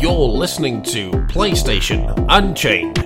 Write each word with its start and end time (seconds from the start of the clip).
You're 0.00 0.28
listening 0.28 0.82
to 0.84 1.10
PlayStation 1.28 2.26
Unchained. 2.28 2.99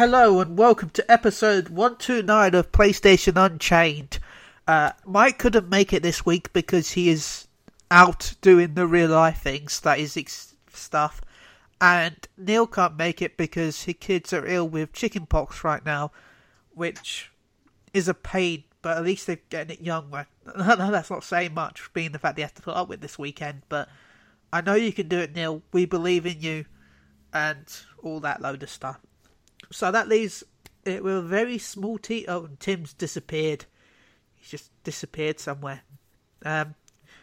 Hello 0.00 0.40
and 0.40 0.56
welcome 0.56 0.88
to 0.88 1.12
episode 1.12 1.68
129 1.68 2.54
of 2.54 2.72
PlayStation 2.72 3.36
Unchained. 3.36 4.18
Uh, 4.66 4.92
Mike 5.04 5.38
couldn't 5.38 5.68
make 5.68 5.92
it 5.92 6.02
this 6.02 6.24
week 6.24 6.50
because 6.54 6.92
he 6.92 7.10
is 7.10 7.48
out 7.90 8.32
doing 8.40 8.72
the 8.72 8.86
real 8.86 9.10
life 9.10 9.42
things, 9.42 9.78
that 9.80 9.98
is 9.98 10.16
ex- 10.16 10.54
stuff. 10.72 11.20
And 11.82 12.16
Neil 12.38 12.66
can't 12.66 12.96
make 12.96 13.20
it 13.20 13.36
because 13.36 13.82
his 13.82 13.96
kids 14.00 14.32
are 14.32 14.46
ill 14.46 14.66
with 14.66 14.94
chickenpox 14.94 15.62
right 15.64 15.84
now, 15.84 16.12
which 16.70 17.30
is 17.92 18.08
a 18.08 18.14
pain, 18.14 18.64
but 18.80 18.96
at 18.96 19.04
least 19.04 19.26
they're 19.26 19.40
getting 19.50 19.76
it 19.76 19.82
young. 19.82 20.10
That's 20.56 21.10
not 21.10 21.24
saying 21.24 21.52
much, 21.52 21.92
being 21.92 22.12
the 22.12 22.18
fact 22.18 22.36
they 22.36 22.42
have 22.42 22.54
to 22.54 22.62
put 22.62 22.74
up 22.74 22.88
with 22.88 23.02
this 23.02 23.18
weekend, 23.18 23.64
but 23.68 23.86
I 24.50 24.62
know 24.62 24.76
you 24.76 24.94
can 24.94 25.08
do 25.08 25.18
it, 25.18 25.34
Neil. 25.34 25.60
We 25.72 25.84
believe 25.84 26.24
in 26.24 26.40
you, 26.40 26.64
and 27.34 27.66
all 28.02 28.20
that 28.20 28.40
load 28.40 28.62
of 28.62 28.70
stuff. 28.70 28.98
So 29.70 29.90
that 29.90 30.08
leaves 30.08 30.44
it 30.84 31.04
with 31.04 31.16
a 31.16 31.22
very 31.22 31.58
small 31.58 31.98
team. 31.98 32.24
Oh, 32.28 32.44
and 32.44 32.58
Tim's 32.60 32.92
disappeared. 32.92 33.66
He's 34.34 34.50
just 34.50 34.70
disappeared 34.84 35.38
somewhere. 35.38 35.82
Um, 36.44 36.74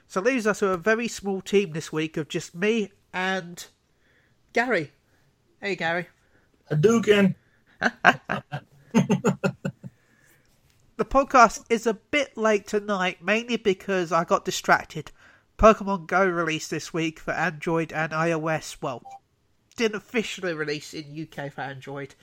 so 0.07 0.21
it 0.21 0.25
leaves 0.25 0.47
us 0.47 0.61
with 0.61 0.71
a 0.71 0.77
very 0.77 1.07
small 1.07 1.41
team 1.41 1.73
this 1.73 1.91
week 1.91 2.17
of 2.17 2.27
just 2.27 2.55
me 2.55 2.91
and 3.13 3.65
Gary. 4.53 4.91
Hey, 5.59 5.75
Gary. 5.75 6.07
Hadouken. 6.71 7.35
The 10.97 11.05
podcast 11.05 11.63
is 11.69 11.85
a 11.85 11.93
bit 11.93 12.35
late 12.35 12.65
tonight, 12.65 13.23
mainly 13.23 13.57
because 13.57 14.11
I 14.11 14.23
got 14.23 14.45
distracted. 14.45 15.11
Pokemon 15.59 16.07
Go 16.07 16.25
released 16.25 16.71
this 16.71 16.91
week 16.91 17.19
for 17.19 17.35
Android 17.35 17.93
and 17.93 18.11
iOS. 18.13 18.77
Well, 18.81 19.03
didn't 19.75 19.97
officially 19.97 20.55
release 20.55 20.95
in 20.95 21.27
UK 21.31 21.53
for 21.53 21.61
Android, 21.61 22.15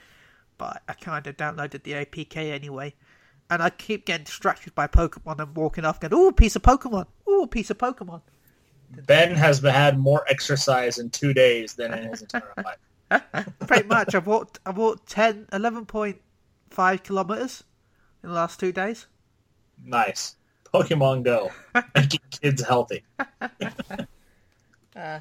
but 0.59 0.83
I 0.89 0.95
kind 0.95 1.27
of 1.27 1.37
downloaded 1.37 1.83
the 1.83 1.93
APK 1.93 2.37
anyway. 2.53 2.95
And 3.51 3.63
I 3.63 3.71
keep 3.71 4.07
getting 4.07 4.25
distracted 4.25 4.75
by 4.75 4.87
Pokemon 4.87 5.39
and 5.39 5.55
walking 5.55 5.85
off 5.85 6.01
going, 6.01 6.15
ooh, 6.15 6.33
piece 6.33 6.57
of 6.57 6.63
Pokemon. 6.63 7.07
Ooh, 7.29 7.47
piece 7.47 7.71
of 7.71 7.79
Pokemon. 7.79 8.23
Ben 9.07 9.35
has 9.35 9.59
had 9.61 9.99
more 9.99 10.25
exercise 10.29 10.99
in 10.99 11.11
two 11.11 11.35
days 11.35 11.75
than 11.75 11.93
in 11.93 12.11
his 12.11 12.23
entire 12.23 12.55
life. 13.11 13.25
Pretty 13.67 13.87
much. 13.87 14.15
I've 14.15 14.27
walked, 14.27 14.61
I've 14.65 14.77
walked 14.77 15.09
10, 15.11 15.49
11.5 15.53 17.03
kilometers 17.03 17.65
in 18.23 18.31
the 18.31 18.35
last 18.35 18.59
two 18.61 18.73
days. 18.73 19.07
Nice. 19.85 20.37
Pokemon 20.73 21.23
Go. 21.23 21.53
Making 21.95 22.21
kids 22.31 22.63
healthy. 22.63 23.05
Uh, 24.97 25.19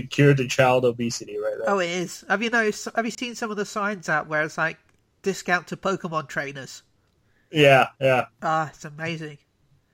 the 0.00 0.06
cure 0.06 0.34
to 0.34 0.46
child 0.48 0.84
obesity 0.84 1.36
right 1.38 1.54
there. 1.58 1.70
Oh, 1.70 1.78
it 1.78 1.90
is. 1.90 2.24
Have 2.28 2.42
you 2.42 2.50
noticed? 2.50 2.88
Have 2.94 3.04
you 3.04 3.10
seen 3.10 3.34
some 3.34 3.50
of 3.50 3.56
the 3.56 3.64
signs 3.64 4.08
out 4.08 4.28
where 4.28 4.42
it's 4.42 4.58
like 4.58 4.78
discount 5.22 5.66
to 5.68 5.76
Pokemon 5.76 6.28
trainers? 6.28 6.82
Yeah, 7.50 7.88
yeah. 8.00 8.26
Ah, 8.42 8.70
it's 8.70 8.84
amazing. 8.84 9.38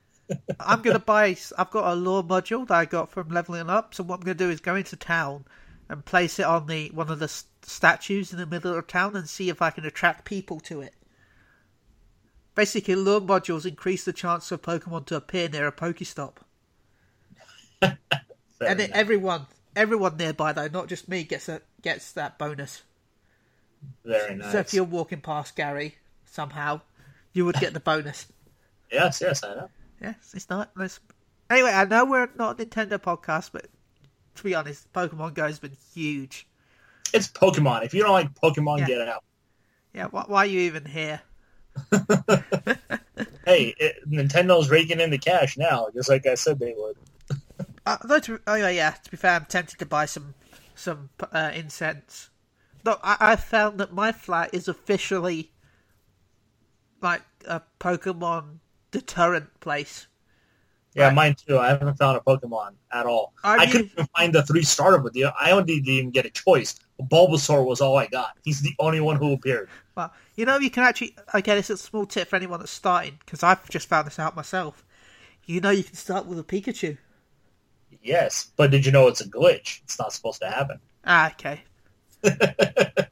I'm 0.59 0.81
gonna 0.81 0.99
buy. 0.99 1.35
I've 1.57 1.71
got 1.71 1.91
a 1.91 1.95
lure 1.95 2.23
module 2.23 2.67
that 2.67 2.77
I 2.77 2.85
got 2.85 3.11
from 3.11 3.29
leveling 3.29 3.69
up. 3.69 3.93
So 3.93 4.03
what 4.03 4.15
I'm 4.15 4.21
gonna 4.21 4.35
do 4.35 4.49
is 4.49 4.59
go 4.59 4.75
into 4.75 4.95
town 4.95 5.45
and 5.89 6.03
place 6.05 6.39
it 6.39 6.45
on 6.45 6.67
the 6.67 6.89
one 6.89 7.09
of 7.09 7.19
the 7.19 7.27
statues 7.63 8.31
in 8.31 8.39
the 8.39 8.45
middle 8.45 8.73
of 8.73 8.87
town 8.87 9.15
and 9.15 9.27
see 9.27 9.49
if 9.49 9.61
I 9.61 9.71
can 9.71 9.85
attract 9.85 10.25
people 10.25 10.59
to 10.61 10.81
it. 10.81 10.93
Basically, 12.55 12.95
lure 12.95 13.21
modules 13.21 13.65
increase 13.65 14.03
the 14.03 14.13
chance 14.13 14.51
of 14.51 14.61
Pokemon 14.61 15.05
to 15.07 15.15
appear 15.15 15.47
near 15.47 15.67
a 15.67 15.71
Pokestop, 15.71 16.37
and 17.81 18.79
it, 18.79 18.89
everyone, 18.91 19.45
everyone 19.77 20.17
nearby 20.17 20.51
though, 20.53 20.67
not 20.67 20.87
just 20.87 21.07
me, 21.07 21.23
gets 21.23 21.47
a 21.47 21.61
gets 21.81 22.11
that 22.13 22.37
bonus. 22.37 22.83
Very 24.03 24.35
nice. 24.35 24.51
So 24.51 24.59
if 24.59 24.73
you're 24.73 24.83
walking 24.83 25.21
past 25.21 25.55
Gary 25.55 25.95
somehow, 26.25 26.81
you 27.33 27.45
would 27.45 27.55
get 27.55 27.73
the 27.73 27.79
bonus. 27.79 28.27
Yes, 28.89 29.19
yes, 29.19 29.43
I 29.43 29.53
know. 29.53 29.69
Yes, 30.01 30.31
it's 30.33 30.49
not. 30.49 30.71
It's... 30.79 31.01
Anyway, 31.49 31.71
I 31.71 31.83
know 31.83 32.05
we're 32.05 32.29
not 32.37 32.57
a 32.57 32.65
Nintendo 32.65 32.97
podcast, 32.97 33.49
but 33.51 33.67
to 34.35 34.43
be 34.45 34.55
honest, 34.55 34.93
Pokemon 34.93 35.33
Go 35.33 35.45
has 35.45 35.59
been 35.59 35.75
huge. 35.93 36.47
It's 37.13 37.27
Pokemon. 37.27 37.83
If 37.83 37.93
you 37.93 38.01
don't 38.01 38.13
like 38.13 38.33
Pokemon, 38.33 38.79
Yeah. 38.79 38.85
get 38.87 39.07
out. 39.09 39.25
Yeah, 39.93 40.05
why, 40.05 40.23
why 40.25 40.43
are 40.43 40.45
you 40.45 40.61
even 40.61 40.85
here? 40.85 41.19
Hey, 43.47 43.73
it, 43.79 44.09
Nintendo's 44.09 44.69
raking 44.69 44.99
in 44.99 45.09
the 45.09 45.17
cash 45.17 45.57
now, 45.57 45.87
just 45.93 46.09
like 46.09 46.27
I 46.27 46.35
said 46.35 46.59
they 46.59 46.73
would. 46.75 46.97
Uh, 47.87 47.97
though 48.03 48.19
to, 48.19 48.41
oh 48.47 48.55
yeah, 48.55 48.67
yeah. 48.67 48.91
To 48.91 49.09
be 49.09 49.15
fair, 49.15 49.31
I'm 49.31 49.45
tempted 49.45 49.79
to 49.79 49.85
buy 49.85 50.05
some 50.05 50.33
some 50.75 51.09
uh, 51.31 51.51
incense. 51.55 52.29
Look, 52.83 52.99
I, 53.01 53.15
I 53.21 53.35
found 53.37 53.79
that 53.79 53.93
my 53.93 54.11
flat 54.11 54.49
is 54.53 54.67
officially 54.67 55.51
like 57.01 57.21
a 57.47 57.61
Pokemon 57.79 58.57
deterrent 58.91 59.57
place. 59.61 60.07
Yeah, 60.95 61.05
Right. 61.05 61.15
mine 61.15 61.35
too. 61.35 61.59
I 61.59 61.69
haven't 61.69 61.97
found 61.97 62.17
a 62.17 62.19
Pokemon 62.19 62.73
at 62.91 63.05
all. 63.05 63.33
I 63.41 63.65
couldn't 63.67 63.91
even 63.93 64.07
find 64.17 64.33
the 64.33 64.43
three 64.43 64.63
starter 64.63 64.97
with 64.97 65.15
you. 65.15 65.29
I 65.39 65.51
only 65.51 65.79
didn't 65.79 65.87
even 65.87 66.11
get 66.11 66.25
a 66.25 66.29
choice. 66.29 66.75
Bulbasaur 67.01 67.65
was 67.65 67.79
all 67.79 67.95
I 67.95 68.07
got. 68.07 68.37
He's 68.43 68.59
the 68.59 68.73
only 68.79 68.99
one 68.99 69.15
who 69.15 69.31
appeared. 69.31 69.69
Well, 69.95 70.11
you 70.35 70.43
know, 70.43 70.57
you 70.57 70.69
can 70.69 70.83
actually. 70.83 71.15
Okay, 71.33 71.55
this 71.55 71.69
is 71.69 71.79
a 71.79 71.83
small 71.83 72.05
tip 72.05 72.27
for 72.27 72.35
anyone 72.35 72.59
that's 72.59 72.71
starting 72.71 73.17
because 73.19 73.43
I've 73.43 73.69
just 73.69 73.87
found 73.87 74.07
this 74.07 74.19
out 74.19 74.35
myself. 74.35 74.83
You 75.45 75.61
know, 75.61 75.69
you 75.69 75.85
can 75.85 75.95
start 75.95 76.25
with 76.25 76.37
a 76.37 76.43
Pikachu. 76.43 76.97
Yes, 78.07 78.51
but 78.55 78.71
did 78.71 78.85
you 78.85 78.91
know 78.93 79.07
it's 79.07 79.19
a 79.19 79.27
glitch? 79.29 79.81
It's 79.83 79.99
not 79.99 80.13
supposed 80.13 80.39
to 80.41 80.47
happen. 80.49 80.79
Ah, 81.05 81.31
okay. 81.31 81.61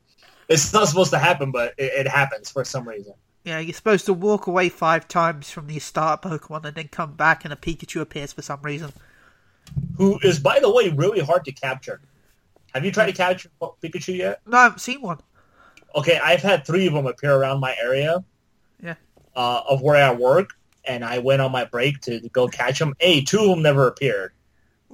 It's 0.48 0.72
not 0.74 0.88
supposed 0.88 1.10
to 1.10 1.18
happen, 1.18 1.52
but 1.52 1.74
it, 1.78 1.92
it 2.06 2.08
happens 2.08 2.52
for 2.52 2.64
some 2.64 2.88
reason. 2.88 3.14
Yeah, 3.46 3.58
you're 3.60 3.74
supposed 3.74 4.06
to 4.06 4.14
walk 4.14 4.46
away 4.46 4.70
five 4.70 5.08
times 5.08 5.50
from 5.50 5.66
the 5.66 5.80
start 5.80 6.22
Pokemon 6.22 6.66
and 6.66 6.76
then 6.76 6.88
come 6.88 7.14
back 7.14 7.44
and 7.46 7.52
a 7.52 7.56
Pikachu 7.56 8.00
appears 8.00 8.32
for 8.32 8.44
some 8.44 8.62
reason. 8.62 8.94
Who 9.98 10.20
is, 10.22 10.40
by 10.40 10.60
the 10.60 10.72
way, 10.72 10.90
really 10.90 11.20
hard 11.20 11.46
to 11.46 11.52
capture. 11.52 12.00
Have 12.76 12.86
you 12.86 12.92
tried 12.92 13.08
to 13.08 13.14
capture 13.14 13.50
Pikachu 13.60 14.16
yet? 14.18 14.42
No, 14.46 14.58
I 14.58 14.64
haven't 14.66 14.80
seen 14.80 15.02
one. 15.02 15.18
Okay, 15.96 16.20
I've 16.24 16.42
had 16.44 16.64
three 16.66 16.86
of 16.86 16.94
them 16.94 17.08
appear 17.08 17.34
around 17.36 17.60
my 17.60 17.76
area 17.82 18.24
Yeah. 18.84 18.96
uh, 19.36 19.62
of 19.68 19.82
where 19.82 19.96
I 19.96 20.14
work, 20.14 20.52
and 20.84 21.04
I 21.04 21.18
went 21.20 21.42
on 21.42 21.52
my 21.52 21.66
break 21.66 22.02
to 22.02 22.20
go 22.30 22.48
catch 22.48 22.78
them. 22.78 22.94
A, 23.00 23.24
two 23.24 23.40
of 23.40 23.48
them 23.50 23.64
never 23.64 23.88
appeared, 23.88 24.34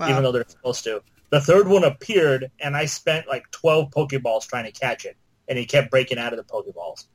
Wow. 0.01 0.09
even 0.09 0.23
though 0.23 0.31
they're 0.31 0.45
supposed 0.47 0.83
to. 0.85 1.01
The 1.29 1.39
third 1.39 1.67
one 1.67 1.83
appeared, 1.83 2.51
and 2.59 2.75
I 2.75 2.85
spent 2.85 3.27
like 3.27 3.49
12 3.51 3.91
Pokeballs 3.91 4.47
trying 4.47 4.65
to 4.65 4.71
catch 4.71 5.05
it, 5.05 5.15
and 5.47 5.57
he 5.57 5.65
kept 5.65 5.91
breaking 5.91 6.17
out 6.17 6.33
of 6.33 6.37
the 6.37 6.43
Pokeballs. 6.43 7.05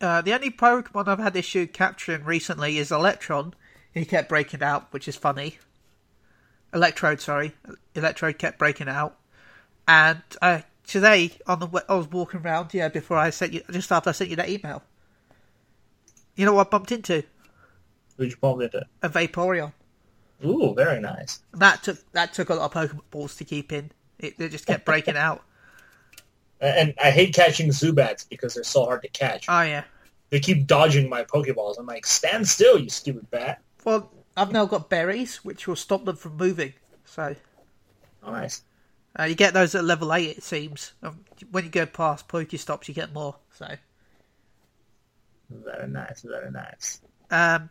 Uh, 0.00 0.22
the 0.22 0.32
only 0.32 0.50
Pokemon 0.50 1.08
I've 1.08 1.18
had 1.18 1.34
issue 1.34 1.66
capturing 1.66 2.24
recently 2.24 2.78
is 2.78 2.92
Electron. 2.92 3.54
He 3.92 4.04
kept 4.04 4.28
breaking 4.28 4.62
out, 4.62 4.92
which 4.92 5.08
is 5.08 5.16
funny. 5.16 5.58
Electrode, 6.72 7.20
sorry. 7.20 7.54
Electrode 7.94 8.38
kept 8.38 8.58
breaking 8.58 8.88
out. 8.88 9.18
And 9.88 10.22
uh, 10.40 10.60
today, 10.86 11.32
on 11.46 11.58
the 11.58 11.84
I 11.88 11.94
was 11.94 12.08
walking 12.08 12.40
around, 12.40 12.74
yeah, 12.74 12.88
before 12.88 13.16
I 13.16 13.30
sent 13.30 13.54
you, 13.54 13.62
just 13.72 13.90
after 13.90 14.10
I 14.10 14.12
sent 14.12 14.30
you 14.30 14.36
that 14.36 14.50
email. 14.50 14.82
You 16.36 16.44
know 16.44 16.52
what 16.52 16.68
I 16.68 16.70
bumped 16.70 16.92
into? 16.92 17.24
Who'd 18.16 18.30
you 18.30 18.36
bump 18.36 18.62
into? 18.62 18.86
A 19.02 19.08
Vaporeon. 19.08 19.72
Ooh, 20.44 20.72
very 20.74 21.00
nice. 21.00 21.40
That 21.54 21.82
took 21.82 21.98
that 22.12 22.32
took 22.34 22.48
a 22.50 22.54
lot 22.54 22.74
of 22.74 22.90
Pokeballs 22.90 23.36
to 23.38 23.44
keep 23.44 23.72
in. 23.72 23.90
It, 24.18 24.38
they 24.38 24.48
just 24.48 24.66
kept 24.66 24.84
breaking 24.84 25.16
out. 25.16 25.42
And 26.60 26.92
I 27.00 27.12
hate 27.12 27.32
catching 27.36 27.68
Zubats 27.68 28.28
because 28.28 28.54
they're 28.54 28.64
so 28.64 28.84
hard 28.84 29.02
to 29.02 29.08
catch. 29.08 29.46
Oh 29.48 29.62
yeah. 29.62 29.84
They 30.30 30.40
keep 30.40 30.66
dodging 30.66 31.08
my 31.08 31.22
Pokeballs. 31.22 31.78
I'm 31.78 31.86
like, 31.86 32.04
stand 32.04 32.48
still, 32.48 32.80
you 32.80 32.90
stupid 32.90 33.30
bat. 33.30 33.62
Well, 33.84 34.10
I've 34.36 34.50
now 34.50 34.64
got 34.66 34.90
berries, 34.90 35.36
which 35.44 35.68
will 35.68 35.76
stop 35.76 36.04
them 36.04 36.16
from 36.16 36.36
moving. 36.36 36.72
So 37.04 37.36
Nice. 38.26 38.62
uh, 39.16 39.22
you 39.22 39.36
get 39.36 39.54
those 39.54 39.76
at 39.76 39.84
level 39.84 40.12
eight, 40.12 40.38
it 40.38 40.42
seems. 40.42 40.94
Um, 41.00 41.20
when 41.52 41.62
you 41.62 41.70
go 41.70 41.86
past 41.86 42.26
Pokestops, 42.26 42.88
you 42.88 42.94
get 42.94 43.12
more. 43.12 43.36
So, 43.56 43.76
Very 45.50 45.86
nice, 45.88 46.22
very 46.22 46.50
nice. 46.50 47.00
um, 47.30 47.70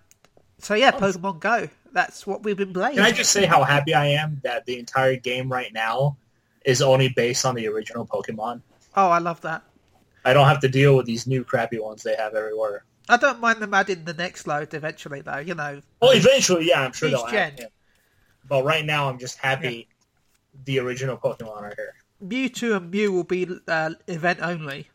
so 0.60 0.76
yeah, 0.76 0.92
Pokemon 0.92 1.42
Go. 1.42 1.68
That's 1.94 2.26
what 2.28 2.44
we've 2.44 2.58
been 2.58 2.74
playing. 2.74 2.96
Can 2.96 3.04
I 3.06 3.12
just 3.12 3.32
say 3.32 3.46
how 3.46 3.64
happy 3.64 3.94
I 3.94 4.08
am 4.08 4.40
that 4.44 4.66
the 4.66 4.78
entire 4.80 5.16
game 5.16 5.52
right 5.52 5.72
now 5.74 6.18
is 6.66 6.82
only 6.82 7.10
based 7.10 7.46
on 7.46 7.56
the 7.56 7.68
original 7.68 8.06
Pokemon? 8.06 8.62
Oh, 8.96 9.10
I 9.10 9.20
love 9.20 9.42
that. 9.42 9.64
I 10.26 10.34
don't 10.34 10.48
have 10.48 10.60
to 10.62 10.68
deal 10.70 10.96
with 10.96 11.06
these 11.06 11.28
new 11.28 11.44
crappy 11.44 11.80
ones 11.80 12.04
they 12.04 12.16
have 12.16 12.36
everywhere. 12.36 12.84
I 13.10 13.16
don't 13.18 13.40
mind 13.40 13.62
them 13.62 13.74
adding 13.74 14.04
the 14.04 14.14
next 14.14 14.48
load 14.48 14.74
eventually, 14.74 15.22
though. 15.22 15.38
You 15.38 15.56
know, 15.56 15.82
Well, 16.02 16.12
eventually, 16.12 16.68
yeah, 16.68 16.82
I'm 16.82 16.92
sure 16.92 17.10
they'll 17.10 17.26
gen. 17.28 17.36
add 17.54 17.60
him. 17.60 17.70
But 18.48 18.66
right 18.66 18.84
now, 18.86 19.10
I'm 19.10 19.18
just 19.20 19.38
happy 19.38 19.88
the 20.66 20.80
original 20.80 21.18
Pokemon 21.18 21.62
are 21.62 21.74
here. 21.78 21.94
Mewtwo 22.24 22.78
and 22.78 22.92
Mew 22.92 23.12
will 23.12 23.24
be 23.24 23.48
uh, 23.68 23.92
event 24.08 24.40
only. 24.42 24.90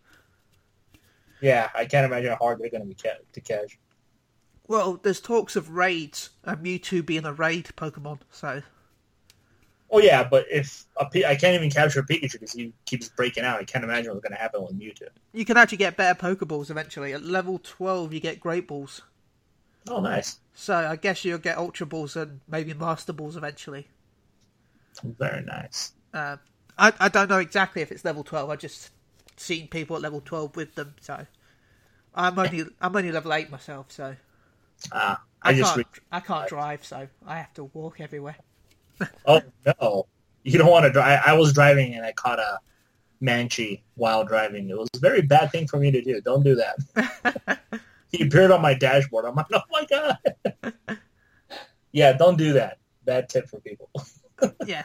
Yeah, 1.41 1.71
I 1.75 1.87
can't 1.87 2.05
imagine 2.07 2.31
how 2.31 2.37
hard 2.37 2.61
they're 2.61 2.71
going 2.71 2.83
to 2.83 2.87
be 2.89 2.95
ca- 2.95 3.19
to 3.33 3.41
catch. 3.41 3.79
Well, 4.73 4.99
there's 5.03 5.21
talks 5.21 5.55
of 5.55 5.69
raids 5.69 6.31
and 6.45 6.65
Mewtwo 6.65 7.05
being 7.05 7.27
a 7.27 7.33
raid 7.35 7.67
Pokemon, 7.77 8.21
so 8.31 8.63
Oh 9.91 9.99
yeah, 9.99 10.25
but 10.25 10.47
if 10.51 10.87
a 10.97 11.05
Pi- 11.05 11.29
I 11.29 11.35
can't 11.35 11.55
even 11.55 11.69
capture 11.71 12.01
a 12.01 12.07
Pikachu 12.07 12.33
because 12.33 12.53
he 12.55 12.73
keeps 12.87 13.11
breaking 13.11 13.45
out, 13.45 13.61
I 13.61 13.65
can't 13.65 13.85
imagine 13.85 14.13
what's 14.15 14.23
going 14.23 14.33
to 14.33 14.41
happen 14.41 14.63
with 14.63 14.81
Mewtwo. 14.81 15.09
you 15.35 15.45
can 15.45 15.59
actually 15.59 15.77
get 15.77 15.99
better 15.99 16.19
Pokeballs 16.19 16.71
eventually. 16.71 17.13
At 17.13 17.23
level 17.23 17.61
12, 17.63 18.15
you 18.15 18.21
get 18.21 18.41
Great 18.41 18.67
Balls. 18.67 19.03
Oh, 19.91 20.01
nice, 20.01 20.39
So 20.55 20.75
I 20.75 20.97
guess 20.97 21.23
you'll 21.23 21.37
get 21.37 21.59
Ultra 21.59 21.85
Balls 21.85 22.17
and 22.17 22.41
maybe 22.49 22.73
Master 22.73 23.13
Balls 23.13 23.37
eventually. 23.37 23.89
very 25.05 25.45
nice. 25.45 25.93
Um, 26.15 26.41
I 26.79 26.95
I 26.99 27.09
don't 27.11 27.29
know 27.29 27.41
exactly 27.41 27.83
if 27.83 27.93
it's 27.93 28.07
level 28.07 28.25
12. 28.25 28.49
I 28.49 28.57
just 28.57 28.89
seen 29.37 29.69
people 29.69 29.97
at 29.97 30.03
level 30.03 30.23
12 30.23 30.57
with 30.57 30.77
them, 30.77 30.95
so 31.03 31.27
I'm 32.15 32.39
only 32.39 32.65
I'm 32.81 32.97
only 32.97 33.13
level 33.13 33.35
8 33.35 33.51
myself, 33.51 33.93
so 33.93 34.17
Ah, 34.93 35.23
I, 35.43 35.51
I, 35.51 35.55
just 35.55 35.75
can't 35.75 35.87
re- 35.87 36.03
I 36.13 36.21
can't 36.21 36.49
drive, 36.49 36.85
so 36.85 37.09
I 37.27 37.39
have 37.39 37.53
to 37.55 37.65
walk 37.65 38.01
everywhere. 38.01 38.37
oh 39.27 39.43
no, 39.67 40.07
you 40.45 40.59
don't 40.59 40.71
want 40.71 40.85
to 40.85 40.91
drive. 40.91 41.21
I 41.25 41.35
was 41.35 41.53
driving 41.53 41.95
and 41.95 42.05
I 42.05 42.13
caught 42.13 42.39
a 42.39 42.59
Mankey 43.23 43.83
while 43.95 44.25
driving. 44.25 44.69
It 44.69 44.77
was 44.77 44.89
a 44.95 44.99
very 44.99 45.23
bad 45.23 45.53
thing 45.53 45.67
for 45.67 45.79
me 45.79 45.91
to 45.91 46.03
do. 46.03 46.21
Don't 46.21 46.43
do 46.43 46.57
that. 46.57 47.61
he 48.11 48.25
appeared 48.25 48.51
on 48.51 48.61
my 48.61 48.75
dashboard. 48.75 49.25
I'm 49.25 49.35
like, 49.35 49.47
oh 49.53 49.61
my 49.71 49.87
god. 49.87 50.75
yeah, 51.93 52.13
don't 52.13 52.37
do 52.37 52.53
that. 52.55 52.79
Bad 53.05 53.29
tip 53.29 53.49
for 53.49 53.61
people. 53.61 53.91
yeah. 54.67 54.85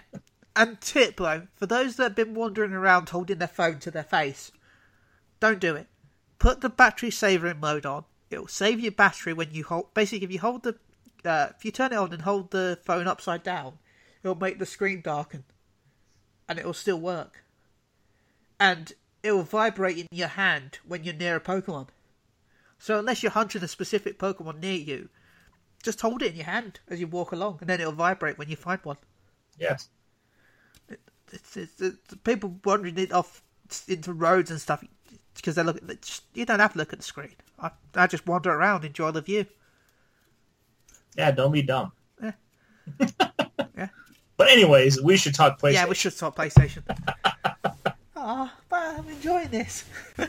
And 0.55 0.79
tip 0.81 1.17
though, 1.17 1.47
for 1.55 1.67
those 1.67 1.97
that 1.97 2.03
have 2.03 2.15
been 2.15 2.33
wandering 2.33 2.73
around 2.73 3.09
holding 3.09 3.37
their 3.37 3.47
phone 3.47 3.79
to 3.79 3.91
their 3.91 4.03
face, 4.03 4.51
don't 5.39 5.59
do 5.59 5.75
it. 5.75 5.87
Put 6.39 6.61
the 6.61 6.69
battery 6.69 7.11
saver 7.11 7.47
in 7.47 7.59
mode 7.59 7.85
on. 7.85 8.05
It'll 8.29 8.47
save 8.47 8.79
your 8.79 8.91
battery 8.91 9.33
when 9.33 9.51
you 9.51 9.63
hold. 9.63 9.93
Basically, 9.93 10.25
if 10.25 10.31
you 10.31 10.39
hold 10.39 10.63
the, 10.63 10.75
uh, 11.23 11.47
if 11.57 11.63
you 11.63 11.71
turn 11.71 11.93
it 11.93 11.97
on 11.97 12.13
and 12.13 12.21
hold 12.23 12.51
the 12.51 12.79
phone 12.83 13.07
upside 13.07 13.43
down, 13.43 13.79
it'll 14.23 14.35
make 14.35 14.59
the 14.59 14.65
screen 14.65 15.01
darken, 15.01 15.45
and 16.47 16.59
it'll 16.59 16.73
still 16.73 16.99
work. 16.99 17.43
And 18.59 18.93
it 19.23 19.31
will 19.31 19.43
vibrate 19.43 19.97
in 19.97 20.07
your 20.11 20.27
hand 20.27 20.79
when 20.85 21.03
you're 21.03 21.13
near 21.13 21.37
a 21.37 21.41
Pokemon. 21.41 21.87
So 22.79 22.99
unless 22.99 23.23
you're 23.23 23.31
hunting 23.31 23.63
a 23.63 23.67
specific 23.67 24.19
Pokemon 24.19 24.59
near 24.59 24.73
you, 24.77 25.09
just 25.83 26.01
hold 26.01 26.21
it 26.21 26.31
in 26.31 26.35
your 26.35 26.45
hand 26.45 26.79
as 26.87 26.99
you 26.99 27.07
walk 27.07 27.31
along, 27.31 27.59
and 27.61 27.69
then 27.69 27.79
it'll 27.79 27.93
vibrate 27.93 28.37
when 28.37 28.49
you 28.49 28.55
find 28.55 28.79
one. 28.83 28.97
yes. 29.57 29.89
it's, 31.31 31.57
it's, 31.57 31.81
it's 31.81 32.13
people 32.23 32.59
wandering 32.63 32.97
it 32.97 33.11
off 33.11 33.41
into 33.87 34.13
roads 34.13 34.51
and 34.51 34.61
stuff 34.61 34.83
because 35.41 35.55
they 35.55 35.63
look 35.63 35.77
at 35.77 35.87
the, 35.87 35.95
just- 35.95 36.23
you 36.33 36.45
don't 36.45 36.59
have 36.59 36.73
to 36.73 36.79
look 36.79 36.93
at 36.93 36.99
the 36.99 37.05
screen. 37.05 37.35
I, 37.59 37.71
I 37.95 38.07
just 38.07 38.27
wander 38.27 38.51
around, 38.51 38.85
enjoy 38.85 39.11
the 39.11 39.21
view. 39.21 39.45
Yeah, 41.17 41.31
don't 41.31 41.51
be 41.51 41.61
dumb. 41.61 41.91
Yeah. 42.21 42.31
Yeah. 43.75 43.89
But 44.37 44.49
anyways, 44.49 45.01
we 45.01 45.17
should 45.17 45.35
talk 45.35 45.59
PlayStation. 45.59 45.73
Yeah, 45.73 45.87
we 45.87 45.95
should 45.95 46.17
talk 46.17 46.35
PlayStation. 46.35 46.83
oh, 48.15 48.51
but 48.69 48.79
I'm 48.79 49.07
enjoying 49.07 49.49
this. 49.49 49.85
okay, 50.19 50.27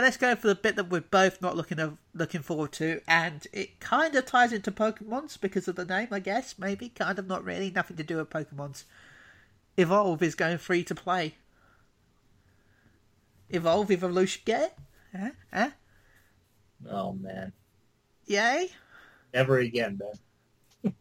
let's 0.00 0.16
go 0.16 0.34
for 0.36 0.48
the 0.48 0.58
bit 0.60 0.76
that 0.76 0.88
we're 0.88 1.00
both 1.00 1.42
not 1.42 1.56
looking 1.56 1.80
of, 1.80 1.98
looking 2.14 2.42
forward 2.42 2.72
to, 2.72 3.00
and 3.08 3.46
it 3.52 3.80
kind 3.80 4.14
of 4.14 4.26
ties 4.26 4.52
into 4.52 4.70
Pokemon's 4.70 5.36
because 5.36 5.66
of 5.68 5.76
the 5.76 5.84
name, 5.84 6.08
I 6.10 6.20
guess. 6.20 6.56
Maybe, 6.58 6.90
kind 6.90 7.18
of, 7.18 7.26
not 7.26 7.44
really. 7.44 7.70
Nothing 7.70 7.96
to 7.96 8.04
do 8.04 8.16
with 8.16 8.30
Pokemon's. 8.30 8.84
Evolve 9.76 10.22
is 10.22 10.34
going 10.34 10.58
free 10.58 10.84
to 10.84 10.94
play. 10.94 11.34
Evolve, 13.50 13.90
Evolution, 13.90 14.42
get 14.44 14.62
it? 14.62 14.78
Huh? 15.16 15.30
Huh? 15.52 15.70
Oh 16.86 17.14
man, 17.14 17.54
Yay? 18.26 18.70
never 19.34 19.58
again, 19.58 19.98
man. 19.98 20.94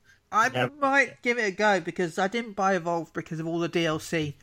I 0.32 0.48
Yep. 0.52 0.72
might 0.80 1.20
give 1.22 1.38
it 1.38 1.42
a 1.44 1.50
go 1.52 1.80
because 1.80 2.18
I 2.18 2.26
didn't 2.28 2.52
buy 2.56 2.74
Evolve 2.74 3.12
because 3.12 3.38
of 3.38 3.46
all 3.46 3.58
the 3.58 3.68
DLC, 3.68 4.34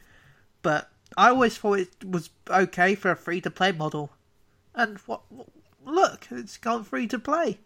but 0.61 0.91
I 1.17 1.29
always 1.29 1.57
thought 1.57 1.79
it 1.79 2.05
was 2.05 2.29
okay 2.49 2.95
for 2.95 3.11
a 3.11 3.15
free 3.17 3.41
to 3.41 3.51
play 3.51 3.71
model. 3.71 4.11
And 4.75 4.97
what? 4.99 5.21
Look, 5.85 6.27
it's 6.31 6.57
gone 6.57 6.83
free 6.83 7.07
to 7.07 7.19
play. 7.19 7.59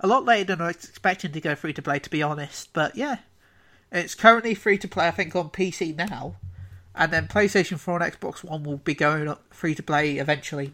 A 0.00 0.06
lot 0.08 0.24
later 0.24 0.44
than 0.56 0.62
I 0.62 0.68
was 0.68 0.84
expecting 0.84 1.32
to 1.32 1.40
go 1.40 1.54
free 1.56 1.72
to 1.74 1.82
play, 1.82 1.98
to 2.00 2.10
be 2.10 2.22
honest. 2.22 2.72
But 2.72 2.96
yeah, 2.96 3.18
it's 3.92 4.14
currently 4.16 4.54
free 4.54 4.78
to 4.78 4.88
play. 4.88 5.08
I 5.08 5.12
think 5.12 5.36
on 5.36 5.50
PC 5.50 5.94
now, 5.94 6.36
and 6.94 7.12
then 7.12 7.28
PlayStation 7.28 7.78
4 7.78 8.02
and 8.02 8.12
Xbox 8.12 8.44
One 8.44 8.62
will 8.64 8.78
be 8.78 8.94
going 8.94 9.28
up 9.28 9.42
free 9.54 9.74
to 9.74 9.82
play 9.82 10.18
eventually. 10.18 10.72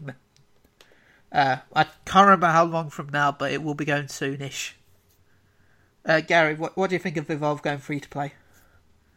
Uh, 1.31 1.57
I 1.75 1.83
can't 2.05 2.25
remember 2.25 2.47
how 2.47 2.65
long 2.65 2.89
from 2.89 3.09
now, 3.09 3.31
but 3.31 3.51
it 3.51 3.61
will 3.63 3.75
be 3.75 3.85
going 3.85 4.05
soonish. 4.07 4.73
Uh, 6.05 6.19
Gary, 6.21 6.55
what, 6.55 6.75
what 6.75 6.89
do 6.89 6.95
you 6.95 6.99
think 6.99 7.15
of 7.17 7.29
Evolve 7.29 7.61
going 7.61 7.77
free 7.79 7.99
to 8.01 8.09
play? 8.09 8.33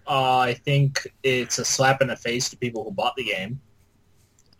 Uh, 0.06 0.38
I 0.38 0.54
think 0.54 1.06
it's 1.22 1.58
a 1.58 1.64
slap 1.64 2.02
in 2.02 2.08
the 2.08 2.16
face 2.16 2.48
to 2.50 2.56
people 2.56 2.84
who 2.84 2.90
bought 2.90 3.14
the 3.16 3.24
game. 3.24 3.60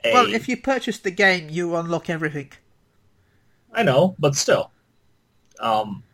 A- 0.04 0.12
Well, 0.12 0.26
if 0.32 0.48
you 0.48 0.56
purchase 0.56 0.98
the 0.98 1.10
game, 1.10 1.50
you 1.50 1.74
unlock 1.74 2.08
everything. 2.08 2.52
I 3.72 3.82
know, 3.82 4.14
but 4.18 4.34
still. 4.36 4.70
Um, 5.60 6.04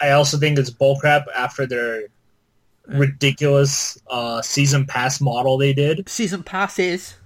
I 0.00 0.10
also 0.12 0.38
think 0.38 0.58
it's 0.58 0.70
bullcrap 0.70 1.24
after 1.34 1.66
their 1.66 2.08
ridiculous 2.86 3.98
uh, 4.08 4.42
season 4.42 4.84
pass 4.86 5.20
model 5.20 5.58
they 5.58 5.72
did. 5.72 6.08
Season 6.08 6.42
passes. 6.42 7.16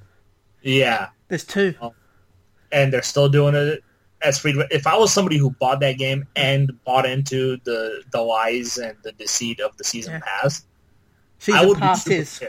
Yeah, 0.62 1.08
There's 1.28 1.44
two. 1.44 1.74
and 2.72 2.92
they're 2.92 3.02
still 3.02 3.28
doing 3.28 3.54
it 3.54 3.82
as 4.22 4.38
free. 4.38 4.60
If 4.70 4.86
I 4.86 4.96
was 4.96 5.12
somebody 5.12 5.36
who 5.38 5.50
bought 5.50 5.80
that 5.80 5.98
game 5.98 6.26
and 6.36 6.72
bought 6.84 7.06
into 7.06 7.58
the 7.64 8.02
the 8.10 8.20
lies 8.20 8.76
and 8.78 8.96
the 9.04 9.12
deceit 9.12 9.60
of 9.60 9.76
the 9.76 9.84
season 9.84 10.14
Yeah. 10.14 10.20
pass, 10.20 10.64
I 10.64 11.42
Season 11.44 11.68
would 11.68 11.80
be 11.80 11.94
super 11.94 12.16
pissed. 12.16 12.42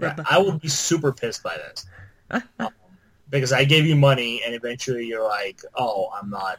Yeah, 0.00 0.16
I 0.30 0.38
would 0.38 0.60
be 0.60 0.68
super 0.68 1.12
pissed 1.12 1.42
by 1.42 1.56
this. 1.56 1.86
Um, 2.58 2.70
because 3.30 3.52
I 3.52 3.64
gave 3.64 3.84
you 3.84 3.96
money 3.96 4.40
and 4.44 4.54
eventually 4.54 5.04
you're 5.06 5.24
like, 5.26 5.60
oh, 5.74 6.08
I'm 6.18 6.30
not, 6.30 6.58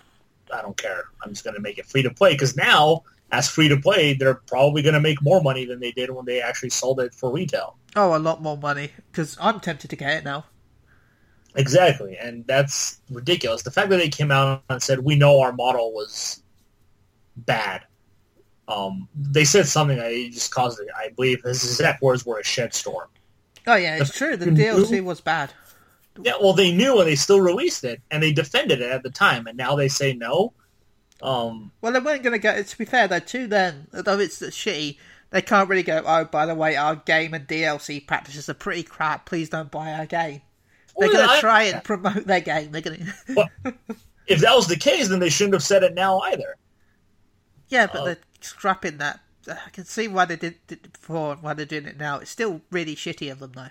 I 0.53 0.61
don't 0.61 0.77
care. 0.77 1.05
I'm 1.23 1.29
just 1.31 1.43
going 1.43 1.55
to 1.55 1.61
make 1.61 1.77
it 1.79 1.85
free 1.87 2.03
to 2.03 2.11
play. 2.11 2.33
Because 2.33 2.55
now, 2.55 3.03
as 3.31 3.47
free 3.47 3.69
to 3.69 3.77
play, 3.77 4.13
they're 4.13 4.35
probably 4.35 4.81
going 4.81 4.93
to 4.93 4.99
make 4.99 5.21
more 5.21 5.41
money 5.41 5.65
than 5.65 5.79
they 5.79 5.91
did 5.91 6.09
when 6.09 6.25
they 6.25 6.41
actually 6.41 6.69
sold 6.69 6.99
it 6.99 7.13
for 7.13 7.31
retail. 7.31 7.77
Oh, 7.95 8.15
a 8.15 8.19
lot 8.19 8.41
more 8.41 8.57
money. 8.57 8.91
Because 9.11 9.37
I'm 9.39 9.59
tempted 9.59 9.89
to 9.89 9.95
get 9.95 10.17
it 10.17 10.23
now. 10.23 10.45
Exactly. 11.55 12.17
And 12.17 12.45
that's 12.47 13.01
ridiculous. 13.09 13.63
The 13.63 13.71
fact 13.71 13.89
that 13.89 13.97
they 13.97 14.09
came 14.09 14.31
out 14.31 14.63
and 14.69 14.81
said, 14.81 14.99
we 14.99 15.15
know 15.15 15.41
our 15.41 15.51
model 15.51 15.93
was 15.93 16.43
bad. 17.35 17.83
Um, 18.67 19.09
they 19.15 19.45
said 19.45 19.67
something 19.67 19.97
that 19.97 20.11
just 20.31 20.53
caused 20.53 20.79
it. 20.79 20.87
I 20.95 21.09
believe 21.09 21.41
his 21.43 21.63
exact 21.63 22.03
words 22.03 22.25
were 22.25 22.39
a 22.39 22.43
shit 22.43 22.73
storm. 22.73 23.09
Oh 23.65 23.75
yeah, 23.75 23.97
it's 23.97 24.15
true. 24.15 24.37
The 24.37 24.45
DLC 24.45 24.91
knew? 24.91 25.03
was 25.03 25.21
bad. 25.21 25.51
Yeah, 26.21 26.33
well, 26.39 26.53
they 26.53 26.71
knew 26.71 26.99
and 26.99 27.07
they 27.07 27.15
still 27.15 27.39
released 27.39 27.83
it, 27.83 28.01
and 28.11 28.21
they 28.21 28.31
defended 28.31 28.81
it 28.81 28.91
at 28.91 29.03
the 29.03 29.09
time, 29.09 29.47
and 29.47 29.57
now 29.57 29.75
they 29.75 29.87
say 29.87 30.13
no. 30.13 30.53
Um, 31.21 31.71
Well, 31.81 31.91
they 31.93 31.99
weren't 31.99 32.23
going 32.23 32.33
to 32.33 32.39
go. 32.39 32.61
To 32.61 32.77
be 32.77 32.85
fair, 32.85 33.07
though, 33.07 33.19
too, 33.19 33.47
then 33.47 33.87
although 33.93 34.19
it's 34.19 34.39
shitty, 34.41 34.97
they 35.31 35.41
can't 35.41 35.69
really 35.69 35.83
go. 35.83 36.01
Oh, 36.05 36.25
by 36.25 36.45
the 36.45 36.55
way, 36.55 36.75
our 36.75 36.95
game 36.95 37.33
and 37.33 37.47
DLC 37.47 38.05
practices 38.05 38.49
are 38.49 38.53
pretty 38.53 38.83
crap. 38.83 39.25
Please 39.25 39.49
don't 39.49 39.69
buy 39.71 39.91
our 39.93 40.05
game. 40.05 40.41
They're 40.97 41.09
well, 41.09 41.17
going 41.17 41.27
to 41.29 41.33
I- 41.35 41.39
try 41.39 41.63
and 41.63 41.83
promote 41.83 42.25
their 42.25 42.41
game. 42.41 42.71
They're 42.71 42.81
going 42.81 43.05
to. 43.27 43.33
Well, 43.35 43.49
if 44.27 44.39
that 44.41 44.55
was 44.55 44.67
the 44.67 44.77
case, 44.77 45.09
then 45.09 45.19
they 45.19 45.29
shouldn't 45.29 45.53
have 45.55 45.63
said 45.63 45.83
it 45.83 45.93
now 45.93 46.19
either. 46.19 46.55
yeah, 47.67 47.87
but 47.87 48.01
Oh. 48.01 48.05
they're 48.05 48.17
scrapping 48.41 48.97
that. 48.97 49.19
I 49.47 49.69
can 49.71 49.85
see 49.85 50.07
why 50.07 50.25
they 50.25 50.35
did 50.35 50.55
it 50.69 50.93
before 50.93 51.33
and 51.33 51.41
why 51.41 51.53
they're 51.53 51.65
doing 51.65 51.85
it 51.85 51.97
now. 51.97 52.19
It's 52.19 52.29
still 52.29 52.61
really 52.71 52.95
shitty 52.95 53.31
of 53.31 53.39
them, 53.39 53.53
though. 53.55 53.69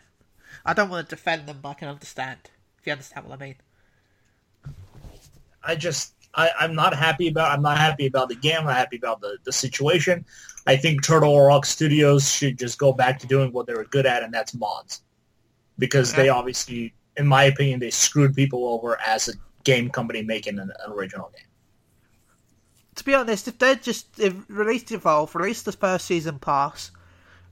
I 0.67 0.75
don't 0.75 0.89
want 0.91 1.09
to 1.09 1.15
defend 1.15 1.47
them, 1.47 1.61
but 1.63 1.69
I 1.71 1.75
can 1.75 1.89
understand. 1.89 2.39
If 2.81 2.87
you 2.87 2.93
understand 2.93 3.27
what 3.27 3.41
I 3.41 3.45
mean. 3.45 3.55
I 5.63 5.77
just, 5.77 6.15
I, 6.39 6.51
I'm 6.61 6.75
not 6.75 6.95
happy 6.95 7.27
about. 7.27 7.51
I'm 7.51 7.63
not 7.63 7.77
happy 7.77 8.07
about 8.07 8.29
the 8.29 8.37
game. 8.37 8.59
I'm 8.61 8.67
not 8.67 8.77
happy 8.77 8.97
about 8.97 9.21
the, 9.21 9.39
the 9.43 9.53
situation. 9.53 10.25
I 10.69 10.77
think 10.77 11.03
Turtle 11.03 11.39
Rock 11.41 11.67
Studios 11.67 12.31
should 12.31 12.59
just 12.59 12.79
go 12.79 12.93
back 12.93 13.19
to 13.19 13.27
doing 13.27 13.53
what 13.53 13.67
they 13.67 13.75
were 13.75 13.85
good 13.85 14.07
at, 14.07 14.23
and 14.23 14.33
that's 14.33 14.55
mods, 14.55 15.03
because 15.79 16.13
they 16.13 16.29
obviously, 16.29 16.95
in 17.17 17.27
my 17.27 17.45
opinion, 17.45 17.81
they 17.81 17.91
screwed 17.91 18.37
people 18.37 18.69
over 18.69 18.99
as 19.05 19.29
a 19.29 19.33
game 19.65 19.91
company 19.91 20.23
making 20.23 20.61
an, 20.61 20.71
an 20.85 20.93
original 20.93 21.31
game. 21.35 21.47
to 22.95 23.05
be 23.05 23.15
honest, 23.15 23.49
if 23.49 23.59
they'd 23.59 23.83
just 23.83 24.21
if 24.21 24.35
released 24.49 24.93
Evolve, 24.93 25.35
released 25.35 25.65
the 25.65 25.73
first 25.73 26.07
season 26.07 26.39
pass, 26.39 26.93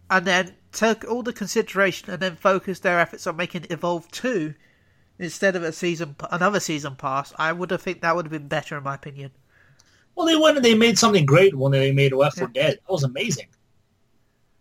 and 0.09 0.25
then 0.25 0.55
took 0.71 1.05
all 1.05 1.25
the 1.25 1.33
consideration 1.33 2.11
and 2.11 2.23
then 2.23 2.37
focused 2.37 2.85
their 2.85 3.01
efforts 3.01 3.27
on 3.27 3.35
making 3.35 3.67
Evolve 3.71 4.09
2, 4.13 4.55
instead 5.19 5.57
of 5.57 5.63
a 5.63 5.73
season, 5.73 6.17
another 6.31 6.61
season 6.61 6.97
pass, 6.97 7.33
I 7.37 7.53
would 7.53 7.71
have 7.71 7.83
think 7.83 8.01
that 8.01 8.15
would 8.15 8.27
have 8.27 8.33
been 8.33 8.49
better 8.49 8.77
in 8.79 8.85
my 8.85 8.95
opinion. 8.95 9.31
Well, 10.15 10.27
they 10.27 10.37
went 10.37 10.57
and 10.57 10.65
they 10.65 10.75
made 10.75 10.99
something 10.99 11.27
great 11.27 11.55
when 11.55 11.73
they 11.73 11.93
made 11.93 12.13
Left 12.13 12.39
4 12.39 12.49
Dead. 12.49 12.79
That 12.87 12.93
was 12.93 13.05
amazing. 13.05 13.49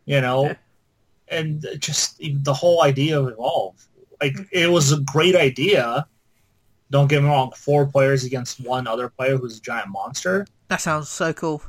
You 0.06 0.22
know, 0.22 0.46
Yeah. 0.46 0.56
and 1.30 1.66
just 1.80 2.20
the 2.20 2.54
whole 2.54 2.84
idea 2.84 3.20
of 3.20 3.28
Evolve. 3.30 3.88
Like, 4.22 4.34
mm-hmm. 4.34 4.44
it 4.52 4.68
was 4.68 4.92
a 4.92 5.00
great 5.02 5.36
idea. 5.36 6.08
Don't 6.92 7.08
get 7.08 7.24
me 7.24 7.30
wrong, 7.30 7.52
four 7.56 7.86
players 7.86 8.24
against 8.24 8.60
one 8.60 8.86
other 8.86 9.10
player 9.10 9.38
who's 9.38 9.58
a 9.58 9.62
giant 9.62 9.90
monster. 9.90 10.46
That 10.68 10.82
sounds 10.82 11.10
so 11.10 11.34
cool. 11.34 11.62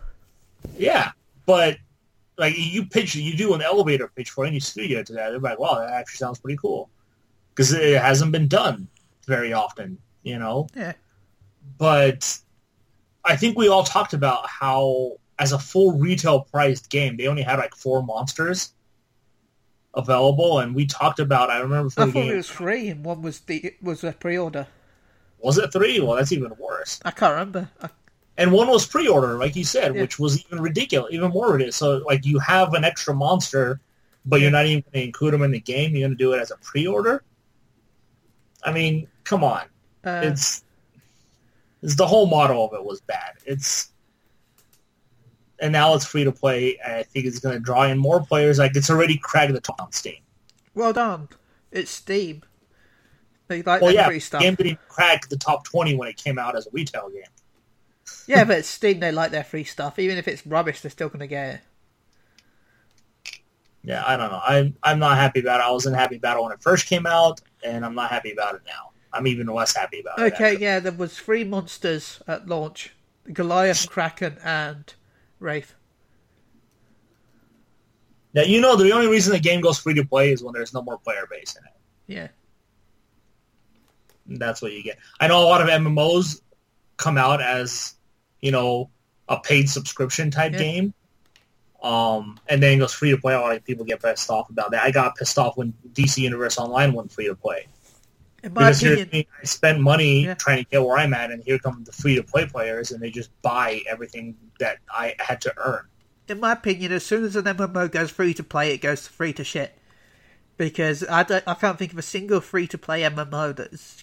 Yeah, 0.77 1.13
but 1.47 1.79
like 2.39 2.55
you 2.57 2.85
pitch, 2.85 3.15
you 3.15 3.37
do 3.37 3.55
an 3.55 3.63
elevator 3.63 4.09
pitch 4.15 4.31
for 4.31 4.45
any 4.45 4.61
studio 4.61 5.03
to 5.03 5.13
that. 5.15 5.31
They're 5.31 5.39
like, 5.39 5.59
"Wow, 5.59 5.77
that 5.79 5.91
actually 5.91 6.19
sounds 6.19 6.39
pretty 6.39 6.59
cool," 6.59 6.91
because 7.57 7.73
it 7.73 7.99
hasn't 8.01 8.31
been 8.33 8.49
done 8.49 8.87
very 9.27 9.53
often, 9.55 9.97
you 10.23 10.39
know. 10.39 10.69
Yeah. 10.77 10.93
But 11.79 12.39
I 13.25 13.35
think 13.37 13.57
we 13.57 13.69
all 13.69 13.83
talked 13.83 14.13
about 14.13 14.47
how, 14.49 15.13
as 15.39 15.53
a 15.53 15.59
full 15.59 15.93
retail 15.99 16.41
priced 16.43 16.91
game, 16.91 17.17
they 17.17 17.27
only 17.27 17.43
had 17.43 17.59
like 17.59 17.75
four 17.75 18.03
monsters 18.03 18.73
available, 19.95 20.59
and 20.61 20.75
we 20.75 20.87
talked 20.87 21.19
about. 21.19 21.51
I 21.51 21.59
remember 21.61 21.91
for 21.91 22.03
I 22.03 22.07
the 22.07 22.13
thought 22.13 22.23
game, 22.23 22.33
it 22.33 22.37
was 22.37 22.49
free 22.49 22.89
and 22.89 23.05
one 23.05 23.23
was 23.23 23.41
the 23.41 23.75
was 23.83 24.05
a 24.05 24.13
pre-order. 24.13 24.67
was 25.39 25.59
it 25.59 25.73
three? 25.73 25.99
Well, 26.01 26.17
that's 26.17 26.33
even 26.33 26.53
worse. 26.59 27.01
I 27.05 27.11
can't 27.11 27.33
remember. 27.33 27.71
I, 27.83 27.89
and 28.39 28.53
one 28.53 28.69
was 28.69 28.87
pre-order, 28.87 29.39
like 29.39 29.57
you 29.57 29.65
said, 29.65 29.95
Yeah. 29.95 30.03
which 30.03 30.19
was 30.19 30.45
even 30.45 30.61
ridiculous, 30.61 31.11
even 31.15 31.31
more 31.31 31.53
ridiculous. 31.53 31.77
So, 31.77 32.03
like, 32.07 32.27
you 32.27 32.39
have 32.39 32.75
an 32.75 32.85
extra 32.85 33.15
monster, 33.15 33.81
but 34.27 34.43
you're 34.43 34.51
not 34.51 34.67
even 34.67 34.83
going 34.83 34.93
to 34.93 35.05
include 35.05 35.33
them 35.33 35.43
in 35.43 35.53
the 35.53 35.61
game. 35.61 35.93
You're 35.97 36.07
going 36.09 36.19
to 36.19 36.23
do 36.23 36.35
it 36.35 36.41
as 36.41 36.51
a 36.51 36.57
pre-order. 36.59 37.25
I 38.67 38.73
mean, 38.73 39.09
come 39.25 39.43
on, 39.45 39.63
uh, 40.05 40.21
it's, 40.25 40.65
it's 41.83 41.97
the 41.97 42.07
whole 42.07 42.27
model 42.27 42.65
of 42.67 42.75
it 42.75 42.85
was 42.85 43.01
bad. 43.01 43.35
It's 43.47 43.93
and 45.61 45.73
now 45.73 45.95
it's 45.95 46.05
free 46.05 46.25
to 46.25 46.33
play. 46.33 46.79
I 46.85 47.03
think 47.05 47.25
it's 47.25 47.39
going 47.39 47.55
to 47.55 47.61
draw 47.61 47.85
in 47.85 47.97
more 47.97 48.21
players. 48.21 48.59
Like, 48.59 48.77
it's 48.77 48.91
already 48.91 49.17
cracked 49.17 49.55
the 49.55 49.61
top 49.61 49.81
on 49.81 49.91
Steam. 49.93 50.19
well 50.75 50.93
done. 50.93 51.29
It's 51.73 51.91
Steam. 51.91 52.43
They 53.49 53.63
like 53.63 53.81
Well, 53.81 53.93
yeah, 53.95 54.07
free 54.07 54.21
stuff. 54.21 54.43
game 54.43 54.55
didn't 54.57 54.81
crack 54.89 55.29
the 55.29 55.37
top 55.37 55.65
twenty 55.65 55.95
when 55.95 56.09
it 56.09 56.17
came 56.17 56.39
out 56.39 56.57
as 56.57 56.67
a 56.67 56.71
retail 56.73 57.09
game. 57.11 57.23
Yeah, 58.27 58.45
but 58.45 58.59
it's 58.59 58.69
Steam. 58.69 58.99
They 59.01 59.13
like 59.13 59.31
their 59.31 59.45
free 59.45 59.65
stuff. 59.65 59.99
Even 59.99 60.19
if 60.19 60.27
it's 60.27 60.45
rubbish, 60.47 60.81
they're 60.81 60.91
still 60.91 61.09
going 61.09 61.21
to 61.21 61.27
get 61.29 61.55
it. 61.55 61.61
Yeah, 63.87 64.03
I 64.05 64.17
don't 64.17 64.33
know. 64.33 64.41
I'm 64.45 64.77
I'm 64.83 64.99
not 64.99 65.17
happy 65.17 65.41
about 65.41 65.61
it. 65.61 65.63
I 65.63 65.71
wasn't 65.71 65.95
happy 65.95 66.17
about 66.17 66.37
it 66.37 66.43
when 66.43 66.51
it 66.53 66.61
first 66.61 66.87
came 66.87 67.07
out, 67.07 67.41
and 67.65 67.85
I'm 67.85 67.95
not 67.95 68.11
happy 68.11 68.33
about 68.33 68.57
it 68.57 68.63
now. 68.67 68.91
I'm 69.13 69.29
even 69.29 69.47
less 69.47 69.75
happy 69.77 70.01
about 70.01 70.19
it. 70.19 70.35
Okay, 70.35 70.59
yeah, 70.59 70.81
there 70.81 70.91
was 70.91 71.17
three 71.17 71.45
monsters 71.45 72.21
at 72.27 72.49
launch: 72.49 72.93
Goliath, 73.33 73.89
Kraken, 73.89 74.39
and 74.43 74.93
Wraith. 75.39 75.75
Now 78.35 78.43
you 78.43 78.61
know 78.61 78.75
the 78.75 78.91
only 78.91 79.07
reason 79.07 79.33
the 79.33 79.39
game 79.39 79.61
goes 79.61 79.79
free 79.79 79.95
to 79.95 80.05
play 80.05 80.33
is 80.33 80.43
when 80.43 80.53
there's 80.53 80.75
no 80.75 80.83
more 80.83 80.99
player 80.99 81.27
base 81.31 81.57
in 81.57 81.63
it. 81.65 81.73
Yeah, 82.09 82.29
that's 84.39 84.61
what 84.61 84.73
you 84.73 84.83
get. 84.83 84.99
I 85.21 85.29
know 85.29 85.39
a 85.41 85.47
lot 85.47 85.63
of 85.63 85.69
MMOs 85.69 86.41
come 86.97 87.17
out 87.19 87.41
as 87.41 87.95
you 88.41 88.51
know 88.51 88.91
a 89.29 89.39
paid 89.39 89.71
subscription 89.71 90.33
type 90.33 90.53
Yeah. 90.55 90.59
game, 90.59 90.95
um, 91.87 92.37
and 92.49 92.61
then 92.61 92.73
it 92.73 92.79
goes 92.79 92.93
free 92.93 93.11
to 93.13 93.17
play. 93.17 93.35
A 93.35 93.41
lot 93.41 93.55
of 93.55 93.65
people 93.65 93.85
get 93.85 94.03
pissed 94.03 94.29
off 94.29 94.51
about 94.51 94.73
that. 94.73 94.83
I 94.83 94.91
got 94.91 95.15
pissed 95.15 95.39
off 95.39 95.57
when 95.57 95.73
DC 95.93 96.19
Universe 96.19 96.59
Online 96.59 96.93
went 96.93 97.13
free 97.13 97.27
to 97.27 97.37
play. 97.37 97.69
Because 98.43 98.83
opinion, 98.83 99.09
me, 99.13 99.29
I 99.41 99.45
spent 99.45 99.81
money 99.81 100.25
Yeah. 100.25 100.35
trying 100.35 100.65
to 100.65 100.69
get 100.69 100.83
where 100.83 100.99
I'm 100.99 101.15
at, 101.15 101.31
and 101.31 101.45
here 101.45 101.61
come 101.61 101.85
the 101.85 101.93
free 101.93 102.17
to 102.17 102.25
play 102.25 102.45
players, 102.45 102.91
and 102.91 103.01
they 103.01 103.11
just 103.11 103.31
buy 103.41 103.83
everything 103.89 104.37
that 104.59 104.79
I 104.91 105.15
had 105.21 105.41
to 105.43 105.55
earn. 105.59 105.85
in 106.29 106.41
my 106.41 106.53
opinion, 106.53 106.91
as 106.91 107.05
soon 107.07 107.23
as 107.23 107.37
an 107.37 107.45
MMO 107.45 107.89
goes 107.89 108.11
free 108.11 108.35
to 108.35 108.43
play, 108.43 108.73
it 108.73 108.79
goes 108.79 109.07
free 109.07 109.33
to 109.35 109.45
shit. 109.45 109.79
Because 110.57 111.05
I 111.09 111.23
don't, 111.23 111.45
I 111.47 111.55
can't 111.55 111.79
think 111.79 111.93
of 111.93 111.99
a 111.99 112.03
single 112.03 112.41
free 112.41 112.67
to 112.67 112.79
play 112.79 113.03
MMO 113.03 113.55
that's 113.55 114.03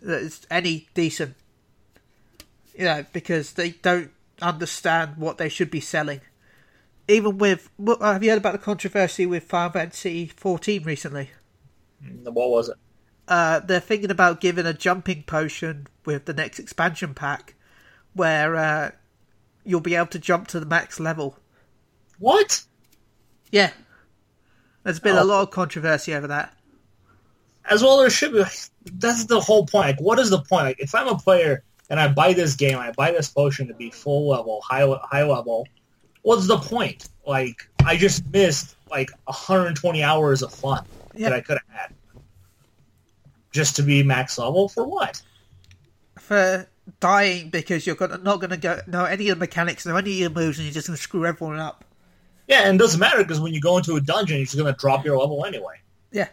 that's 0.00 0.46
any 0.48 0.86
decent. 0.94 1.34
You 2.78 2.84
know, 2.84 3.04
because 3.12 3.54
they 3.54 3.70
don't 3.70 4.12
understand 4.40 5.16
what 5.16 5.38
they 5.38 5.48
should 5.48 5.72
be 5.72 5.80
selling. 5.80 6.20
Even 7.06 7.38
with, 7.38 7.68
have 8.00 8.22
you 8.22 8.30
heard 8.30 8.38
about 8.38 8.52
the 8.52 8.58
controversy 8.58 9.26
with 9.26 9.44
Final 9.44 9.70
Fantasy 9.72 10.26
14 10.26 10.84
recently? 10.84 11.30
What 12.24 12.50
was 12.50 12.68
it? 12.70 12.76
uh, 13.26 13.60
they're 13.60 13.80
thinking 13.80 14.10
about 14.10 14.40
giving 14.40 14.66
a 14.66 14.74
jumping 14.74 15.22
potion 15.22 15.86
with 16.04 16.26
the 16.26 16.34
next 16.34 16.58
expansion 16.58 17.14
pack, 17.14 17.54
where 18.12 18.54
uh, 18.56 18.90
you'll 19.64 19.80
be 19.80 19.94
able 19.94 20.06
to 20.08 20.18
jump 20.18 20.46
to 20.48 20.60
the 20.60 20.66
max 20.66 21.00
level. 21.00 21.38
What? 22.18 22.62
Yeah, 23.50 23.70
there's 24.82 25.00
been 25.00 25.16
Oh. 25.16 25.22
a 25.22 25.24
lot 25.24 25.42
of 25.42 25.50
controversy 25.50 26.14
over 26.14 26.26
that. 26.26 26.52
As 27.70 27.82
well, 27.82 27.98
there 27.98 28.10
should 28.10 28.32
be. 28.32 28.44
That's 28.92 29.24
the 29.24 29.40
whole 29.40 29.64
point. 29.66 29.86
Like, 29.86 30.00
what 30.00 30.18
is 30.18 30.28
the 30.28 30.40
point? 30.42 30.64
Like, 30.66 30.80
if 30.80 30.94
I'm 30.94 31.08
a 31.08 31.16
player 31.16 31.64
and 31.88 31.98
I 31.98 32.08
buy 32.08 32.34
this 32.34 32.54
game, 32.56 32.78
I 32.78 32.92
buy 32.92 33.10
this 33.10 33.30
potion 33.30 33.68
to 33.68 33.74
be 33.74 33.88
full 33.90 34.28
level, 34.28 34.60
high 34.62 34.86
high 35.02 35.24
level. 35.24 35.66
What's 36.24 36.46
the 36.48 36.58
point? 36.58 37.08
Like, 37.26 37.68
I 37.86 37.96
just 37.96 38.26
missed 38.32 38.76
like 38.90 39.10
120 39.24 40.02
hours 40.02 40.42
of 40.42 40.52
fun 40.52 40.84
Yeah. 41.14 41.28
that 41.28 41.36
I 41.36 41.40
could 41.40 41.58
have 41.68 41.76
had 41.78 41.92
just 43.52 43.76
to 43.76 43.82
be 43.82 44.02
max 44.02 44.36
level 44.38 44.68
for 44.68 44.84
what? 44.86 45.22
For 46.18 46.66
dying 47.00 47.50
because 47.50 47.86
you're 47.86 47.94
gonna, 47.96 48.18
not 48.18 48.40
going 48.40 48.50
to 48.50 48.56
go 48.56 48.80
know 48.86 49.04
any 49.04 49.28
of 49.28 49.38
the 49.38 49.40
mechanics, 49.40 49.86
know 49.86 49.96
any 49.96 50.12
of 50.12 50.18
your 50.18 50.30
moves, 50.30 50.58
and 50.58 50.66
you're 50.66 50.72
just 50.74 50.86
going 50.88 50.96
to 50.96 51.02
screw 51.02 51.24
everyone 51.26 51.58
up. 51.58 51.84
Yeah, 52.48 52.66
and 52.68 52.76
it 52.76 52.78
doesn't 52.78 53.00
matter 53.00 53.18
because 53.18 53.40
when 53.40 53.54
you 53.54 53.60
go 53.60 53.76
into 53.78 53.94
a 53.96 54.00
dungeon, 54.00 54.36
you're 54.38 54.44
just 54.46 54.56
going 54.58 54.72
to 54.72 54.78
drop 54.78 55.04
your 55.04 55.16
level 55.18 55.44
anyway. 55.44 55.76
Yeah, 56.12 56.28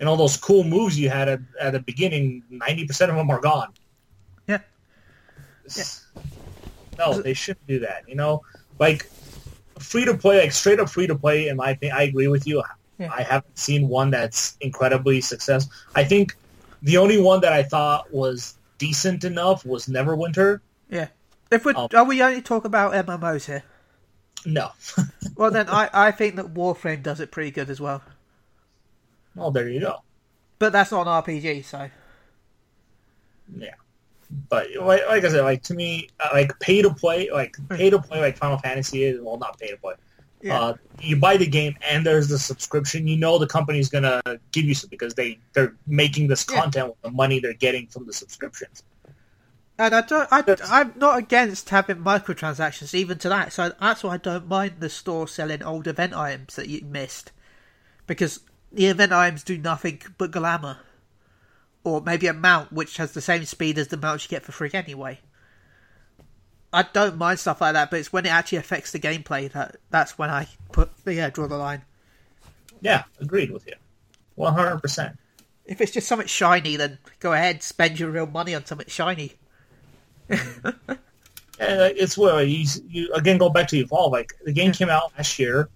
And 0.00 0.08
all 0.08 0.16
those 0.16 0.36
cool 0.36 0.64
moves 0.64 0.98
you 0.98 1.08
had 1.10 1.28
at, 1.28 1.40
at 1.60 1.72
the 1.72 1.80
beginning, 1.80 2.42
90% 2.50 2.90
of 3.08 3.16
them 3.16 3.30
are 3.30 3.40
gone. 3.40 3.72
yeah. 4.46 4.58
No, 6.98 7.20
they 7.20 7.34
shouldn't 7.34 7.66
do 7.66 7.78
that. 7.80 8.04
You 8.08 8.14
know, 8.16 8.42
like 8.78 9.08
free 9.82 10.04
to 10.04 10.16
play, 10.16 10.40
like 10.40 10.52
straight 10.52 10.80
up 10.80 10.88
free 10.88 11.06
to 11.06 11.14
play. 11.14 11.48
In 11.48 11.56
my 11.56 11.70
opinion, 11.70 11.96
I 11.98 12.02
agree 12.04 12.28
with 12.28 12.46
you. 12.46 12.62
Yeah. 12.98 13.10
I 13.12 13.22
haven't 13.22 13.58
seen 13.58 13.88
one 13.88 14.10
that's 14.10 14.56
incredibly 14.60 15.20
successful. 15.20 15.72
I 15.94 16.04
think 16.04 16.36
the 16.82 16.96
only 16.98 17.20
one 17.20 17.40
that 17.40 17.52
I 17.52 17.62
thought 17.62 18.12
was 18.12 18.54
decent 18.78 19.24
enough 19.24 19.64
was 19.64 19.86
Neverwinter. 19.86 20.60
Yeah. 20.90 21.08
If 21.50 21.64
we 21.64 21.74
Um, 21.74 21.88
are 21.94 22.04
we 22.04 22.22
only 22.22 22.42
talk 22.42 22.64
about 22.64 22.94
MMOs 22.94 23.46
here? 23.46 23.64
No, 24.44 24.70
Well, 25.36 25.50
then 25.52 25.68
I, 25.68 25.88
I 25.92 26.10
think 26.10 26.34
that 26.36 26.52
Warframe 26.54 27.02
does 27.02 27.20
it 27.20 27.30
pretty 27.30 27.52
good 27.52 27.70
as 27.70 27.80
well. 27.80 28.02
well 29.36 29.50
there 29.52 29.68
you 29.68 29.80
go. 29.80 30.02
But 30.58 30.72
that's 30.72 30.90
not 30.90 31.06
an 31.06 31.22
RPG, 31.22 31.64
so 31.64 31.88
Yeah, 33.56 33.74
but 34.48 34.68
like, 34.80 35.06
like 35.08 35.24
I 35.24 35.28
said, 35.28 35.42
like 35.42 35.62
to 35.64 35.74
me, 35.74 36.08
uh, 36.20 36.28
like 36.32 36.58
pay 36.60 36.82
to 36.82 36.92
play, 36.92 37.30
like 37.30 37.56
pay 37.70 37.90
to 37.90 37.98
play, 37.98 38.20
like 38.20 38.36
Final 38.36 38.58
Fantasy 38.58 39.04
is 39.04 39.20
well, 39.20 39.38
not 39.38 39.58
pay 39.58 39.68
to 39.68 39.76
play. 39.76 39.94
Yeah. 40.40 40.60
Uh, 40.60 40.74
you 41.00 41.16
buy 41.16 41.36
the 41.36 41.46
game 41.46 41.76
and 41.88 42.04
there's 42.04 42.28
the 42.28 42.38
subscription. 42.38 43.06
You 43.06 43.16
know 43.16 43.38
the 43.38 43.46
company's 43.46 43.88
gonna 43.88 44.20
give 44.50 44.64
you 44.64 44.74
some 44.74 44.90
because 44.90 45.14
they 45.14 45.38
they're 45.52 45.74
making 45.86 46.28
this 46.28 46.44
Yeah. 46.50 46.60
content 46.60 46.88
with 46.88 47.02
the 47.02 47.10
money 47.10 47.38
they're 47.40 47.52
getting 47.52 47.86
from 47.86 48.06
the 48.06 48.12
subscriptions. 48.12 48.82
And 49.78 49.94
I 49.94 50.02
don't, 50.02 50.28
I, 50.30 50.44
I'm 50.66 50.92
not 50.96 51.18
against 51.18 51.70
having 51.70 51.96
microtransactions 51.96 52.94
even 52.94 53.18
to 53.18 53.28
that. 53.30 53.52
So 53.52 53.72
that's 53.80 54.04
why 54.04 54.14
I 54.14 54.16
don't 54.18 54.46
mind 54.46 54.74
the 54.80 54.90
store 54.90 55.26
selling 55.26 55.62
old 55.62 55.88
event 55.88 56.14
items 56.14 56.56
that 56.56 56.68
you 56.68 56.84
missed, 56.84 57.32
because 58.06 58.40
the 58.70 58.86
event 58.86 59.12
items 59.12 59.42
do 59.42 59.56
nothing 59.58 60.02
but 60.18 60.30
glamour, 60.30 60.78
or 61.84 62.00
maybe 62.00 62.26
a 62.26 62.32
mount 62.32 62.72
which 62.72 62.96
has 62.96 63.12
the 63.12 63.20
same 63.20 63.44
speed 63.44 63.78
as 63.78 63.88
the 63.88 63.96
mounts 63.96 64.24
you 64.24 64.28
get 64.28 64.44
for 64.44 64.52
free 64.52 64.70
anyway. 64.72 65.18
I 66.72 66.84
don't 66.84 67.18
mind 67.18 67.38
stuff 67.38 67.60
like 67.60 67.74
that, 67.74 67.90
but 67.90 68.00
it's 68.00 68.12
when 68.12 68.24
it 68.24 68.30
actually 68.30 68.58
affects 68.58 68.92
the 68.92 68.98
gameplay 68.98 69.52
that 69.52 69.76
that's 69.90 70.16
when 70.18 70.30
I 70.30 70.48
put 70.72 70.90
yeah 71.04 71.30
draw 71.30 71.46
the 71.46 71.56
line. 71.56 71.82
Yeah, 72.80 73.04
agreed 73.20 73.50
with 73.50 73.66
you, 73.66 73.74
one 74.36 74.54
hundred 74.54 74.78
percent. 74.78 75.18
If 75.64 75.80
it's 75.80 75.92
just 75.92 76.08
something 76.08 76.26
shiny, 76.26 76.76
then 76.76 76.98
go 77.20 77.32
ahead, 77.32 77.62
spend 77.62 78.00
your 78.00 78.10
real 78.10 78.26
money 78.26 78.54
on 78.54 78.64
something 78.64 78.88
shiny. 78.88 79.34
It's 81.64 82.18
where 82.18 82.42
you, 82.42 82.66
you 82.88 83.12
again 83.14 83.38
go 83.38 83.48
back 83.48 83.68
to 83.68 83.78
Evolve. 83.78 84.12
Like 84.12 84.32
the 84.44 84.52
game 84.52 84.72
came 84.72 84.88
out 84.88 85.12
last 85.16 85.38
year, 85.38 85.68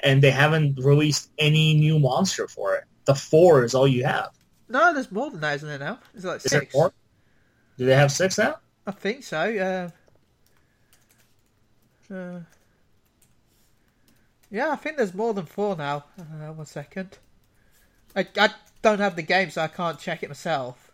and 0.00 0.22
they 0.22 0.30
haven't 0.30 0.78
released 0.78 1.30
any 1.38 1.74
new 1.74 1.98
monster 1.98 2.46
for 2.46 2.76
it. 2.76 2.84
The 3.04 3.14
four 3.14 3.64
is 3.64 3.74
all 3.74 3.88
you 3.88 4.04
have. 4.04 4.30
No, 4.68 4.92
there's 4.92 5.10
more 5.10 5.30
than 5.30 5.40
that, 5.40 5.56
isn't 5.56 5.68
there 5.68 5.78
now? 5.78 5.98
It's 6.14 6.24
like 6.24 6.44
Is 6.44 6.50
there 6.50 6.60
six. 6.60 6.72
four? 6.72 6.92
Do 7.78 7.86
they 7.86 7.94
have 7.94 8.12
six 8.12 8.36
now? 8.38 8.56
I 8.86 8.90
think 8.90 9.22
so. 9.22 9.90
Uh, 12.10 12.14
uh, 12.14 12.40
yeah, 14.50 14.70
I 14.70 14.76
think 14.76 14.96
there's 14.96 15.14
more 15.14 15.34
than 15.34 15.46
four 15.46 15.76
now. 15.76 16.04
Uh, 16.18 16.52
one 16.52 16.66
second. 16.66 17.18
I, 18.16 18.26
I 18.36 18.50
don't 18.82 18.98
have 18.98 19.16
the 19.16 19.22
game, 19.22 19.50
so 19.50 19.62
I 19.62 19.68
can't 19.68 19.98
check 19.98 20.22
it 20.22 20.28
myself. 20.28 20.90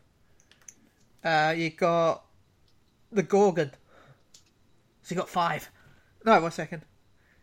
Uh, 1.24 1.54
you 1.56 1.70
got 1.70 2.24
the 3.12 3.22
Gorgon. 3.22 3.70
So 5.02 5.14
you 5.14 5.20
got 5.20 5.28
five. 5.28 5.68
No, 6.24 6.40
one 6.40 6.50
second. 6.50 6.82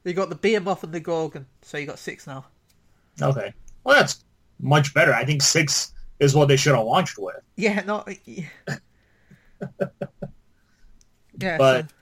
You 0.04 0.14
got 0.14 0.30
the 0.30 0.36
Behemoth 0.36 0.84
and 0.84 0.94
the 0.94 1.00
Gorgon, 1.00 1.46
so 1.62 1.78
you 1.78 1.86
got 1.86 2.00
six 2.00 2.26
now. 2.28 2.46
Okay. 3.22 3.54
Well, 3.84 3.96
that's 3.98 4.24
much 4.60 4.94
better. 4.94 5.14
I 5.14 5.26
think 5.26 5.42
six 5.42 5.94
is 6.22 6.34
what 6.36 6.48
they 6.48 6.56
should 6.56 6.76
have 6.76 6.86
launched 6.86 7.18
with. 7.18 7.36
Yeah, 7.58 7.82
no. 7.86 8.06
Yeah, 8.26 8.46
yeah 11.38 11.58
But 11.58 11.82
so- 11.82 11.96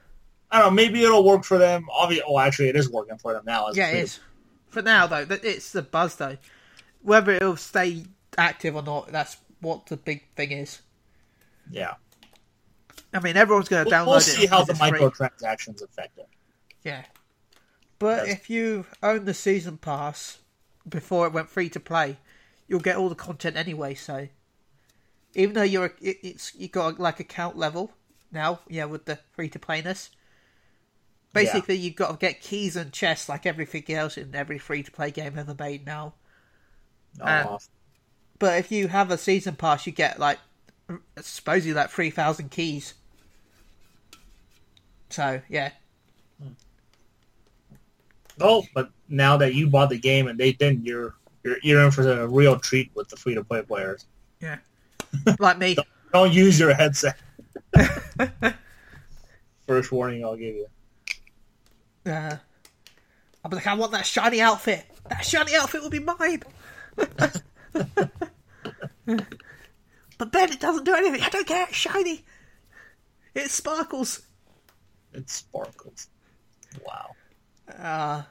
I 0.52 0.60
don't 0.60 0.68
know. 0.68 0.72
Maybe 0.72 1.04
it'll 1.04 1.24
work 1.24 1.44
for 1.44 1.58
them. 1.58 1.86
Obviously, 1.94 2.26
oh, 2.28 2.40
actually, 2.40 2.70
it 2.70 2.76
is 2.76 2.90
working 2.92 3.18
for 3.18 3.34
them 3.34 3.44
now. 3.46 3.68
yeah, 3.74 3.90
it 3.92 4.00
is. 4.04 4.20
For 4.70 4.82
now, 4.82 5.06
though, 5.08 5.26
it's 5.30 5.72
the 5.72 5.82
buzz, 5.84 6.16
though. 6.16 6.38
Whether 7.02 7.34
it'll 7.34 7.56
stay 7.56 8.04
active 8.38 8.76
or 8.76 8.82
not, 8.82 9.12
that's 9.12 9.38
what 9.62 9.86
the 9.86 9.98
big 9.98 10.24
thing 10.36 10.52
is. 10.52 10.82
Yeah. 11.72 11.94
I 13.14 13.20
mean, 13.20 13.38
everyone's 13.38 13.70
going 13.70 13.86
to 13.86 13.90
We'll, 13.90 14.00
download 14.00 14.08
we'll 14.08 14.18
it. 14.18 14.22
see 14.22 14.46
how 14.48 14.64
the 14.64 14.74
because 14.74 14.92
it's 14.92 14.98
free. 15.00 15.28
microtransactions 15.28 15.84
affect 15.84 16.18
it. 16.18 16.28
Yeah. 16.84 17.04
But 18.00 18.28
if 18.28 18.50
you 18.50 18.86
own 19.04 19.26
the 19.26 19.34
season 19.36 19.78
pass 19.78 20.40
before 20.88 21.28
it 21.28 21.34
went 21.34 21.50
free 21.50 21.70
to 21.70 21.80
play, 21.80 22.18
you'll 22.70 22.80
get 22.80 22.96
all 22.96 23.10
the 23.10 23.16
content 23.16 23.58
anyway. 23.58 23.96
So 23.96 24.30
even 25.34 25.56
though 25.56 25.64
you're 25.64 25.94
it, 26.02 26.18
it's 26.24 26.56
you 26.56 26.70
got 26.70 27.00
like 27.00 27.20
account 27.20 27.58
level 27.58 27.92
now, 28.32 28.60
yeah, 28.70 28.86
with 28.86 29.06
the 29.06 29.20
free 29.34 29.50
to 29.50 29.60
playness. 29.60 30.10
Basically, 31.34 31.76
you've 31.76 31.96
got 31.96 32.12
to 32.12 32.18
get 32.18 32.42
keys 32.42 32.76
and 32.76 32.92
chests 32.92 33.30
like 33.30 33.46
everything 33.46 33.84
else 33.94 34.18
in 34.18 34.34
every 34.34 34.58
free 34.58 34.82
to 34.82 34.92
play 34.92 35.12
game 35.12 35.38
ever 35.38 35.56
made 35.58 35.86
now. 35.86 36.14
Oh, 37.20 37.26
and- 37.26 37.48
Oh, 37.50 37.60
But 38.40 38.58
if 38.60 38.72
you 38.72 38.88
have 38.88 39.12
a 39.12 39.18
season 39.18 39.56
pass, 39.56 39.86
you 39.86 39.92
get 39.92 40.20
like 40.20 40.40
supposedly 41.22 41.74
like 41.74 41.90
three 41.90 42.10
thousand 42.10 42.50
keys. 42.52 42.94
So 45.10 45.42
yeah, 45.50 45.72
hmm. 46.42 46.54
oh, 48.42 48.64
but 48.74 48.92
now 49.08 49.38
that 49.38 49.54
you 49.56 49.68
bought 49.68 49.90
the 49.90 49.98
game 49.98 50.28
and 50.28 50.40
they 50.40 50.52
didn't, 50.54 50.86
you're 50.86 51.16
you're 51.44 51.58
you're 51.64 51.84
in 51.84 51.92
for 51.92 52.10
a 52.10 52.28
real 52.28 52.60
treat 52.60 52.92
with 52.96 53.10
the 53.10 53.16
free 53.16 53.36
to 53.36 53.44
play 53.44 53.62
players. 53.62 54.06
yeah, 54.42 54.58
like 55.40 55.58
me. 55.58 55.76
Don't 56.14 56.34
use 56.34 56.60
your 56.60 56.74
headset. 56.74 57.20
First 59.68 59.92
warning 59.92 60.26
I'll 60.26 60.36
give 60.36 60.56
you. 60.56 60.66
Uh, 62.06 62.38
I'm 63.44 63.52
like, 63.52 63.68
I 63.68 63.76
want 63.76 63.92
that 63.92 64.08
shiny 64.08 64.42
outfit. 64.42 64.86
That 65.10 65.24
shiny 65.24 65.56
outfit 65.56 65.82
will 65.82 65.92
be 65.92 66.00
mine. 66.00 66.42
but 66.96 67.32
Ben, 70.32 70.52
it 70.52 70.60
doesn't 70.60 70.84
do 70.84 70.96
anything. 70.96 71.22
I 71.22 71.30
don't 71.30 71.46
care. 71.46 71.68
It's 71.68 71.78
shiny. 71.78 72.26
It 73.36 73.52
sparkles. 73.52 74.22
It 75.14 75.30
sparkles. 75.30 76.08
Wow. 76.86 77.12
Uh, 77.78 78.24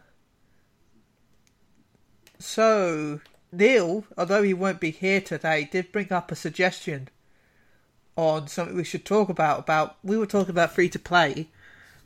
so 2.39 3.21
Neil, 3.53 4.05
although 4.17 4.43
he 4.43 4.55
won't 4.55 4.81
be 4.81 4.91
here 4.91 5.21
today, 5.21 5.69
did 5.71 5.93
bring 5.93 6.13
up 6.13 6.31
a 6.31 6.37
suggestion 6.37 7.09
on 8.17 8.49
something 8.49 8.77
we 8.77 8.85
should 8.85 9.05
talk 9.05 9.29
about. 9.29 9.61
About 9.61 9.97
we 10.03 10.19
were 10.19 10.27
talking 10.27 10.51
about 10.51 10.73
free 10.73 10.89
to 10.91 10.99
play, 10.99 11.49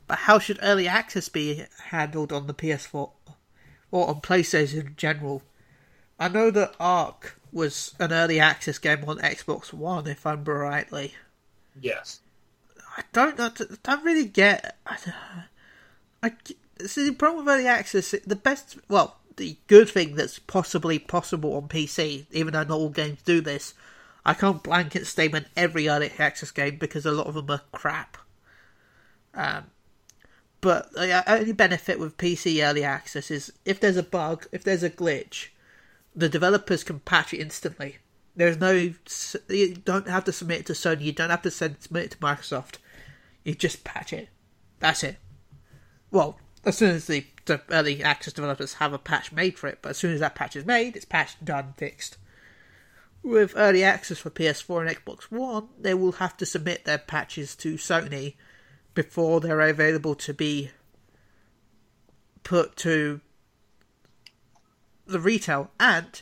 but 0.07 0.19
how 0.19 0.39
should 0.39 0.59
early 0.61 0.87
access 0.87 1.29
be 1.29 1.65
handled 1.85 2.31
on 2.31 2.47
the 2.47 2.53
PS4 2.53 3.11
or 3.91 4.07
on 4.07 4.21
PlayStation 4.21 4.87
in 4.87 4.95
general? 4.95 5.43
I 6.19 6.27
know 6.29 6.51
that 6.51 6.75
Ark 6.79 7.39
was 7.51 7.93
an 7.99 8.13
early 8.13 8.39
access 8.39 8.77
game 8.77 9.03
on 9.07 9.17
Xbox 9.19 9.73
One, 9.73 10.07
if 10.07 10.25
I'm 10.25 10.43
rightly. 10.43 11.13
Yes. 11.79 12.21
I 12.95 13.03
don't. 13.11 13.39
I 13.39 13.51
don't 13.83 14.05
really 14.05 14.25
get. 14.25 14.77
I, 14.85 14.97
I 16.21 16.31
see 16.85 17.09
the 17.09 17.15
problem 17.15 17.45
with 17.45 17.53
early 17.53 17.67
access. 17.67 18.13
The 18.25 18.35
best, 18.35 18.77
well, 18.87 19.17
the 19.37 19.57
good 19.67 19.89
thing 19.89 20.15
that's 20.15 20.39
possibly 20.39 20.99
possible 20.99 21.55
on 21.55 21.67
PC, 21.67 22.25
even 22.31 22.53
though 22.53 22.63
not 22.63 22.71
all 22.71 22.89
games 22.89 23.21
do 23.23 23.41
this. 23.41 23.73
I 24.25 24.33
can't 24.33 24.63
blanket 24.63 25.05
statement 25.05 25.47
every 25.55 25.89
early 25.89 26.11
access 26.17 26.51
game 26.51 26.77
because 26.77 27.05
a 27.05 27.11
lot 27.11 27.27
of 27.27 27.35
them 27.35 27.49
are 27.49 27.61
crap. 27.71 28.17
Um, 29.33 29.65
but 30.61 30.93
the 30.93 31.29
only 31.29 31.51
benefit 31.51 31.99
with 31.99 32.17
PC 32.17 32.65
early 32.65 32.83
access 32.83 33.29
is 33.29 33.51
if 33.65 33.79
there's 33.79 33.97
a 33.97 34.03
bug, 34.03 34.47
if 34.51 34.63
there's 34.63 34.83
a 34.83 34.89
glitch, 34.89 35.47
the 36.15 36.29
developers 36.29 36.83
can 36.83 36.99
patch 36.99 37.33
it 37.33 37.41
instantly. 37.41 37.97
There's 38.35 38.57
no, 38.57 38.71
you 39.49 39.75
don't 39.75 40.07
have 40.07 40.23
to 40.23 40.31
submit 40.31 40.61
it 40.61 40.65
to 40.67 40.73
Sony. 40.73 41.01
You 41.01 41.11
don't 41.11 41.29
have 41.29 41.41
to 41.41 41.51
submit 41.51 42.05
it 42.05 42.11
to 42.11 42.17
Microsoft. 42.17 42.77
You 43.43 43.53
just 43.53 43.83
patch 43.83 44.13
it. 44.13 44.29
That's 44.79 45.03
it. 45.03 45.17
Well, 46.11 46.39
as 46.65 46.77
soon 46.77 46.91
as 46.91 47.07
the, 47.07 47.25
early 47.69 48.03
access 48.03 48.33
developers 48.33 48.75
have 48.75 48.93
a 48.93 48.97
patch 48.97 49.31
made 49.31 49.57
for 49.57 49.67
it, 49.67 49.79
but 49.81 49.89
as 49.89 49.97
soon 49.97 50.13
as 50.13 50.21
that 50.21 50.35
patch 50.35 50.55
is 50.55 50.65
made, 50.65 50.95
it's 50.95 51.05
patched, 51.05 51.43
done, 51.43 51.73
fixed. 51.77 52.17
With 53.21 53.53
early 53.55 53.83
access 53.83 54.19
for 54.19 54.29
PS4 54.29 54.87
and 54.87 54.97
Xbox 54.97 55.23
One, 55.23 55.69
they 55.79 55.93
will 55.93 56.13
have 56.13 56.35
to 56.37 56.45
submit 56.45 56.85
their 56.85 56.97
patches 56.97 57.55
to 57.57 57.75
Sony 57.75 58.35
before 58.93 59.39
they're 59.39 59.59
available 59.61 60.15
to 60.15 60.33
be 60.33 60.71
put 62.43 62.75
to 62.77 63.21
the 65.05 65.19
retail. 65.19 65.71
And 65.79 66.21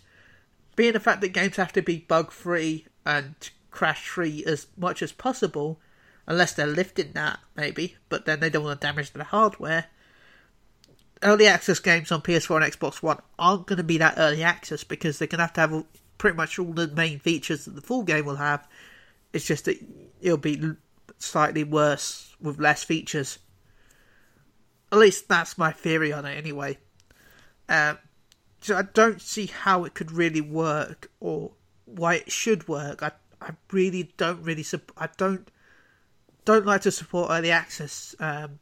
being 0.75 0.93
the 0.93 0.99
fact 0.99 1.21
that 1.21 1.29
games 1.29 1.57
have 1.57 1.73
to 1.73 1.81
be 1.81 1.97
bug 1.97 2.31
free 2.31 2.85
and 3.05 3.35
crash 3.71 4.07
free 4.07 4.43
as 4.45 4.67
much 4.77 5.01
as 5.01 5.11
possible, 5.11 5.79
unless 6.27 6.53
they're 6.53 6.67
lifting 6.67 7.13
that, 7.13 7.39
maybe, 7.55 7.95
but 8.09 8.25
then 8.25 8.39
they 8.39 8.49
don't 8.49 8.63
want 8.63 8.79
to 8.79 8.87
damage 8.87 9.11
the 9.11 9.23
hardware. 9.23 9.85
Early 11.23 11.47
access 11.47 11.79
games 11.79 12.11
on 12.11 12.21
PS4 12.21 12.63
and 12.63 12.73
Xbox 12.73 13.03
One 13.03 13.19
aren't 13.37 13.67
going 13.67 13.77
to 13.77 13.83
be 13.83 13.97
that 13.99 14.15
early 14.17 14.43
access 14.43 14.83
because 14.83 15.19
they're 15.19 15.27
going 15.27 15.39
to 15.39 15.43
have 15.43 15.53
to 15.53 15.61
have 15.61 15.85
pretty 16.17 16.35
much 16.37 16.57
all 16.57 16.73
the 16.73 16.87
main 16.87 17.19
features 17.19 17.65
that 17.65 17.75
the 17.75 17.81
full 17.81 18.03
game 18.03 18.25
will 18.25 18.37
have. 18.37 18.67
It's 19.33 19.45
just 19.45 19.65
that 19.65 19.77
it'll 20.19 20.37
be 20.37 20.73
slightly 21.19 21.63
worse 21.63 22.35
with 22.41 22.59
less 22.59 22.83
features. 22.83 23.39
At 24.91 24.99
least 24.99 25.29
that's 25.29 25.57
my 25.57 25.71
theory 25.71 26.11
on 26.11 26.25
it, 26.25 26.37
anyway. 26.37 26.77
Um, 27.69 27.99
so 28.61 28.77
I 28.77 28.81
don't 28.81 29.21
see 29.21 29.45
how 29.45 29.85
it 29.85 29.93
could 29.93 30.11
really 30.11 30.41
work 30.41 31.09
or 31.19 31.51
why 31.85 32.15
it 32.15 32.31
should 32.31 32.67
work. 32.67 33.03
I 33.03 33.11
I 33.41 33.51
really 33.71 34.13
don't 34.17 34.43
really 34.43 34.65
I 34.97 35.09
don't 35.17 35.49
don't 36.45 36.65
like 36.65 36.81
to 36.81 36.91
support 36.91 37.31
early 37.31 37.51
access 37.51 38.15
um, 38.19 38.59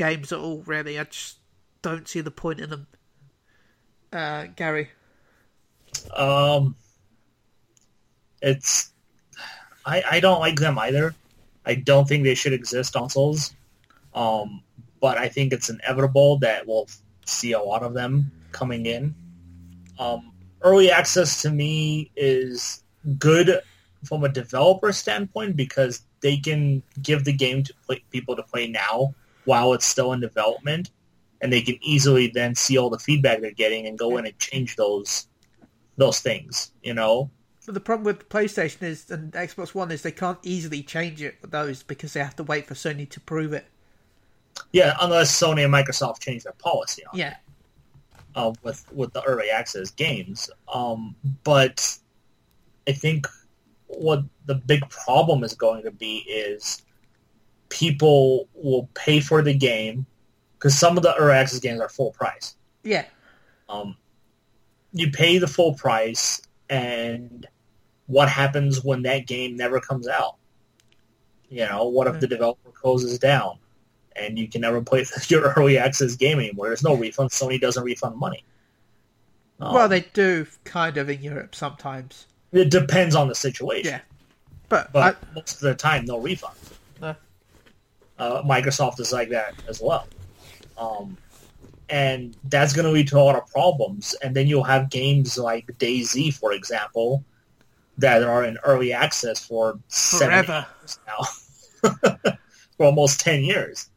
games 0.00 0.32
at 0.32 0.38
all. 0.38 0.62
Really, 0.62 0.98
I 0.98 1.04
just 1.04 1.36
don't 1.82 2.08
see 2.08 2.22
the 2.22 2.30
point 2.30 2.58
in 2.58 2.70
them. 2.70 2.86
Uh, 4.10 4.46
Gary, 4.56 4.88
Um, 6.16 6.74
it's 8.40 8.92
I 9.84 10.02
I 10.10 10.20
don't 10.20 10.40
like 10.40 10.58
them 10.58 10.78
either. 10.78 11.14
I 11.66 11.74
don't 11.74 12.08
think 12.08 12.24
they 12.24 12.34
should 12.34 12.54
exist 12.54 12.96
on 12.96 13.02
consoles. 13.02 13.54
Um, 14.14 14.62
but 15.00 15.18
I 15.18 15.28
think 15.28 15.52
it's 15.52 15.68
inevitable 15.68 16.38
that 16.38 16.66
we'll 16.66 16.88
see 17.26 17.52
a 17.52 17.60
lot 17.60 17.82
of 17.82 17.92
them 17.92 18.32
coming 18.52 18.86
in. 18.86 19.14
Um, 19.98 20.32
early 20.62 20.90
access 20.90 21.42
to 21.42 21.50
me 21.50 22.10
is 22.16 22.82
good 23.18 23.60
from 24.04 24.24
a 24.24 24.28
developer 24.30 24.92
standpoint 24.92 25.56
because 25.56 26.02
they 26.22 26.38
can 26.38 26.82
give 27.02 27.24
the 27.24 27.32
game 27.32 27.62
to 27.64 27.74
play, 27.86 28.02
people 28.10 28.34
to 28.34 28.42
play 28.42 28.66
now 28.66 29.14
while 29.44 29.72
it's 29.72 29.86
still 29.86 30.12
in 30.12 30.20
development, 30.20 30.90
and 31.40 31.52
they 31.52 31.62
can 31.62 31.78
easily 31.82 32.28
then 32.28 32.54
see 32.54 32.78
all 32.78 32.90
the 32.90 32.98
feedback 32.98 33.40
they're 33.40 33.52
getting 33.52 33.86
and 33.86 33.98
go 33.98 34.16
in 34.18 34.26
and 34.26 34.38
change 34.38 34.76
those 34.76 35.26
those 35.96 36.20
things. 36.20 36.72
You 36.82 36.94
know, 36.94 37.30
but 37.66 37.74
the 37.74 37.80
problem 37.80 38.04
with 38.04 38.28
PlayStation 38.28 38.82
is 38.82 39.10
and 39.10 39.32
Xbox 39.32 39.74
One 39.74 39.90
is 39.90 40.02
they 40.02 40.12
can't 40.12 40.38
easily 40.42 40.82
change 40.82 41.22
it 41.22 41.36
with 41.40 41.50
those 41.50 41.82
because 41.82 42.12
they 42.12 42.20
have 42.20 42.36
to 42.36 42.44
wait 42.44 42.66
for 42.66 42.74
Sony 42.74 43.08
to 43.10 43.20
prove 43.20 43.52
it. 43.52 43.66
yeah, 44.72 44.96
unless 45.00 45.38
Sony 45.38 45.64
and 45.64 45.72
Microsoft 45.72 46.20
change 46.20 46.44
their 46.44 46.52
policy 46.54 47.02
on 47.06 47.18
it. 47.18 47.20
Yeah, 47.20 47.36
uh, 48.34 48.52
with 48.62 48.84
with 48.92 49.12
the 49.12 49.22
early 49.22 49.50
access 49.50 49.90
games. 49.90 50.50
Um, 50.72 51.14
but 51.44 51.96
I 52.88 52.92
think 52.92 53.26
what 53.86 54.24
the 54.46 54.54
big 54.54 54.88
problem 54.88 55.44
is 55.44 55.54
going 55.54 55.82
to 55.82 55.90
be 55.90 56.18
is 56.18 56.82
people 57.70 58.48
will 58.54 58.88
pay 58.94 59.20
for 59.20 59.40
the 59.42 59.54
game 59.54 60.04
because 60.58 60.78
some 60.78 60.96
of 60.98 61.02
the 61.02 61.14
early 61.16 61.32
access 61.32 61.58
games 61.60 61.80
are 61.80 61.88
full 61.88 62.10
price. 62.12 62.54
yeah, 62.84 63.06
Um, 63.68 63.96
you 64.92 65.10
pay 65.10 65.38
the 65.38 65.46
full 65.46 65.72
price, 65.74 66.42
and 66.68 67.46
what 68.06 68.28
happens 68.28 68.84
when 68.84 69.02
that 69.02 69.26
game 69.26 69.56
never 69.56 69.80
comes 69.80 70.06
out? 70.08 70.36
You 71.48 71.66
know, 71.66 71.86
what 71.88 72.06
if 72.06 72.20
the 72.20 72.26
developer 72.26 72.70
closes 72.70 73.18
down 73.18 73.58
and 74.14 74.38
you 74.38 74.46
can 74.48 74.60
never 74.60 74.80
play 74.82 75.04
your 75.28 75.52
early 75.54 75.78
access 75.78 76.14
game 76.16 76.38
anymore? 76.38 76.66
There's 76.66 76.82
no 76.84 76.94
refund. 76.94 77.30
Sony 77.30 77.60
doesn't 77.60 77.82
refund 77.82 78.16
money. 78.16 78.44
Um, 79.60 79.74
well, 79.74 79.88
they 79.88 80.00
do 80.12 80.46
kind 80.64 80.96
of 80.96 81.08
in 81.08 81.22
Europe 81.22 81.54
sometimes. 81.54 82.26
it 82.52 82.70
depends 82.70 83.14
on 83.14 83.28
the 83.28 83.34
situation. 83.34 83.92
Yeah, 83.92 84.00
but, 84.68 84.92
but 84.92 85.16
I, 85.16 85.34
most 85.34 85.54
of 85.54 85.60
the 85.60 85.74
time, 85.74 86.04
no 86.04 86.18
refund. 86.18 86.56
Uh, 88.20 88.42
Microsoft 88.42 89.00
is 89.00 89.12
like 89.12 89.30
that 89.30 89.54
as 89.66 89.80
well, 89.80 90.06
um, 90.76 91.16
and 91.88 92.36
that's 92.50 92.72
going 92.74 92.84
to 92.84 92.90
lead 92.92 93.08
to 93.08 93.18
a 93.18 93.24
lot 93.24 93.34
of 93.34 93.46
problems. 93.50 94.14
And 94.22 94.36
then 94.36 94.46
you'll 94.46 94.62
have 94.64 94.90
games 94.90 95.38
like 95.38 95.66
DayZ, 95.78 96.34
for 96.34 96.52
example, 96.52 97.24
that 97.98 98.22
are 98.22 98.44
in 98.44 98.58
early 98.62 98.92
access 98.92 99.44
for 99.44 99.78
seven 99.88 100.44
forever. 100.44 100.66
years 100.82 100.98
now, 101.06 101.90
for 102.76 102.86
almost 102.86 103.20
ten 103.20 103.42
years. 103.42 103.88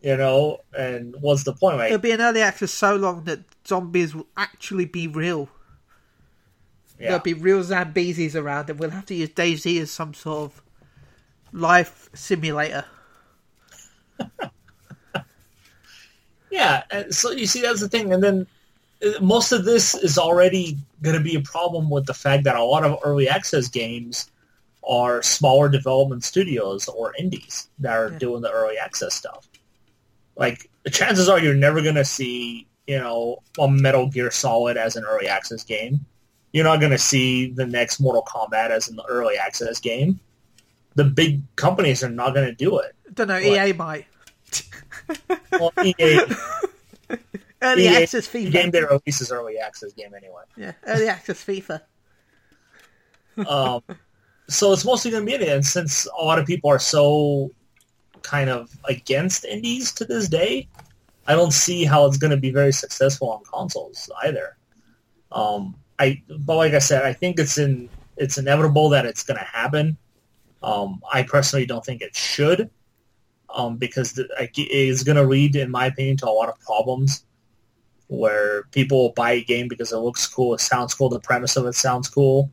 You 0.00 0.16
know, 0.16 0.60
and 0.78 1.14
what's 1.20 1.42
the 1.44 1.52
point? 1.52 1.78
Like, 1.78 1.86
It'll 1.90 1.98
be 2.00 2.12
in 2.12 2.20
early 2.20 2.40
access 2.40 2.70
so 2.72 2.96
long 2.96 3.24
that 3.24 3.40
zombies 3.66 4.14
will 4.14 4.28
actually 4.36 4.84
be 4.84 5.08
real. 5.08 5.48
yeah. 6.98 7.08
There'll 7.08 7.22
be 7.22 7.34
real 7.34 7.60
Zambezis 7.62 8.34
around, 8.34 8.70
and 8.70 8.78
we'll 8.78 8.90
have 8.90 9.06
to 9.06 9.14
use 9.14 9.30
DayZ 9.30 9.80
as 9.80 9.90
some 9.90 10.14
sort 10.14 10.44
of 10.44 10.62
life 11.52 12.08
simulator. 12.14 12.84
Yeah, 16.50 16.84
so 17.10 17.32
you 17.32 17.46
see, 17.46 17.60
that's 17.60 17.80
the 17.80 17.88
thing. 17.88 18.12
And 18.12 18.22
then 18.22 18.46
uh, 19.04 19.20
most 19.20 19.52
of 19.52 19.64
this 19.64 19.94
is 19.94 20.16
already 20.16 20.78
going 21.02 21.16
to 21.16 21.22
be 21.22 21.34
a 21.34 21.40
problem 21.40 21.90
with 21.90 22.06
the 22.06 22.14
fact 22.14 22.44
that 22.44 22.56
a 22.56 22.62
lot 22.62 22.84
of 22.84 22.98
early 23.04 23.28
access 23.28 23.68
games 23.68 24.30
are 24.88 25.22
smaller 25.22 25.68
development 25.68 26.24
studios 26.24 26.88
or 26.88 27.12
indies 27.18 27.68
that 27.80 27.92
are 27.96 28.10
Yeah. 28.12 28.18
doing 28.18 28.42
the 28.42 28.50
early 28.50 28.78
access 28.78 29.14
stuff. 29.14 29.48
Like, 30.36 30.70
the 30.84 30.90
chances 30.90 31.28
are 31.28 31.38
you're 31.38 31.54
never 31.54 31.82
going 31.82 31.96
to 31.96 32.04
see, 32.04 32.66
you 32.86 32.98
know, 32.98 33.42
a 33.58 33.68
Metal 33.68 34.06
Gear 34.06 34.30
Solid 34.30 34.76
as 34.76 34.96
an 34.96 35.04
early 35.04 35.26
access 35.28 35.64
game. 35.64 36.06
You're 36.52 36.64
not 36.64 36.78
going 36.80 36.92
to 36.92 36.98
see 36.98 37.50
the 37.50 37.66
next 37.66 38.00
Mortal 38.00 38.22
Kombat 38.22 38.70
as 38.70 38.88
an 38.88 38.98
early 39.08 39.36
access 39.36 39.80
game. 39.80 40.20
The 40.94 41.04
big 41.04 41.42
companies 41.56 42.02
are 42.02 42.08
not 42.08 42.32
going 42.34 42.46
to 42.46 42.54
do 42.54 42.78
it. 42.78 42.94
Don't 43.16 43.28
know, 43.28 43.34
What? 43.34 43.68
EA 43.68 43.72
might. 43.72 44.06
Well, 45.52 45.72
EA, 45.84 46.20
Early 47.62 47.84
EA 47.84 48.02
access 48.02 48.28
the 48.28 48.46
FIFA. 48.46 48.52
game 48.52 48.70
they 48.70 48.82
release 48.82 49.20
is 49.20 49.32
early 49.32 49.58
access 49.58 49.92
game 49.92 50.12
anyway. 50.14 50.42
Yeah, 50.56 50.72
early 50.86 51.08
access 51.08 51.42
FIFA. 51.44 51.80
um, 53.48 53.82
so 54.48 54.72
it's 54.72 54.84
mostly 54.84 55.10
going 55.10 55.22
to 55.24 55.26
be 55.26 55.34
in 55.34 55.42
it. 55.42 55.48
And 55.48 55.64
since 55.64 56.06
a 56.06 56.24
lot 56.24 56.38
of 56.38 56.46
people 56.46 56.70
are 56.70 56.78
so 56.78 57.50
kind 58.22 58.50
of 58.50 58.70
against 58.88 59.44
indies 59.44 59.92
to 59.94 60.04
this 60.04 60.28
day, 60.28 60.68
I 61.26 61.34
don't 61.34 61.52
see 61.52 61.84
how 61.84 62.06
it's 62.06 62.16
going 62.18 62.30
to 62.32 62.36
be 62.36 62.50
very 62.50 62.72
successful 62.72 63.30
on 63.30 63.42
consoles 63.44 64.10
either. 64.24 64.56
Um, 65.32 65.74
I, 65.98 66.22
but 66.40 66.56
like 66.56 66.74
I 66.74 66.78
said, 66.78 67.04
I 67.04 67.12
think 67.12 67.38
it's 67.38 67.58
in 67.58 67.88
it's 68.16 68.38
inevitable 68.38 68.88
that 68.90 69.06
it's 69.06 69.22
going 69.22 69.38
to 69.38 69.44
happen. 69.44 69.96
Um, 70.62 71.00
I 71.12 71.22
personally 71.22 71.66
don't 71.66 71.84
think 71.84 72.00
it 72.02 72.14
should, 72.16 72.70
um, 73.56 73.78
because 73.78 74.12
the, 74.12 74.28
it 74.38 74.58
is 74.58 75.02
going 75.02 75.16
to 75.16 75.24
lead, 75.24 75.56
in 75.56 75.70
my 75.70 75.86
opinion, 75.86 76.18
to 76.18 76.28
a 76.28 76.30
lot 76.30 76.48
of 76.48 76.60
problems 76.60 77.24
where 78.08 78.64
people 78.64 78.98
will 78.98 79.12
buy 79.12 79.32
a 79.32 79.42
game 79.42 79.66
because 79.66 79.92
it 79.92 79.96
looks 79.96 80.26
cool, 80.28 80.54
it 80.54 80.60
sounds 80.60 80.94
cool, 80.94 81.08
the 81.08 81.18
premise 81.18 81.56
of 81.56 81.66
it 81.66 81.74
sounds 81.74 82.08
cool, 82.08 82.50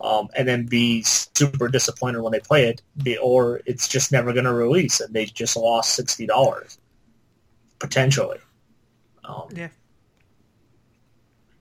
um, 0.00 0.28
and 0.36 0.46
then 0.46 0.66
be 0.66 1.02
super 1.02 1.68
disappointed 1.68 2.20
when 2.20 2.32
they 2.32 2.40
play 2.40 2.68
it, 2.68 2.82
or 3.22 3.62
it's 3.64 3.88
just 3.88 4.10
never 4.10 4.32
going 4.32 4.44
to 4.44 4.52
release 4.52 5.00
and 5.00 5.14
they 5.14 5.24
just 5.24 5.56
lost 5.56 5.94
sixty 5.94 6.26
dollars 6.26 6.78
potentially. 7.78 8.38
Um, 9.24 9.48
Yeah. 9.54 9.68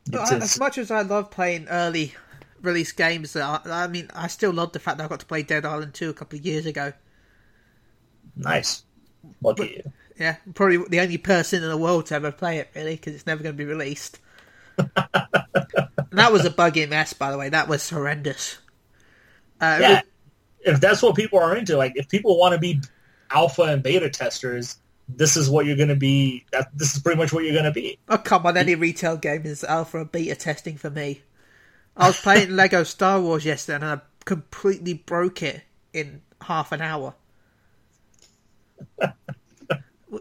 But 0.09 0.31
I, 0.31 0.35
as 0.37 0.59
much 0.59 0.79
as 0.79 0.89
I 0.89 1.03
love 1.03 1.29
playing 1.29 1.67
early 1.69 2.13
release 2.61 2.91
games, 2.91 3.35
I, 3.35 3.59
I 3.63 3.87
mean, 3.87 4.09
I 4.13 4.27
still 4.27 4.51
love 4.51 4.73
the 4.73 4.79
fact 4.79 4.97
that 4.97 5.05
I 5.05 5.07
got 5.07 5.19
to 5.19 5.25
play 5.25 5.43
Dead 5.43 5.63
Island 5.63 5.93
2 5.93 6.09
a 6.09 6.13
couple 6.13 6.39
of 6.39 6.45
years 6.45 6.65
ago. 6.65 6.93
Nice. 8.35 8.83
You. 9.57 9.83
Yeah, 10.17 10.35
probably 10.53 10.77
the 10.89 10.99
only 10.99 11.17
person 11.17 11.63
in 11.63 11.69
the 11.69 11.77
world 11.77 12.07
to 12.07 12.15
ever 12.15 12.31
play 12.31 12.57
it, 12.59 12.69
really, 12.75 12.95
because 12.95 13.15
it's 13.15 13.25
never 13.25 13.41
going 13.41 13.53
to 13.55 13.57
be 13.57 13.65
released. 13.65 14.19
that 14.77 16.31
was 16.31 16.45
a 16.45 16.49
buggy 16.49 16.85
mess, 16.85 17.13
by 17.13 17.31
the 17.31 17.37
way. 17.37 17.49
That 17.49 17.67
was 17.67 17.89
horrendous. 17.89 18.57
Uh, 19.59 19.77
Yeah. 19.81 19.89
was- 19.93 20.01
If 20.75 20.79
that's 20.81 21.01
what 21.01 21.15
people 21.15 21.39
are 21.39 21.55
into, 21.55 21.75
like 21.77 21.93
if 21.95 22.07
people 22.07 22.37
want 22.37 22.53
to 22.53 22.59
be 22.59 22.81
alpha 23.31 23.63
and 23.63 23.81
beta 23.81 24.09
testers, 24.09 24.77
this 25.09 25.35
is 25.35 25.49
what 25.49 25.65
you're 25.65 25.75
going 25.77 25.89
to 25.89 25.95
be. 25.95 26.45
That, 26.51 26.69
this 26.75 26.95
is 26.95 27.01
pretty 27.01 27.17
much 27.19 27.33
what 27.33 27.43
you're 27.43 27.53
going 27.53 27.65
to 27.65 27.71
be. 27.71 27.97
Oh, 28.07 28.17
come 28.19 28.45
on, 28.45 28.57
any 28.57 28.75
retail 28.75 29.17
game 29.17 29.45
is 29.45 29.63
alpha 29.63 30.01
and 30.01 30.11
beta 30.11 30.35
testing 30.35 30.77
for 30.77 30.89
me. 30.91 31.23
I 31.97 32.07
was 32.07 32.19
playing 32.21 32.51
Lego 32.55 32.83
Star 32.83 33.19
Wars 33.19 33.43
yesterday 33.43 33.77
and 33.77 33.85
I 33.85 34.01
completely 34.25 34.93
broke 34.93 35.41
it 35.41 35.63
in 35.93 36.21
half 36.41 36.71
an 36.71 36.81
hour. 36.81 37.15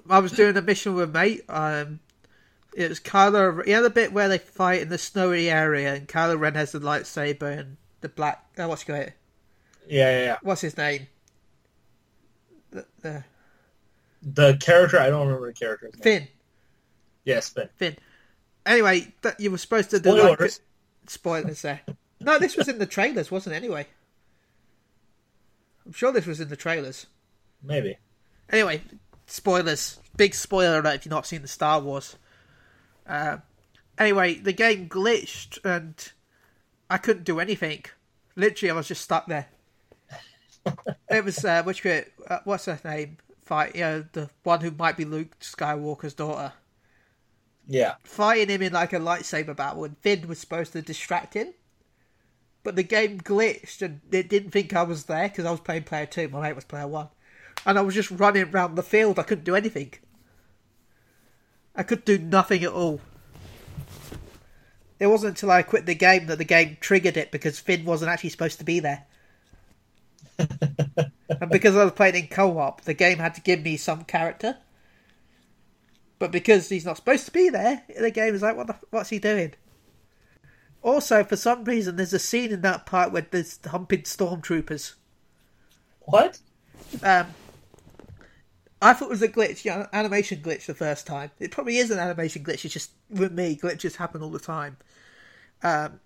I 0.09 0.19
was 0.21 0.33
doing 0.33 0.57
a 0.57 0.63
mission 0.63 0.95
with 0.95 1.11
a 1.11 1.13
mate. 1.13 1.43
Um, 1.49 2.01
it 2.77 2.89
was 2.89 3.01
Kylo. 3.01 3.67
You 3.67 3.75
know 3.75 3.83
the 3.83 3.91
bit 3.91 4.13
where 4.13 4.29
they 4.29 4.39
fight 4.39 4.83
in 4.83 4.89
the 4.89 4.99
snowy 4.99 5.51
area, 5.51 5.95
and 5.95 6.07
Kylo 6.09 6.39
Ren 6.39 6.55
has 6.55 6.73
the 6.73 6.79
lightsaber 6.81 7.59
and 7.59 7.77
the 8.01 8.09
black. 8.09 8.45
Oh, 8.59 8.69
what's 8.69 8.89
it? 8.89 9.15
Yeah, 9.89 10.11
yeah, 10.11 10.25
yeah. 10.25 10.37
What's 10.43 10.61
his 10.61 10.77
name? 10.77 11.09
The, 12.71 12.87
the 13.03 13.25
The 14.23 14.57
character, 14.61 15.01
I 15.01 15.09
don't 15.11 15.27
remember 15.27 15.49
the 15.49 15.53
character. 15.53 15.91
Finn. 16.01 16.29
Yes, 17.25 17.49
Finn. 17.49 17.69
Finn. 17.77 17.97
Anyway, 18.65 19.13
that 19.23 19.41
you 19.41 19.51
were 19.51 19.59
supposed 19.59 19.91
to 19.91 19.99
do 19.99 20.13
like 20.13 20.21
Spoilers. 20.37 20.61
spoilers 21.07 21.63
there. 21.63 21.81
No, 22.21 22.39
this 22.39 22.57
was 22.57 22.69
in 22.69 22.79
the 22.79 22.87
trailers, 22.87 23.31
wasn't 23.31 23.55
it? 23.55 23.57
Anyway, 23.57 23.87
I'm 25.85 25.93
sure 25.93 26.13
this 26.13 26.27
was 26.27 26.41
in 26.41 26.49
the 26.49 26.57
trailers. 26.57 27.07
maybe. 27.63 27.97
Anyway, 28.51 28.83
spoilers. 29.31 29.99
Big 30.17 30.35
spoiler 30.35 30.81
alert 30.81 30.97
if 30.97 31.05
you've 31.05 31.11
not 31.11 31.27
seen 31.27 31.43
the 31.43 31.49
Star 31.49 31.81
Wars. 31.81 32.17
Uh, 33.07 33.39
anyway, 33.99 34.35
the 34.35 34.53
game 34.53 34.89
glitched 34.89 35.59
and 35.65 36.13
I 36.89 36.99
couldn't 36.99 37.25
do 37.25 37.41
anything. 37.41 37.85
Literally, 38.37 38.71
I 38.71 38.75
was 38.75 38.89
just 38.89 39.03
stuck 39.03 39.27
there. 39.27 39.47
it 41.09 41.25
was 41.25 41.45
uh, 41.45 41.63
which 41.63 41.83
bit? 41.83 42.13
Uh, 42.29 42.41
what's 42.45 42.67
her 42.67 42.81
name? 42.85 43.19
Fight, 43.43 43.75
you 43.75 43.81
know, 43.83 44.05
the 44.13 44.31
one 44.43 44.61
who 44.61 44.71
might 44.71 44.97
be 44.97 45.05
Luke 45.05 45.39
Skywalker's 45.41 46.15
daughter. 46.15 46.53
Yeah. 47.67 47.95
fighting 48.03 48.49
him 48.49 48.63
in 48.63 48.73
like 48.73 48.93
a 48.93 48.99
lightsaber 48.99 49.55
battle, 49.55 49.85
and 49.85 49.97
Finn 49.99 50.27
was 50.27 50.41
supposed 50.41 50.73
to 50.73 50.83
distract 50.83 51.35
him. 51.35 51.55
But 52.63 52.75
the 52.77 52.83
game 52.83 53.21
glitched, 53.21 53.81
and 53.81 54.01
it 54.11 54.29
didn't 54.29 54.51
think 54.51 54.75
I 54.75 54.83
was 54.83 55.05
there 55.05 55.29
because 55.29 55.45
I 55.47 55.51
was 55.53 55.61
playing 55.61 55.85
player 55.85 56.07
two. 56.07 56.29
My 56.29 56.41
mate 56.43 56.57
was 56.57 56.65
player 56.65 56.89
one, 56.89 57.09
and 57.67 57.79
I 57.79 57.83
was 57.83 57.95
just 57.95 58.11
running 58.11 58.45
around 58.45 58.75
the 58.75 58.83
field. 58.83 59.19
I 59.19 59.23
couldn't 59.23 59.45
do 59.45 59.57
anything. 59.57 59.93
I 61.75 61.83
could 61.83 62.05
do 62.05 62.19
nothing 62.19 62.65
at 62.65 62.73
all. 62.73 63.01
It 64.99 65.07
wasn't 65.07 65.31
until 65.31 65.51
I 65.51 65.63
quit 65.63 65.87
the 65.87 65.95
game 65.95 66.27
that 66.27 66.39
the 66.39 66.45
game 66.45 66.77
triggered 66.81 67.17
it 67.17 67.31
because 67.31 67.59
Finn 67.59 67.85
wasn't 67.85 68.11
actually 68.11 68.31
supposed 68.31 68.59
to 68.59 68.65
be 68.65 68.81
there. 68.81 69.07
and 70.39 71.51
because 71.51 71.77
I 71.77 71.85
was 71.85 71.93
playing 71.93 72.17
in 72.17 72.27
co-op, 72.29 72.83
the 72.83 72.95
game 72.95 73.19
had 73.19 73.35
to 73.37 73.41
give 73.41 73.63
me 73.63 73.77
some 73.77 74.05
character. 74.05 74.59
But 76.19 76.33
because 76.33 76.69
he's 76.69 76.85
not 76.85 76.97
supposed 76.97 77.25
to 77.25 77.31
be 77.31 77.49
there, 77.49 77.83
the 77.99 78.11
game 78.11 78.35
is 78.35 78.43
like, 78.43 78.57
what 78.57 78.67
the, 78.67 78.77
what's 78.91 79.09
he 79.09 79.19
doing? 79.19 79.55
Also, 80.83 81.25
for 81.25 81.37
some 81.37 81.65
reason, 81.65 81.97
there's 81.97 82.13
a 82.13 82.19
scene 82.19 82.53
in 82.53 82.61
that 82.63 82.85
part 82.85 83.11
where 83.11 83.27
there's 83.31 83.59
humping 83.67 84.03
stormtroopers. 84.03 84.95
What? 86.01 86.41
Um, 87.03 87.29
I 88.83 88.95
thought 88.95 89.07
it 89.07 89.11
was 89.11 89.23
a 89.23 89.29
glitch, 89.29 89.65
yeah, 89.65 89.87
animation 89.93 90.41
glitch 90.41 90.67
the 90.67 90.75
first 90.75 91.07
time. 91.07 91.31
It 91.39 91.51
probably 91.51 91.77
is 91.77 91.91
an 91.91 91.99
animation 91.99 92.43
glitch. 92.43 92.65
It's 92.65 92.75
just 92.75 92.93
with 93.11 93.33
me, 93.33 93.57
glitches 93.57 93.97
happen 93.97 94.23
all 94.23 94.31
the 94.31 94.39
time. 94.39 94.79
Um, 95.63 96.01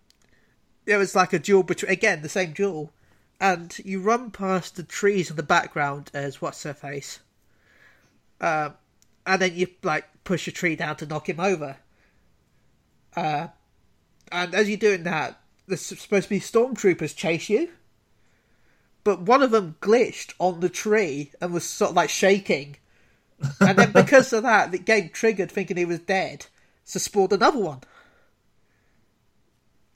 there 0.84 0.98
was 0.98 1.14
like 1.14 1.32
a 1.32 1.38
duel 1.38 1.62
between 1.62 1.92
again 1.92 2.22
the 2.22 2.28
same 2.28 2.52
duel, 2.52 2.92
and 3.40 3.76
you 3.84 4.00
run 4.00 4.30
past 4.30 4.76
the 4.76 4.82
trees 4.82 5.30
in 5.30 5.36
the 5.36 5.42
background 5.42 6.10
as 6.12 6.42
what's 6.42 6.64
her 6.64 6.74
face, 6.74 7.20
um, 8.40 8.74
and 9.24 9.40
then 9.40 9.54
you 9.54 9.68
like 9.82 10.06
push 10.24 10.48
a 10.48 10.52
tree 10.52 10.74
down 10.74 10.96
to 10.96 11.06
knock 11.06 11.28
him 11.28 11.38
over. 11.38 11.76
Uh, 13.16 13.48
and 14.32 14.52
as 14.54 14.68
you're 14.68 14.76
doing 14.76 15.04
that, 15.04 15.40
there's 15.68 15.82
supposed 15.82 16.24
to 16.24 16.30
be 16.30 16.40
stormtroopers 16.40 17.14
chase 17.14 17.48
you 17.48 17.70
but 19.04 19.20
one 19.20 19.42
of 19.42 19.50
them 19.50 19.76
glitched 19.80 20.32
on 20.38 20.60
the 20.60 20.70
tree 20.70 21.30
and 21.40 21.52
was 21.52 21.64
sort 21.64 21.90
of 21.90 21.96
like 21.96 22.10
shaking. 22.10 22.76
And 23.60 23.78
then 23.78 23.92
because 23.92 24.32
of 24.32 24.42
that, 24.44 24.72
the 24.72 24.78
game 24.78 25.10
triggered 25.10 25.52
thinking 25.52 25.76
he 25.76 25.84
was 25.84 25.98
dead, 26.00 26.46
so 26.84 26.98
spawned 26.98 27.32
another 27.32 27.58
one. 27.58 27.82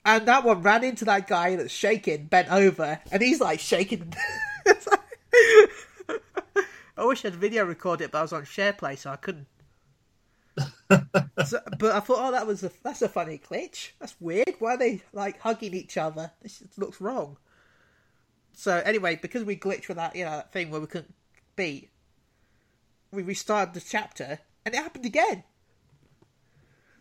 And 0.05 0.27
that 0.27 0.43
one 0.43 0.61
ran 0.61 0.83
into 0.83 1.05
that 1.05 1.27
guy 1.27 1.55
that's 1.55 1.73
shaking, 1.73 2.25
bent 2.25 2.51
over, 2.51 2.99
and 3.11 3.21
he's 3.21 3.41
like 3.41 3.59
shaking. 3.59 4.13
I 6.97 7.05
wish 7.05 7.25
I'd 7.25 7.35
video 7.35 7.65
record 7.65 8.01
it, 8.01 8.11
but 8.11 8.19
I 8.19 8.21
was 8.21 8.33
on 8.33 8.43
SharePlay, 8.43 8.97
so 8.97 9.09
I 9.09 9.15
couldn't. 9.15 9.47
so, 11.45 11.59
but 11.77 11.91
I 11.91 11.99
thought, 12.01 12.19
oh, 12.19 12.31
that 12.31 12.45
was 12.45 12.63
a 12.63 12.71
that's 12.83 13.01
a 13.01 13.09
funny 13.09 13.39
glitch. 13.39 13.91
That's 13.99 14.15
weird. 14.19 14.55
Why 14.59 14.73
are 14.73 14.77
they 14.77 15.01
like 15.13 15.39
hugging 15.39 15.73
each 15.73 15.97
other? 15.97 16.31
This 16.41 16.61
looks 16.77 16.99
wrong. 16.99 17.37
So 18.59 18.81
anyway, 18.83 19.15
because 19.15 19.45
we 19.45 19.55
glitched 19.55 19.87
with 19.87 19.95
that, 19.95 20.17
you 20.17 20.25
know, 20.25 20.31
that 20.31 20.51
thing 20.51 20.69
where 20.69 20.81
we 20.81 20.87
couldn't 20.87 21.13
beat, 21.55 21.89
we 23.09 23.23
restarted 23.23 23.73
the 23.73 23.79
chapter, 23.79 24.39
and 24.65 24.75
it 24.75 24.77
happened 24.79 25.05
again. 25.05 25.45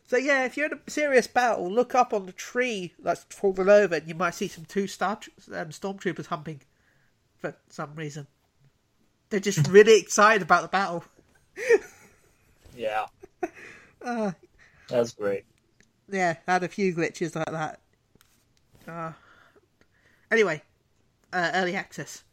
So 0.07 0.17
yeah, 0.17 0.45
if 0.45 0.57
you're 0.57 0.67
in 0.67 0.81
a 0.87 0.89
serious 0.89 1.27
battle, 1.27 1.69
look 1.69 1.97
up 1.97 2.15
on 2.15 2.27
the 2.27 2.33
tree 2.33 2.95
that's 3.01 3.25
fallen 3.25 3.69
over, 3.69 3.97
and 3.97 4.07
you 4.07 4.15
might 4.15 4.37
see 4.37 4.47
some 4.47 4.67
two 4.67 4.87
star 4.87 5.19
um, 5.53 5.71
stormtroopers 5.71 6.27
humping 6.27 6.61
for 7.39 7.57
some 7.69 7.93
reason. 7.97 8.29
They're 9.31 9.41
just 9.41 9.67
really 9.69 9.99
excited 9.99 10.43
about 10.43 10.63
the 10.63 10.69
battle. 10.69 11.03
Yeah. 12.77 13.07
Uh, 14.01 14.31
That's 14.89 15.13
great. 15.13 15.45
yeah, 16.09 16.37
I 16.47 16.53
had 16.53 16.63
a 16.63 16.69
few 16.69 16.95
glitches 16.95 17.35
like 17.35 17.51
that. 17.51 17.81
Uh, 18.87 19.13
anyway, 20.31 20.63
uh, 21.33 21.51
early 21.55 21.75
access, 21.77 22.25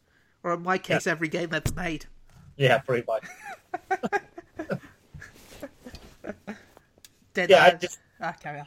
or 0.42 0.52
in 0.54 0.62
my 0.62 0.78
case, 0.78 1.06
every 1.06 1.28
game 1.28 1.52
ever 1.52 1.72
made. 1.74 2.06
Yeah, 2.56 2.78
pretty 2.78 3.04
much. 3.06 3.24
Dead 7.34 7.50
Yeah, 7.50 7.64
I 7.64 7.70
just- 7.72 7.98
ah, 8.20 8.34
carry 8.40 8.60
on. 8.60 8.66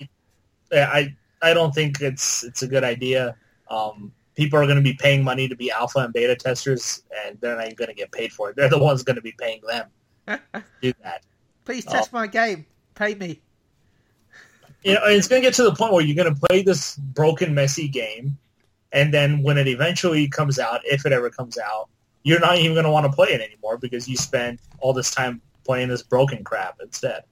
Yeah, 0.71 0.89
I 0.91 1.15
I 1.41 1.53
don't 1.53 1.73
think 1.73 2.01
it's 2.01 2.43
it's 2.43 2.61
a 2.61 2.67
good 2.67 2.83
idea. 2.83 3.35
Um, 3.69 4.11
people 4.35 4.59
are 4.59 4.65
going 4.65 4.77
to 4.77 4.83
be 4.83 4.93
paying 4.93 5.23
money 5.23 5.47
to 5.47 5.55
be 5.55 5.71
alpha 5.71 5.99
and 5.99 6.13
beta 6.13 6.35
testers, 6.35 7.03
and 7.25 7.39
they're 7.41 7.55
not 7.57 7.75
going 7.75 7.87
to 7.89 7.95
get 7.95 8.11
paid 8.11 8.31
for 8.31 8.49
it. 8.51 8.55
They're 8.55 8.69
the 8.69 8.77
ones 8.79 9.03
going 9.03 9.15
to 9.15 9.21
be 9.21 9.33
paying 9.39 9.61
them 9.67 9.87
do 10.81 10.93
that. 11.03 11.23
Please 11.65 11.85
Oh. 11.87 11.91
test 11.91 12.13
my 12.13 12.27
game. 12.27 12.65
Pay 12.93 13.15
me. 13.15 13.41
You 14.83 14.93
know, 14.93 15.01
it's 15.05 15.27
going 15.27 15.41
to 15.41 15.47
get 15.47 15.55
to 15.55 15.63
the 15.63 15.73
point 15.73 15.91
where 15.91 16.03
you're 16.05 16.15
going 16.15 16.33
to 16.33 16.39
play 16.47 16.61
this 16.61 16.95
broken, 16.97 17.53
messy 17.53 17.87
game, 17.87 18.37
and 18.91 19.13
then 19.13 19.43
when 19.43 19.57
it 19.57 19.67
eventually 19.67 20.27
comes 20.27 20.59
out, 20.59 20.81
if 20.85 21.05
it 21.05 21.11
ever 21.11 21.29
comes 21.29 21.57
out, 21.57 21.89
you're 22.23 22.39
not 22.39 22.57
even 22.57 22.73
going 22.73 22.85
to 22.85 22.91
want 22.91 23.05
to 23.05 23.11
play 23.11 23.29
it 23.29 23.41
anymore 23.41 23.77
because 23.77 24.07
you 24.07 24.17
spent 24.17 24.59
all 24.79 24.93
this 24.93 25.11
time 25.11 25.41
playing 25.63 25.89
this 25.89 26.03
broken 26.03 26.43
crap 26.43 26.79
instead. 26.81 27.23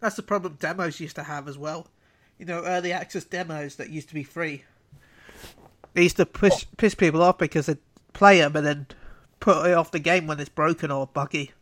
That's 0.00 0.16
the 0.16 0.22
problem 0.22 0.56
demos 0.58 1.00
used 1.00 1.16
to 1.16 1.22
have 1.22 1.48
as 1.48 1.56
well. 1.56 1.86
You 2.38 2.46
know, 2.46 2.64
early 2.64 2.92
access 2.92 3.24
demos 3.24 3.76
that 3.76 3.90
used 3.90 4.08
to 4.08 4.14
be 4.14 4.24
free. 4.24 4.64
They 5.92 6.02
used 6.02 6.16
to 6.16 6.26
piss, 6.26 6.64
oh. 6.64 6.74
piss 6.76 6.94
people 6.94 7.22
off 7.22 7.38
because 7.38 7.66
they'd 7.66 7.78
play 8.12 8.38
them 8.38 8.56
and 8.56 8.66
then 8.66 8.86
put 9.40 9.66
it 9.66 9.74
off 9.74 9.92
the 9.92 9.98
game 9.98 10.26
when 10.26 10.40
it's 10.40 10.48
broken 10.48 10.90
or 10.90 11.06
buggy. 11.06 11.52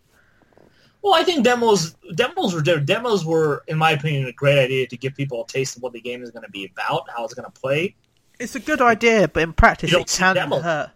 Well, 1.03 1.15
I 1.15 1.25
think 1.25 1.45
demos 1.45 1.97
demos 2.15 2.55
were. 2.55 2.63
Demos 2.63 3.25
were, 3.25 3.65
in 3.67 3.77
my 3.77 3.91
opinion, 3.91 4.27
a 4.27 4.33
great 4.33 4.59
idea 4.59 4.87
to 4.87 4.97
give 4.97 5.15
people 5.15 5.43
a 5.43 5.47
taste 5.47 5.77
of 5.77 5.83
what 5.83 5.93
the 5.93 6.01
game 6.01 6.23
is 6.23 6.31
going 6.31 6.45
to 6.45 6.51
be 6.51 6.71
about, 6.73 7.11
how 7.11 7.25
it's 7.25 7.35
going 7.35 7.51
to 7.51 7.61
play. 7.61 7.97
It's 8.39 8.55
a 8.55 8.61
good 8.61 8.81
idea, 8.81 9.29
but 9.29 9.43
in 9.43 9.53
practice 9.53 9.93
it 9.93 10.09
can 10.09 10.37
hurt. 10.37 10.91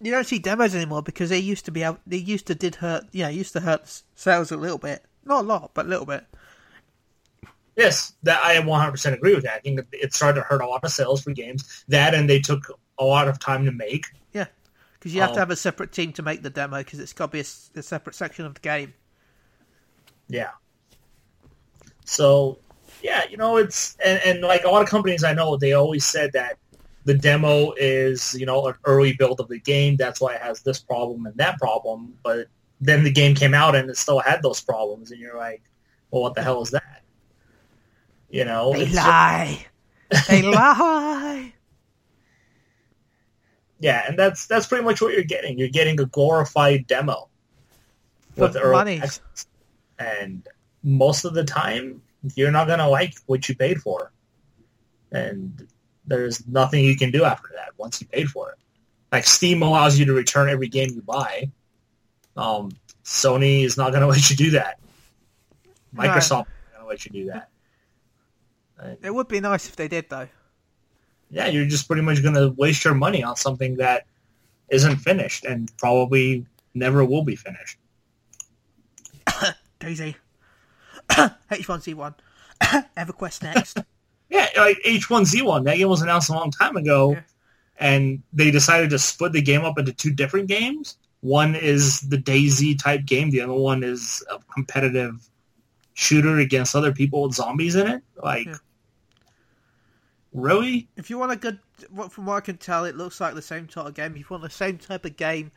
You 0.00 0.12
don't 0.12 0.26
see 0.26 0.38
demos 0.38 0.74
anymore 0.74 1.02
because 1.02 1.30
they 1.30 1.38
used 1.38 1.64
to 1.64 1.70
be 1.70 1.82
able, 1.82 1.98
they 2.06 2.18
used 2.18 2.46
to 2.48 2.54
did 2.54 2.76
hurt, 2.76 3.04
yeah, 3.12 3.28
used 3.28 3.54
to 3.54 3.60
hurt 3.60 4.02
sales 4.14 4.52
a 4.52 4.56
little 4.56 4.78
bit. 4.78 5.04
Not 5.24 5.44
a 5.44 5.46
lot, 5.46 5.70
but 5.74 5.86
a 5.86 5.88
little 5.88 6.06
bit. 6.06 6.24
Yes, 7.76 8.14
that 8.22 8.42
I 8.42 8.56
100% 8.56 9.12
agree 9.12 9.34
with 9.34 9.44
that. 9.44 9.54
I 9.54 9.58
think 9.60 9.80
it 9.92 10.14
started 10.14 10.40
to 10.40 10.46
hurt 10.46 10.62
a 10.62 10.66
lot 10.66 10.84
of 10.84 10.90
sales 10.90 11.22
for 11.22 11.32
games. 11.32 11.84
That 11.88 12.14
and 12.14 12.28
they 12.28 12.40
took 12.40 12.78
a 12.98 13.04
lot 13.04 13.28
of 13.28 13.38
time 13.38 13.64
to 13.66 13.72
make. 13.72 14.06
Yeah, 14.32 14.46
because 14.94 15.14
you 15.14 15.20
have 15.20 15.30
Oh. 15.30 15.34
to 15.34 15.40
um, 15.40 15.48
have 15.48 15.50
a 15.50 15.56
separate 15.56 15.92
team 15.92 16.12
to 16.14 16.22
make 16.22 16.42
the 16.42 16.50
demo 16.50 16.78
because 16.78 17.00
it's 17.00 17.12
got 17.12 17.26
to 17.26 17.32
be 17.32 17.40
a 17.40 17.82
separate 17.82 18.14
section 18.16 18.46
of 18.46 18.54
the 18.54 18.60
game. 18.60 18.94
Yeah. 20.28 20.50
So, 22.04 22.58
yeah, 23.06 23.22
you 23.30 23.36
know, 23.36 23.56
it's 23.56 23.96
and, 24.04 24.20
and 24.24 24.40
like 24.42 24.64
a 24.64 24.68
lot 24.68 24.82
of 24.82 24.88
companies 24.88 25.22
I 25.22 25.32
know, 25.32 25.56
they 25.56 25.72
always 25.74 26.04
said 26.04 26.32
that 26.32 26.58
the 27.04 27.14
demo 27.14 27.72
is 27.76 28.34
you 28.34 28.44
know 28.46 28.66
an 28.66 28.74
early 28.84 29.12
build 29.12 29.38
of 29.38 29.46
the 29.48 29.60
game. 29.60 29.96
That's 29.96 30.20
why 30.20 30.34
it 30.34 30.42
has 30.42 30.62
this 30.62 30.80
problem 30.80 31.24
and 31.24 31.36
that 31.36 31.56
problem. 31.58 32.14
But 32.24 32.48
then 32.80 33.04
the 33.04 33.12
game 33.12 33.34
came 33.36 33.54
out 33.54 33.76
and 33.76 33.88
it 33.88 33.96
still 33.96 34.18
had 34.18 34.42
those 34.42 34.60
problems, 34.60 35.12
and 35.12 35.20
you're 35.20 35.36
like, 35.38 35.62
well, 36.10 36.22
what 36.22 36.34
the 36.34 36.42
hell 36.42 36.60
is 36.62 36.70
that? 36.72 37.02
You 38.28 38.44
know, 38.44 38.72
They 38.72 38.86
lie. 38.86 39.66
they 40.28 40.42
lie. 40.60 41.52
yeah, 43.78 44.04
and 44.08 44.18
that's 44.18 44.46
that's 44.46 44.66
pretty 44.66 44.84
much 44.84 45.00
what 45.00 45.14
you're 45.14 45.22
getting. 45.22 45.58
You're 45.58 45.68
getting 45.68 46.00
a 46.00 46.06
glorified 46.06 46.86
demo 46.88 47.28
with 48.36 48.56
money. 48.56 49.00
access. 49.00 49.46
and 49.98 50.46
most 50.82 51.24
of 51.24 51.34
the 51.34 51.44
time 51.44 52.02
you're 52.34 52.50
not 52.50 52.66
gonna 52.66 52.88
like 52.88 53.14
what 53.26 53.48
you 53.48 53.54
paid 53.54 53.80
for, 53.80 54.12
and 55.12 55.66
there's 56.06 56.46
nothing 56.46 56.84
you 56.84 56.96
can 56.96 57.10
do 57.10 57.24
after 57.24 57.48
that 57.54 57.70
once 57.76 58.00
you 58.00 58.06
paid 58.06 58.28
for 58.28 58.50
it. 58.50 58.58
Like 59.12 59.24
Steam 59.24 59.62
allows 59.62 59.98
you 59.98 60.04
to 60.06 60.12
return 60.12 60.48
every 60.48 60.68
game 60.68 60.90
you 60.94 61.02
buy. 61.02 61.50
Um, 62.36 62.72
Sony 63.04 63.64
is 63.64 63.76
not 63.76 63.92
gonna 63.92 64.06
let 64.14 64.30
you 64.30 64.36
do 64.36 64.50
that. 64.52 64.78
Microsoft 65.94 66.20
is 66.22 66.30
not 66.30 66.46
gonna 66.74 66.88
let 66.88 67.04
you 67.04 67.12
do 67.12 67.26
that. 67.26 67.50
It 69.02 69.14
would 69.14 69.28
be 69.28 69.40
nice 69.40 69.68
if 69.68 69.76
they 69.76 69.88
did, 69.88 70.10
though. 70.10 70.28
yeah, 71.30 71.46
you're 71.46 71.64
just 71.64 71.86
pretty 71.86 72.02
much 72.02 72.22
gonna 72.22 72.50
waste 72.50 72.84
your 72.84 72.94
money 72.94 73.22
on 73.22 73.36
something 73.36 73.76
that 73.76 74.06
isn't 74.68 74.96
finished 74.96 75.44
and 75.44 75.74
probably 75.78 76.44
never 76.74 77.04
will 77.04 77.22
be 77.22 77.36
finished. 77.36 77.78
DayZ. 79.80 80.14
H1Z1. 81.50 82.14
EverQuest 82.62 83.42
next. 83.42 83.78
Yeah, 84.28 84.48
like 84.56 84.78
H1Z1, 84.84 85.64
that 85.66 85.76
game 85.76 85.88
was 85.88 86.02
announced 86.02 86.30
a 86.30 86.32
long 86.32 86.50
time 86.50 86.76
ago, 86.76 87.12
Yeah. 87.12 87.20
and 87.78 88.22
they 88.32 88.50
decided 88.50 88.90
to 88.90 88.98
split 88.98 89.30
the 89.30 89.40
game 89.40 89.64
up 89.64 89.78
into 89.78 89.92
two 89.92 90.12
different 90.12 90.48
games. 90.48 90.98
One 91.20 91.54
is 91.54 92.00
the 92.00 92.16
DayZ 92.18 92.82
type 92.82 93.04
game. 93.06 93.30
The 93.30 93.40
other 93.42 93.52
one 93.52 93.84
is 93.84 94.24
a 94.28 94.40
competitive 94.52 95.30
shooter 95.94 96.38
against 96.38 96.74
other 96.74 96.92
people 96.92 97.22
with 97.22 97.34
zombies 97.34 97.76
in 97.76 97.86
it. 97.86 98.02
Like, 98.20 98.46
Yeah. 98.48 98.56
really? 100.32 100.88
if 100.96 101.08
you 101.08 101.18
want 101.18 101.30
a 101.32 101.36
good, 101.36 101.60
what- 101.90 102.12
from 102.12 102.26
what 102.26 102.34
I 102.34 102.40
can 102.40 102.56
tell, 102.56 102.84
it 102.84 102.96
looks 102.96 103.20
like 103.20 103.34
the 103.34 103.42
same 103.42 103.68
type 103.68 103.86
of 103.86 103.94
game. 103.94 104.12
If 104.12 104.18
you 104.18 104.26
want 104.28 104.42
the 104.42 104.50
same 104.50 104.78
type 104.78 105.04
of 105.04 105.16
game 105.16 105.52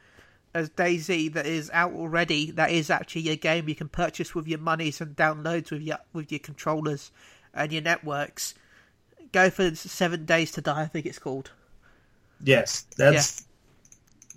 as 0.54 0.70
DayZ 0.70 1.34
that 1.34 1.46
is 1.46 1.70
out 1.74 1.94
already, 1.94 2.52
that 2.52 2.72
is 2.72 2.90
actually 2.90 3.30
a 3.30 3.36
game 3.36 3.70
you 3.70 3.76
can 3.76 3.90
purchase 3.90 4.34
with 4.34 4.48
your 4.48 4.60
monies 4.60 5.00
and 5.02 5.16
downloads 5.16 5.72
with 5.72 5.82
your 5.82 6.00
with 6.14 6.32
your 6.32 6.40
controllers 6.40 7.12
and 7.54 7.72
your 7.72 7.82
networks. 7.82 8.56
Go 9.32 9.50
for 9.50 9.76
Seven 9.76 10.26
Days 10.26 10.52
to 10.54 10.62
Die, 10.62 10.82
I 10.82 10.88
think 10.88 11.06
it's 11.06 11.20
called. 11.20 11.52
Yes, 12.44 12.86
that's 12.98 13.46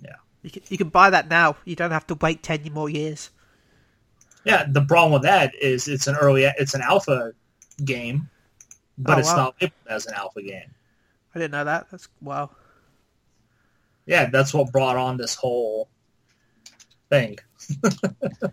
Yeah. 0.03 0.15
You 0.43 0.51
can, 0.51 0.61
you 0.67 0.77
can 0.77 0.89
buy 0.89 1.09
that 1.09 1.29
now. 1.29 1.55
You 1.65 1.75
don't 1.75 1.91
have 1.91 2.05
to 2.07 2.15
wait 2.15 2.43
ten 2.43 2.61
more 2.73 2.89
years. 2.89 3.29
yeah. 4.43 4.65
The 4.69 4.81
problem 4.83 5.13
with 5.13 5.23
that 5.23 5.55
is 5.55 5.87
it's 5.87 6.07
an 6.07 6.15
early, 6.15 6.43
it's 6.43 6.73
an 6.75 6.81
alpha 6.81 7.33
game, 7.83 8.29
but 8.97 9.17
Oh, 9.17 9.19
it's 9.19 9.29
wow. 9.29 9.35
not 9.37 9.55
labeled 9.61 9.87
as 9.87 10.05
an 10.05 10.13
alpha 10.15 10.41
game. 10.41 10.69
I 11.33 11.39
didn't 11.39 11.51
know 11.53 11.63
that. 11.63 11.87
That's 11.89 12.07
wow. 12.21 12.51
Yeah, 14.05 14.29
that's 14.29 14.53
what 14.53 14.71
brought 14.71 14.97
on 14.97 15.17
this 15.17 15.33
whole 15.33 15.87
thing. 17.13 17.37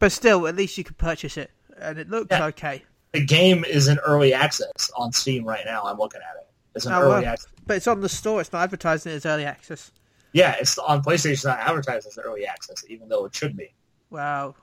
But 0.00 0.12
still, 0.12 0.46
at 0.46 0.54
least 0.54 0.78
you 0.78 0.84
can 0.84 0.94
purchase 0.94 1.36
it, 1.36 1.50
and 1.76 1.98
it 1.98 2.08
looks 2.08 2.28
Yeah. 2.30 2.44
okay. 2.46 2.84
the 3.12 3.24
game 3.24 3.64
is 3.64 3.88
in 3.88 3.98
early 3.98 4.32
access 4.32 4.90
on 4.96 5.10
Steam 5.12 5.44
right 5.44 5.64
now. 5.64 5.82
I'm 5.82 5.98
looking 5.98 6.20
at 6.20 6.36
it. 6.36 6.46
It's 6.76 6.86
an 6.86 6.92
Oh, 6.92 7.00
early 7.02 7.24
wow. 7.24 7.32
access. 7.32 7.50
But 7.66 7.78
it's 7.78 7.88
on 7.88 8.00
the 8.00 8.08
store. 8.08 8.40
It's 8.40 8.52
not 8.52 8.62
advertising 8.62 9.10
it 9.10 9.16
as 9.16 9.26
early 9.26 9.44
access. 9.44 9.90
Yeah, 10.32 10.54
it's 10.60 10.78
on 10.78 11.02
PlayStation. 11.02 11.32
It's 11.32 11.44
not 11.44 11.58
advertised 11.58 12.06
as 12.06 12.16
early 12.18 12.46
access, 12.46 12.84
even 12.88 13.08
though 13.08 13.24
it 13.24 13.34
should 13.34 13.56
be. 13.56 13.74
Wow. 14.10 14.54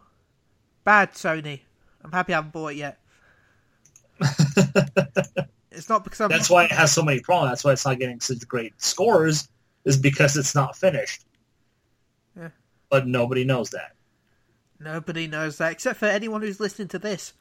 Bad 0.85 1.11
Sony. 1.15 1.59
I'm 2.03 2.13
happy 2.13 2.31
I 2.33 2.37
haven't 2.37 2.53
bought 2.53 2.69
it 2.73 2.77
yet. 2.77 2.99
it's 5.71 5.89
not 5.89 6.03
because 6.05 6.21
I'm. 6.21 6.29
That's 6.29 6.49
why 6.49 6.63
it 6.65 6.71
has 6.71 6.93
so 6.93 7.01
many 7.03 7.19
problems. 7.19 7.51
That's 7.51 7.63
why 7.65 7.73
it's 7.73 7.85
not 7.85 7.99
getting 7.99 8.21
such 8.21 8.47
great 8.47 8.73
scores. 8.81 9.49
Is 9.83 9.97
because 9.97 10.37
it's 10.37 10.55
not 10.55 10.77
finished. 10.77 11.25
But 12.89 13.07
nobody 13.07 13.43
knows 13.43 13.71
that. 13.71 13.95
Nobody 14.79 15.27
knows 15.27 15.57
that 15.57 15.71
except 15.71 15.99
for 15.99 16.05
anyone 16.05 16.41
who's 16.41 16.59
listening 16.59 16.89
to 16.89 16.99
this. 16.99 17.33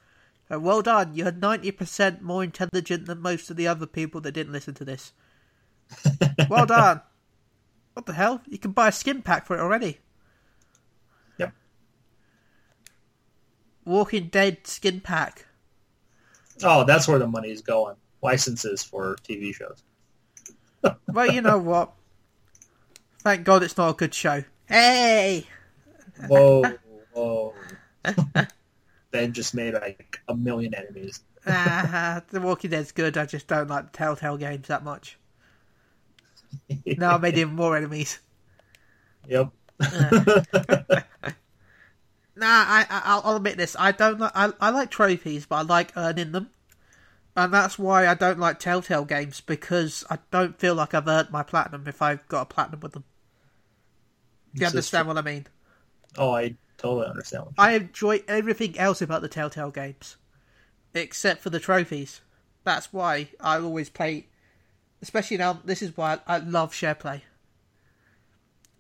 Uh, 0.53 0.61
well 0.61 0.83
done. 0.83 1.15
You're 1.15 1.33
90% 1.33 2.21
more 2.21 2.45
intelligent 2.45 3.07
than 3.07 3.21
most 3.21 3.51
of 3.51 3.57
the 3.57 3.67
other 3.67 3.87
people 3.87 4.21
that 4.23 4.33
didn't 4.33 4.53
listen 4.53 4.75
to 4.75 4.85
this. 4.85 5.13
well 6.49 6.67
done. 6.67 7.01
What 7.95 8.07
the 8.07 8.13
hell? 8.13 8.43
You 8.49 8.59
can 8.59 8.73
buy 8.73 8.89
a 8.89 8.93
skin 8.93 9.23
pack 9.23 9.47
for 9.47 9.57
it 9.57 9.61
already. 9.61 9.99
Yep. 11.39 11.53
Walking 13.85 14.29
Dead 14.29 14.67
skin 14.67 15.01
pack. 15.01 15.47
Oh, 16.63 16.85
that's 16.85 17.09
where 17.09 17.19
the 17.19 17.27
money 17.27 17.51
is 17.51 17.63
going. 17.63 17.97
Licenses 18.23 18.83
for 18.83 19.17
TV 19.29 19.55
shows. 19.55 19.83
Well, 21.11 21.33
you 21.33 21.41
know 21.41 21.57
what? 21.57 21.93
Thank 23.21 23.45
God 23.45 23.63
it's 23.63 23.79
not 23.79 23.89
a 23.89 23.95
good 23.95 24.13
show. 24.13 24.45
Hey! 24.69 25.47
Whoa, 26.27 26.63
whoa. 27.13 27.55
Ben 29.11 29.33
just 29.33 29.55
made 29.55 29.75
like 29.75 30.21
a 30.29 30.35
million 30.37 30.75
enemies. 30.75 31.23
uh, 31.47 32.21
the 32.31 32.41
Walking 32.41 32.71
Dead's 32.71 32.93
good. 32.93 33.17
I 33.17 33.27
just 33.27 33.47
don't 33.47 33.69
like 33.69 33.93
the 33.93 33.97
Telltale 33.99 34.37
games 34.37 34.69
that 34.69 34.85
much. 34.85 35.19
No, 36.97 37.11
I 37.11 37.19
made 37.19 37.37
even 37.37 37.55
more 37.55 37.77
enemies. 37.77 38.21
Yep. 39.29 39.51
Nah, 42.37 42.47
I, 42.47 42.87
I 42.91 43.03
I'll- 43.05 43.23
I'll 43.25 43.37
admit 43.37 43.57
this. 43.57 43.77
I 43.79 43.93
don't 43.93 44.19
like. 44.19 44.33
I, 44.35 44.53
I 44.61 44.71
like 44.71 44.91
trophies, 44.91 45.47
but 45.47 45.57
I 45.57 45.63
like 45.63 45.93
earning 45.97 46.33
them, 46.33 46.51
and 47.37 47.53
that's 47.55 47.79
why 47.79 48.07
I 48.09 48.15
don't 48.15 48.39
like 48.41 48.59
Telltale 48.61 49.05
games 49.05 49.41
because 49.41 50.05
I 50.11 50.19
don't 50.33 50.59
feel 50.59 50.75
like 50.75 50.95
I've 50.95 51.09
earned 51.09 51.31
my 51.31 51.43
platinum 51.45 51.87
if 51.89 52.03
I've 52.03 52.27
got 52.29 52.43
a 52.43 52.47
platinum 52.47 52.81
with 52.81 52.93
them. 52.93 53.05
Do 54.55 54.61
you 54.61 54.67
understand 54.67 55.09
what 55.09 55.19
I 55.19 55.23
mean? 55.23 55.47
Oh, 56.17 56.33
I 56.33 56.55
totally 56.79 57.07
understand. 57.07 57.45
What 57.47 57.55
I 57.59 57.73
enjoy 57.73 58.23
everything 58.29 58.79
else 58.79 59.03
about 59.03 59.23
the 59.23 59.29
Telltale 59.29 59.71
games, 59.71 60.17
except 60.95 61.43
for 61.43 61.51
the 61.51 61.61
trophies. 61.61 62.21
That's 62.63 62.93
why 62.93 63.29
I 63.41 63.59
always 63.59 63.91
play. 63.91 64.29
Especially 65.03 65.37
now, 65.37 65.61
this 65.65 65.83
is 65.83 65.97
why 65.97 66.21
I 66.27 66.39
love 66.39 66.73
share 66.73 66.95
play. 66.95 67.25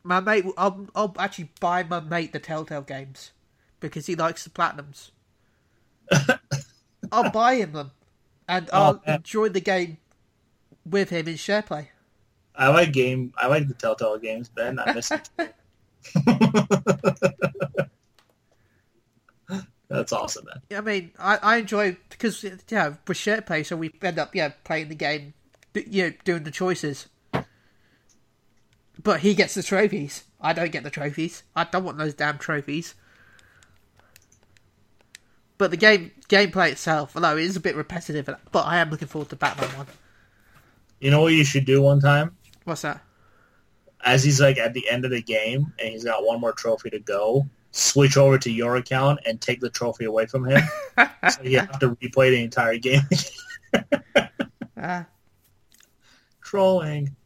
My 0.02 0.20
mate, 0.20 0.44
I'll, 0.56 0.86
I'll 0.94 1.14
actually 1.18 1.50
buy 1.60 1.82
my 1.82 2.00
mate 2.00 2.32
the 2.32 2.38
Telltale 2.38 2.82
games 2.82 3.32
because 3.80 4.06
he 4.06 4.14
likes 4.14 4.44
the 4.44 4.50
platinums. 4.50 5.10
I'll 7.12 7.30
buy 7.30 7.56
him 7.56 7.72
them, 7.72 7.90
and 8.48 8.68
Oh, 8.72 9.00
I'll 9.06 9.14
enjoy 9.14 9.48
the 9.48 9.60
game 9.60 9.98
with 10.86 11.10
him 11.10 11.28
in 11.28 11.36
share 11.36 11.62
play. 11.62 11.90
I 12.54 12.68
like 12.68 12.92
game. 12.92 13.32
I 13.36 13.48
like 13.48 13.66
the 13.66 13.74
Telltale 13.74 14.18
games, 14.18 14.48
Ben. 14.48 14.78
I 14.78 14.92
miss 14.92 15.10
it. 15.10 15.30
That's 19.88 20.12
awesome, 20.12 20.46
man. 20.46 20.60
I 20.76 20.80
mean, 20.80 21.12
I, 21.18 21.36
I 21.36 21.56
enjoy 21.58 21.96
because 22.10 22.44
yeah, 22.68 22.94
with 23.06 23.16
share 23.16 23.42
play, 23.42 23.62
so 23.62 23.76
we 23.76 23.92
end 24.02 24.18
up 24.18 24.34
yeah 24.34 24.52
playing 24.64 24.88
the 24.88 24.94
game, 24.94 25.34
you 25.74 26.04
know, 26.04 26.12
doing 26.24 26.42
the 26.42 26.50
choices. 26.50 27.06
But 29.02 29.20
he 29.20 29.34
gets 29.34 29.54
the 29.54 29.62
trophies. 29.62 30.24
I 30.40 30.52
don't 30.52 30.72
get 30.72 30.82
the 30.82 30.90
trophies. 30.90 31.42
I 31.54 31.64
don't 31.64 31.84
want 31.84 31.98
those 31.98 32.14
damn 32.14 32.38
trophies. 32.38 32.94
But 35.58 35.70
the 35.70 35.76
game 35.76 36.10
gameplay 36.28 36.72
itself, 36.72 37.12
although 37.14 37.36
it 37.36 37.44
is 37.44 37.56
a 37.56 37.60
bit 37.60 37.76
repetitive, 37.76 38.28
but 38.50 38.66
I 38.66 38.78
am 38.78 38.90
looking 38.90 39.08
forward 39.08 39.28
to 39.30 39.36
Batman 39.36 39.70
one. 39.76 39.86
You 41.00 41.10
know 41.10 41.20
what 41.20 41.32
you 41.34 41.44
should 41.44 41.66
do 41.66 41.82
one 41.82 42.00
time? 42.00 42.36
What's 42.64 42.82
that? 42.82 43.02
As 44.04 44.22
he's 44.22 44.40
like 44.40 44.58
at 44.58 44.74
the 44.74 44.88
end 44.88 45.04
of 45.04 45.10
the 45.10 45.22
game 45.22 45.72
and 45.78 45.88
he's 45.88 46.04
got 46.04 46.24
one 46.24 46.40
more 46.40 46.52
trophy 46.52 46.90
to 46.90 46.98
go, 47.00 47.46
switch 47.70 48.16
over 48.16 48.38
to 48.38 48.50
your 48.50 48.76
account 48.76 49.20
and 49.26 49.40
take 49.40 49.60
the 49.60 49.70
trophy 49.70 50.04
away 50.04 50.26
from 50.26 50.46
him. 50.46 50.62
so 51.30 51.42
you 51.42 51.58
have 51.58 51.78
to 51.80 51.96
replay 51.96 52.30
the 52.30 52.42
entire 52.42 52.76
game. 52.78 53.02
Uh, 54.76 55.04
Trolling. 56.42 57.16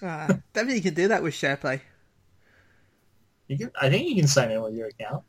don't 0.00 0.42
think 0.52 0.70
you 0.70 0.82
can 0.82 0.94
do 0.94 1.08
that 1.08 1.22
with 1.22 1.34
share 1.34 1.56
play. 1.56 1.82
You 3.46 3.58
can, 3.58 3.70
I 3.80 3.90
think 3.90 4.08
you 4.08 4.14
can 4.14 4.26
sign 4.26 4.50
in 4.50 4.62
with 4.62 4.74
your 4.74 4.88
account. 4.88 5.24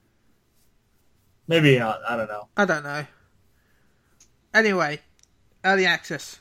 Maybe 1.48 1.78
not. 1.78 2.00
I 2.08 2.16
don't 2.16 2.30
know. 2.30 2.48
I 2.56 2.66
don't 2.66 2.84
know. 2.84 3.06
Anyway, 4.54 5.00
early 5.64 5.86
access. 5.86 6.40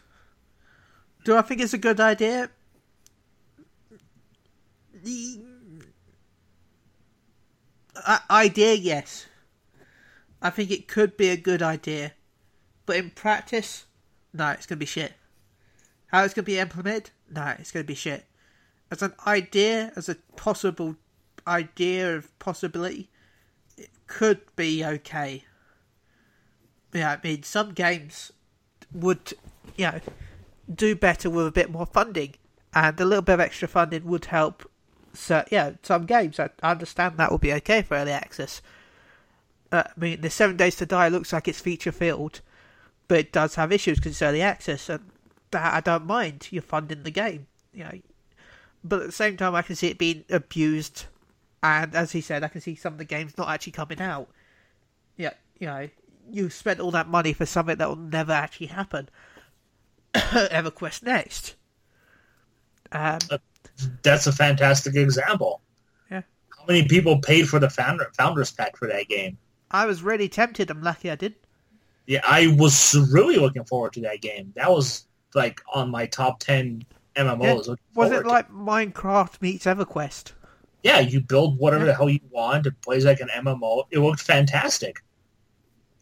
Do 1.25 1.37
I 1.37 1.43
think 1.43 1.61
it's 1.61 1.75
a 1.75 1.79
good 1.79 2.01
idea? 2.01 2.51
The 5.03 5.41
idea, 8.31 8.75
yes. 8.75 9.27
I 10.43 10.51
think 10.51 10.71
it 10.71 10.89
could 10.89 11.17
be 11.17 11.29
a 11.29 11.37
good 11.37 11.63
idea, 11.63 12.13
but 12.87 12.97
in 12.97 13.11
practice, 13.11 13.85
no, 14.33 14.51
it's 14.51 14.67
gonna 14.67 14.79
be 14.79 14.87
shit. 14.87 15.15
How 16.07 16.25
it's 16.25 16.35
gonna 16.35 16.45
be 16.45 16.59
implemented? 16.59 17.11
No, 17.31 17.55
it's 17.59 17.71
gonna 17.71 17.85
be 17.85 17.95
shit. 17.95 18.25
As 18.91 19.03
an 19.03 19.15
idea, 19.27 19.93
as 19.97 20.09
a 20.09 20.17
possible 20.37 20.97
idea 21.47 22.17
of 22.17 22.39
possibility, 22.39 23.11
it 23.77 23.91
could 24.07 24.41
be 24.57 24.85
okay. 24.85 25.45
Yeah, 26.93 27.13
I 27.13 27.19
mean, 27.23 27.43
some 27.43 27.73
games 27.73 28.33
would, 28.93 29.35
you 29.77 29.87
know, 29.87 30.01
do 30.73 30.95
better 30.97 31.29
with 31.29 31.47
a 31.47 31.53
bit 31.53 31.71
more 31.71 31.87
funding, 31.87 32.35
and 32.73 32.99
a 33.01 33.05
little 33.05 33.23
bit 33.23 33.35
of 33.35 33.41
extra 33.41 33.69
funding 33.69 34.05
would 34.05 34.27
help. 34.27 34.70
So, 35.13 35.45
yeah, 35.51 35.73
some 35.83 36.07
games 36.07 36.39
I 36.39 36.51
understand 36.63 37.17
that 37.17 37.33
would 37.33 37.41
be 37.41 37.53
okay 37.55 37.83
for 37.83 37.97
early 37.97 38.13
access. 38.13 38.63
Uh, 39.73 39.85
I 39.87 40.01
mean, 40.01 40.21
the 40.21 40.31
Seven 40.31 40.57
Days 40.57 40.77
to 40.77 40.87
Die 40.87 41.09
looks 41.09 41.33
like 41.33 41.49
it's 41.49 41.61
feature 41.61 41.93
filled, 41.93 42.41
but 43.09 43.19
it 43.19 43.33
does 43.33 43.57
have 43.57 43.73
issues 43.73 43.99
because 43.99 44.13
it's 44.13 44.23
early 44.23 44.43
access, 44.43 44.89
and 44.89 45.11
that 45.51 45.75
I 45.75 45.81
don't 45.81 46.07
mind. 46.07 46.49
You're 46.51 46.63
funding 46.63 47.03
the 47.03 47.11
game, 47.11 47.47
you 47.73 47.85
know. 47.85 47.99
But 48.83 49.01
at 49.01 49.07
the 49.07 49.13
same 49.13 49.37
time, 49.37 49.55
I 49.55 49.63
can 49.63 49.77
see 49.77 49.89
it 49.89 49.99
being 49.99 50.25
abused, 50.31 51.07
and 51.63 51.95
as 51.95 52.13
he 52.13 52.21
said, 52.21 52.43
I 52.43 52.49
can 52.49 52.61
see 52.61 52.75
some 52.75 52.95
of 52.95 52.99
the 52.99 53.05
games 53.05 53.37
not 53.37 53.49
actually 53.49 53.73
coming 53.73 54.01
out. 54.01 54.29
Yeah, 55.17 55.35
you 55.59 55.67
know, 55.67 55.89
you 56.31 56.51
spent 56.51 56.81
all 56.81 56.91
that 56.93 57.09
money 57.09 57.33
for 57.33 57.47
something 57.47 57.77
that 57.77 57.89
will 57.89 57.97
never 57.97 58.33
actually 58.33 58.69
happen. 58.69 59.09
EverQuest 60.15 61.03
Next. 61.03 61.55
Um, 62.93 63.19
That's 64.03 64.27
a 64.27 64.33
fantastic 64.33 64.95
example. 64.97 65.61
Yeah. 66.11 66.23
How 66.59 66.65
many 66.67 66.87
people 66.87 67.19
paid 67.19 67.49
for 67.49 67.59
the 67.59 67.71
founder, 67.71 68.11
founders 68.17 68.51
pack 68.51 68.77
for 68.77 68.89
that 68.89 69.09
game? 69.09 69.39
I 69.71 69.87
was 69.87 70.03
really 70.03 70.29
tempted. 70.29 70.71
I'm 70.71 70.83
lucky 70.83 71.11
I 71.11 71.15
didn't. 71.15 71.39
Yeah, 72.07 72.21
I 72.27 72.49
was 72.59 72.95
really 73.13 73.37
looking 73.37 73.65
forward 73.65 73.93
to 73.95 74.01
that 74.03 74.21
game. 74.21 74.53
That 74.57 74.71
was 74.71 75.07
like 75.35 75.61
on 75.73 75.91
my 75.91 76.07
top 76.07 76.41
ten 76.41 76.85
MMOs. 77.17 77.69
Yeah. 77.69 77.75
Was 77.95 78.11
it 78.11 78.23
to. 78.23 78.29
like 78.29 78.51
Minecraft 78.51 79.41
meets 79.41 79.65
EverQuest? 79.67 80.33
Yeah, 80.83 80.99
you 81.01 81.21
build 81.21 81.59
whatever 81.59 81.85
Yeah. 81.85 81.93
the 81.93 81.97
hell 81.97 82.09
you 82.09 82.21
want. 82.31 82.67
It 82.67 82.81
plays 82.83 83.05
like 83.05 83.21
an 83.21 83.29
MMO. 83.29 83.85
It 83.91 83.99
looked 84.01 84.23
fantastic. 84.23 84.97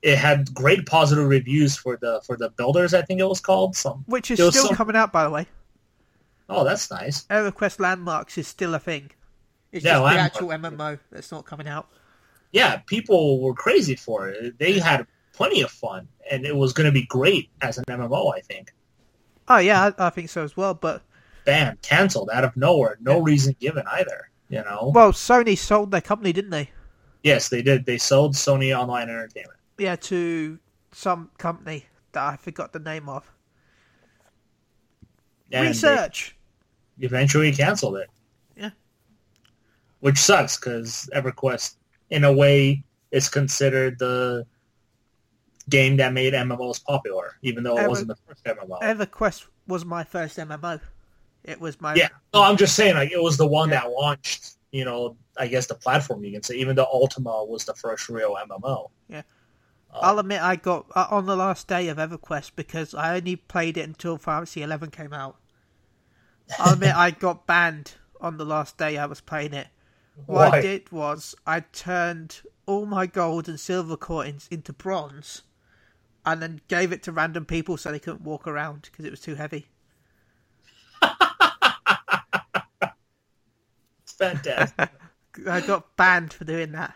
It 0.01 0.17
had 0.17 0.55
great 0.55 0.87
positive 0.87 1.27
reviews 1.27 1.77
for 1.77 1.99
the 2.01 2.23
for 2.25 2.37
the 2.37 2.51
builders. 2.51 2.95
I 2.95 3.03
think 3.03 3.21
it 3.21 3.29
was 3.29 3.41
called 3.41 3.77
some. 3.77 4.05
Which 4.07 4.31
is 4.31 4.39
still 4.39 4.53
some- 4.53 4.77
coming 4.77 4.97
out, 4.97 5.13
by 5.13 5.25
the 5.25 5.31
way. 5.31 5.47
Oh, 6.49 6.65
that's 6.65 6.91
nice. 6.91 7.25
EverQuest 7.27 7.79
Landmarks 7.79 8.39
is 8.39 8.49
still 8.49 8.75
a 8.75 8.79
thing. 8.79 9.11
It's 9.73 9.85
Yeah, 9.85 9.99
just 10.01 10.15
the 10.15 10.19
actual 10.21 10.49
MMO 10.49 10.99
that's 11.11 11.31
not 11.31 11.45
coming 11.45 11.69
out. 11.69 11.89
Yeah, 12.53 12.79
people 12.87 13.41
were 13.41 13.53
crazy 13.55 13.95
for 13.97 14.29
it. 14.31 14.59
They 14.59 14.79
had 14.79 15.07
plenty 15.35 15.61
of 15.61 15.71
fun, 15.71 16.09
and 16.31 16.47
it 16.47 16.57
was 16.57 16.73
going 16.73 16.87
to 16.87 16.93
be 16.93 17.05
great 17.05 17.51
as 17.61 17.77
an 17.77 17.85
MMO. 17.85 18.35
I 18.35 18.41
think. 18.41 18.73
Oh 19.49 19.59
yeah, 19.59 19.93
I, 19.99 20.07
I 20.07 20.11
think 20.11 20.31
so 20.31 20.43
as 20.43 20.57
well. 20.57 20.73
But 20.75 21.03
Bam, 21.45 21.79
canceled 21.83 22.31
out 22.33 22.45
of 22.45 22.57
nowhere. 22.57 22.97
No 23.01 23.21
reason 23.21 23.55
given 23.61 23.85
either. 23.93 24.31
You 24.51 24.63
know. 24.65 24.91
well, 24.95 25.13
Sony 25.13 25.59
sold 25.59 25.91
their 25.91 26.01
company, 26.01 26.33
didn't 26.33 26.51
they? 26.51 26.71
yes, 27.23 27.51
they 27.51 27.61
did. 27.61 27.85
They 27.85 27.99
sold 27.99 28.35
Sony 28.35 28.75
Online 28.75 29.11
Entertainment. 29.11 29.59
Yeah, 29.77 29.97
to 29.97 30.59
some 30.93 31.31
company 31.37 31.85
that 32.13 32.23
I 32.23 32.37
forgot 32.37 32.73
the 32.73 32.79
name 32.79 33.11
of. 33.11 33.31
And 35.53 35.65
they- 35.67 35.69
Research. 35.69 36.35
Eventually 37.01 37.53
canceled 37.53 37.97
it. 37.97 38.09
Yeah. 38.57 38.71
Which 40.01 40.19
sucks 40.19 40.57
because 40.57 41.09
EverQuest, 41.15 41.77
in 42.11 42.25
a 42.25 42.33
way, 42.33 42.83
is 43.11 43.29
considered 43.29 43.99
the 43.99 44.47
game 45.69 45.97
that 45.99 46.13
made 46.13 46.33
MMOs 46.35 46.83
popular, 46.85 47.37
even 47.43 47.63
though 47.63 47.77
it 47.77 47.81
Ever- 47.81 47.89
wasn't 47.89 48.09
the 48.09 48.17
first 48.27 48.45
MMO. 48.45 48.81
EverQuest 48.81 49.47
was 49.67 49.85
my 49.85 50.05
first 50.05 50.39
MMO. 50.39 50.81
It 51.45 51.61
was 51.61 51.81
my 51.81 51.95
yeah, 51.95 52.09
no, 52.35 52.43
I'm 52.43 52.57
just 52.57 52.75
saying, 52.75 52.95
like 52.95 53.11
it 53.13 53.23
was 53.23 53.37
the 53.37 53.47
one 53.47 53.69
Yeah. 53.71 53.81
that 53.83 53.91
launched. 53.91 54.55
You 54.71 54.85
know, 54.85 55.17
I 55.39 55.47
guess 55.47 55.67
the 55.67 55.75
platform 55.75 56.23
you 56.25 56.33
can 56.33 56.43
say, 56.43 56.57
even 56.57 56.77
though 56.77 56.85
Ultima 56.93 57.43
was 57.45 57.65
the 57.65 57.73
first 57.75 58.09
real 58.11 58.37
MMO. 58.37 58.91
Yeah. 59.09 59.23
Uh, 59.91 59.99
I'll 60.03 60.19
admit 60.19 60.43
I 60.43 60.57
got 60.57 60.85
uh, 60.95 61.07
on 61.11 61.25
the 61.25 61.37
last 61.37 61.67
day 61.69 61.89
of 61.89 61.97
EverQuest 61.97 62.51
because 62.55 62.93
I 62.93 63.17
only 63.17 63.37
played 63.37 63.79
it 63.79 63.87
until 63.89 64.19
Fantasy 64.19 64.63
Eleven 64.63 64.91
came 64.91 65.15
out. 65.15 65.37
I'll 66.59 66.75
admit 66.75 66.95
I 66.95 67.11
got 67.11 67.47
banned 67.47 67.95
on 68.21 68.37
the 68.37 68.45
last 68.45 68.77
day 68.79 68.97
I 68.99 69.07
was 69.07 69.21
playing 69.21 69.55
it. 69.55 69.69
What 70.27 70.53
Why? 70.53 70.59
I 70.59 70.63
did 70.63 70.93
was 70.93 71.35
I 71.47 71.61
turned 71.61 72.43
all 72.67 72.87
my 72.87 73.07
gold 73.07 73.49
and 73.49 73.59
silver 73.59 73.97
coins 73.97 74.49
into 74.51 74.73
bronze, 74.73 75.43
and 76.27 76.43
then 76.43 76.61
gave 76.69 76.93
it 76.93 77.03
to 77.05 77.13
random 77.13 77.45
people 77.47 77.77
so 77.77 77.91
they 77.91 77.99
couldn't 77.99 78.23
walk 78.23 78.47
around 78.47 78.83
because 78.91 79.05
it 79.05 79.11
was 79.11 79.21
too 79.21 79.37
heavy. 79.37 79.69
It's 84.03 84.13
fantastic. 84.13 84.91
I 85.49 85.61
got 85.61 85.97
banned 85.97 86.33
for 86.33 86.45
doing 86.45 86.73
that. 86.73 86.95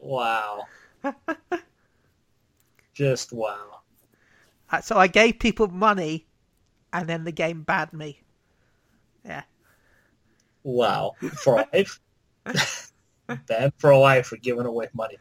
wow. 0.00 0.68
Just 2.94 3.32
wow. 3.32 3.80
Uh, 4.70 4.80
So 4.80 4.96
I 4.96 5.06
gave 5.06 5.38
people 5.38 5.68
money, 5.68 6.26
and 6.92 7.08
then 7.08 7.24
the 7.24 7.32
game 7.32 7.62
banned 7.62 7.92
me. 7.92 8.23
Yeah. 9.24 9.42
Wow. 10.62 11.12
For 11.42 11.66
life? 11.72 12.00
Bad 13.46 13.72
for 13.78 13.96
life 13.96 14.26
for 14.26 14.36
giving 14.36 14.66
away 14.66 14.88
money. 14.92 15.16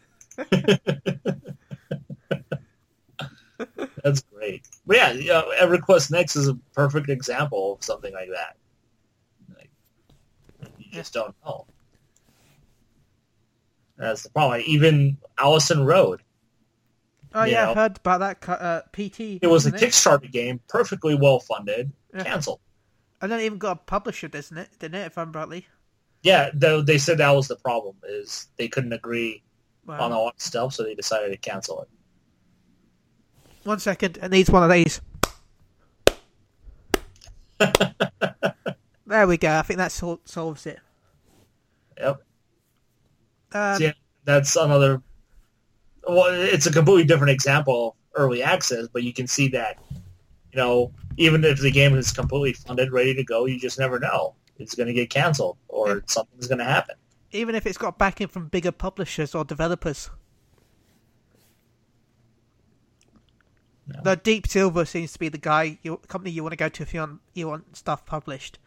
That's 4.04 4.22
great. 4.24 4.68
But 4.86 4.98
yeah, 4.98 5.12
you 5.14 5.28
know, 5.28 5.52
EverQuest 5.62 6.12
Next 6.12 6.36
is 6.36 6.48
a 6.50 6.56
perfect 6.74 7.10
example 7.10 7.74
of 7.74 7.84
something 7.84 8.14
like 8.14 8.30
that. 8.30 8.58
Like, 9.56 9.70
you 10.78 10.92
just 10.92 11.14
don't 11.14 11.34
know. 11.46 11.66
That's 13.98 14.24
the 14.24 14.30
problem. 14.30 14.60
Like, 14.60 14.68
even 14.68 15.18
Allison 15.38 15.86
Road. 15.86 16.22
Oh 17.34 17.46
yeah, 17.46 17.66
know? 17.66 17.72
I 17.72 17.76
heard 17.76 17.98
about 17.98 18.20
that. 18.20 18.50
Uh, 18.50 18.82
PT. 18.92 19.40
It 19.42 19.48
was 19.48 19.66
a 19.66 19.70
it? 19.70 19.76
Kickstarter 19.76 20.30
game, 20.30 20.60
perfectly 20.68 21.16
well 21.16 21.40
funded, 21.40 21.92
Yeah. 22.14 22.24
canceled. 22.24 22.60
And 23.24 23.32
then 23.32 23.40
even 23.40 23.58
got 23.58 23.72
a 23.72 23.76
publisher, 23.78 24.28
doesn't 24.28 24.58
it? 24.58 24.68
Didn't 24.80 24.96
it? 25.00 25.06
If 25.06 25.18
I'm 25.18 25.32
rightly. 25.32 25.66
Yeah, 26.24 26.50
though 26.54 26.82
they 26.82 26.98
said 26.98 27.20
that 27.20 27.32
was 27.32 27.48
the 27.48 27.56
problem 27.56 27.96
is 28.04 28.50
they 28.58 28.68
couldn't 28.68 28.92
agree 28.92 29.42
Wow. 29.86 30.02
on 30.02 30.12
all 30.12 30.26
that 30.26 30.42
stuff, 30.42 30.74
so 30.74 30.84
they 30.84 30.94
decided 30.94 31.32
to 31.32 31.38
cancel 31.38 31.82
it. 31.84 31.90
One 33.64 33.80
second. 33.80 34.18
It 34.22 34.30
needs 34.30 34.50
one 34.50 34.64
of 34.64 34.70
these. 34.70 35.00
there 39.06 39.26
we 39.26 39.38
go. 39.38 39.54
I 39.58 39.62
think 39.62 39.78
that 39.78 39.94
sol- 39.94 40.20
solves 40.26 40.66
it. 40.66 40.80
Yep. 41.98 42.22
Um, 43.54 43.82
yeah, 43.82 43.94
that's 44.26 44.58
another. 44.58 45.02
Well, 46.06 46.26
it's 46.34 46.66
a 46.66 46.74
completely 46.74 47.06
different 47.06 47.32
example 47.32 47.96
of 48.16 48.22
early 48.22 48.44
access, 48.44 48.88
but 48.90 49.04
you 49.04 49.14
can 49.14 49.28
see 49.28 49.48
that, 49.50 49.78
you 50.54 50.60
know, 50.62 50.92
even 51.18 51.44
if 51.44 51.60
the 51.60 51.72
game 51.72 51.96
is 51.96 52.12
completely 52.12 52.54
funded, 52.54 52.92
ready 52.92 53.14
to 53.16 53.24
go, 53.24 53.46
you 53.46 53.60
just 53.60 53.80
never 53.80 54.00
know. 54.00 54.36
It's 54.60 54.76
going 54.76 54.88
to 54.88 54.94
get 54.94 55.10
canceled 55.10 55.58
or 55.68 55.88
Yeah. 55.88 56.00
something's 56.06 56.48
going 56.48 56.60
to 56.60 56.66
happen. 56.66 56.96
Even 57.32 57.56
if 57.56 57.66
it's 57.66 57.78
got 57.78 57.98
backing 57.98 58.28
from 58.28 58.48
bigger 58.50 58.72
publishers 58.72 59.34
or 59.34 59.44
developers. 59.44 60.12
No. 63.88 64.00
The 64.04 64.16
Deep 64.16 64.48
Silver 64.48 64.86
seems 64.86 65.12
to 65.14 65.20
be 65.20 65.30
the 65.30 65.40
guy, 65.40 65.80
you, 65.82 65.98
company 66.08 66.32
you 66.32 66.44
want 66.44 66.54
to 66.54 66.58
go 66.58 66.70
to 66.70 66.84
if 66.84 66.94
you 66.94 67.00
want, 67.00 67.22
you 67.34 67.48
want 67.48 67.76
stuff 67.76 68.06
published. 68.06 68.60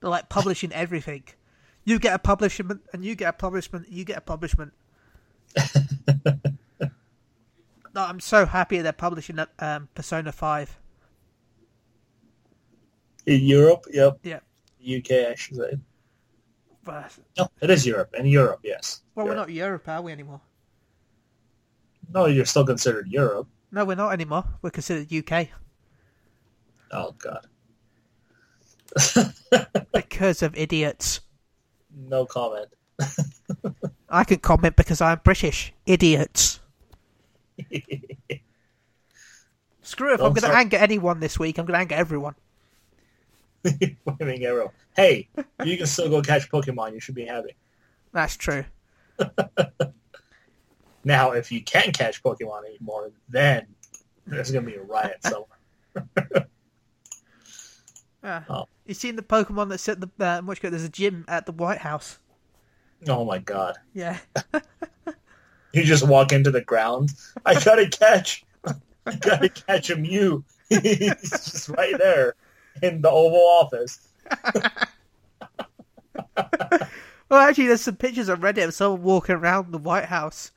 They're 0.00 0.10
like 0.10 0.28
publishing 0.30 0.72
everything. 0.84 1.24
You 1.84 1.98
get 1.98 2.14
a 2.14 2.18
publishment, 2.18 2.80
and 2.94 3.04
you 3.04 3.14
get 3.14 3.28
a 3.28 3.32
publishment, 3.34 3.90
you 3.90 4.04
get 4.04 4.16
a 4.16 4.22
publishment. 4.22 4.72
no, 6.80 6.90
I'm 7.94 8.20
so 8.20 8.46
happy 8.46 8.80
they're 8.80 8.92
publishing 8.94 9.38
um, 9.58 9.88
Persona 9.94 10.32
5. 10.32 10.78
In 13.26 13.42
Europe, 13.42 13.86
yep. 13.92 14.18
Yeah. 14.22 14.40
UK, 14.80 15.10
I 15.30 15.34
should 15.34 15.56
say. 15.56 15.78
But, 16.84 17.16
No, 17.38 17.48
it 17.62 17.70
is 17.70 17.86
Europe. 17.86 18.14
In 18.18 18.26
Europe, 18.26 18.60
yes. 18.62 19.00
well, 19.14 19.26
we're 19.26 19.34
not 19.34 19.50
Europe, 19.50 19.88
are 19.88 20.02
we 20.02 20.12
anymore? 20.12 20.40
No, 22.12 22.26
you're 22.26 22.44
still 22.44 22.66
considered 22.66 23.08
Europe. 23.08 23.48
No, 23.72 23.84
we're 23.86 23.94
not 23.96 24.12
anymore. 24.12 24.44
We're 24.62 24.70
considered 24.70 25.12
UK 25.12 25.48
Oh, 26.92 27.12
God. 27.18 27.46
because 29.92 30.42
of 30.42 30.54
idiots. 30.56 31.20
no 31.96 32.24
comment. 32.26 32.68
I 34.08 34.22
can 34.22 34.38
comment 34.38 34.76
because 34.76 35.00
I'm 35.00 35.20
British. 35.24 35.72
Idiots. 35.86 36.60
Screw 39.82 40.10
it. 40.10 40.14
If 40.14 40.20
I'm 40.20 40.32
going 40.32 40.52
to 40.52 40.56
anger 40.56 40.76
anyone 40.76 41.18
this 41.20 41.36
week, 41.38 41.58
I'm 41.58 41.64
going 41.66 41.74
to 41.74 41.80
anger 41.80 41.96
everyone. 41.96 42.36
Blaming 44.18 44.44
arrow. 44.44 44.72
Hey, 44.96 45.28
you 45.64 45.76
can 45.76 45.86
still 45.86 46.08
go 46.08 46.22
catch 46.22 46.50
Pokemon. 46.50 46.92
You 46.92 47.00
should 47.00 47.14
be 47.14 47.24
happy. 47.24 47.56
That's 48.12 48.36
true. 48.36 48.64
Now, 51.04 51.32
if 51.32 51.52
you 51.52 51.62
can't 51.62 51.96
catch 51.96 52.22
Pokemon 52.22 52.64
anymore, 52.66 53.12
then 53.28 53.66
there's 54.26 54.50
going 54.50 54.64
to 54.64 54.70
be 54.70 54.76
a 54.76 54.82
riot 54.82 55.18
somewhere. 55.22 56.48
Yeah. 58.22 58.42
Oh. 58.48 58.64
You 58.86 58.94
seen 58.94 59.16
the 59.16 59.22
Pokemon 59.22 59.68
that's 59.68 59.88
at 59.88 60.00
the 60.00 60.08
uh, 60.18 60.40
much 60.40 60.62
good? 60.62 60.72
There's 60.72 60.84
a 60.84 60.88
gym 60.88 61.24
at 61.28 61.44
the 61.44 61.52
White 61.52 61.78
House. 61.78 62.18
oh 63.08 63.24
my 63.24 63.38
god. 63.38 63.76
Yeah. 63.92 64.18
You 65.74 65.84
just 65.84 66.06
walk 66.06 66.32
into 66.32 66.50
the 66.50 66.62
ground. 66.62 67.12
I 67.44 67.60
gotta 67.60 67.88
catch. 67.88 68.44
I 69.06 69.16
gotta 69.16 69.50
catch 69.50 69.90
a 69.90 69.96
Mew. 69.96 70.44
He's 70.70 71.20
just 71.30 71.68
right 71.68 71.98
there 71.98 72.34
in 72.82 73.00
the 73.00 73.10
Oval 73.10 73.38
Office. 73.38 74.08
Well, 77.28 77.40
actually, 77.40 77.68
there's 77.68 77.80
some 77.80 77.96
pictures 77.96 78.28
on 78.28 78.40
Reddit 78.40 78.64
of 78.64 78.74
someone 78.74 79.02
walking 79.02 79.34
around 79.34 79.72
the 79.72 79.78
White 79.78 80.04
House, 80.04 80.52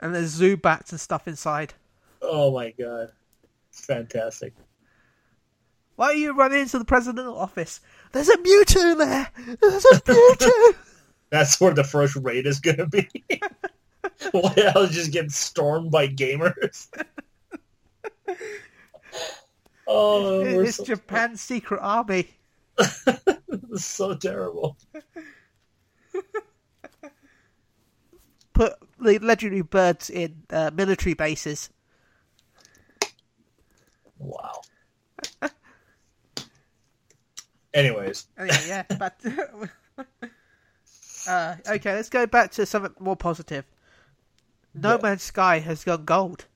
and 0.00 0.14
there's 0.14 0.40
Zubats 0.40 0.90
and 0.90 1.00
stuff 1.00 1.28
inside. 1.28 1.74
Oh 2.22 2.52
my 2.52 2.70
god. 2.70 3.10
It's 3.68 3.84
fantastic. 3.84 4.54
Why 5.96 6.06
are 6.06 6.14
you 6.14 6.32
running 6.32 6.60
into 6.60 6.78
the 6.78 6.84
presidential 6.84 7.36
office? 7.36 7.80
There's 8.12 8.28
a 8.28 8.36
Mewtwo 8.38 8.96
there. 8.96 9.30
There's 9.60 9.84
a 9.84 10.00
Mewtwo. 10.00 10.74
That's 11.30 11.60
where 11.60 11.74
the 11.74 11.84
first 11.84 12.16
raid 12.16 12.46
is 12.46 12.60
gonna 12.60 12.86
be. 12.86 13.08
White 14.32 14.72
House 14.72 14.90
just 14.90 15.12
getting 15.12 15.30
stormed 15.30 15.90
by 15.90 16.08
gamers. 16.08 16.88
Oh, 19.86 20.40
it's 20.60 20.76
so, 20.76 20.84
Japan's 20.84 21.40
secret 21.40 21.80
army. 21.82 22.28
this 22.76 23.84
so 23.84 24.14
terrible. 24.14 24.76
Put 28.52 28.74
the 29.00 29.18
legendary 29.18 29.62
birds 29.62 30.10
in 30.10 30.42
uh, 30.50 30.70
military 30.74 31.14
bases. 31.14 31.70
Wow. 34.18 34.60
Anyways, 37.74 38.26
Anyway, 38.38 38.58
yeah, 38.66 38.82
but 38.98 39.18
uh, 41.26 41.56
okay, 41.66 41.94
let's 41.94 42.10
go 42.10 42.26
back 42.26 42.50
to 42.52 42.66
something 42.66 42.92
more 43.00 43.16
positive. 43.16 43.64
No 44.74 44.96
Yeah. 44.96 45.02
Man's 45.02 45.22
Sky 45.22 45.58
has 45.60 45.84
gone 45.84 46.04
gold. 46.04 46.46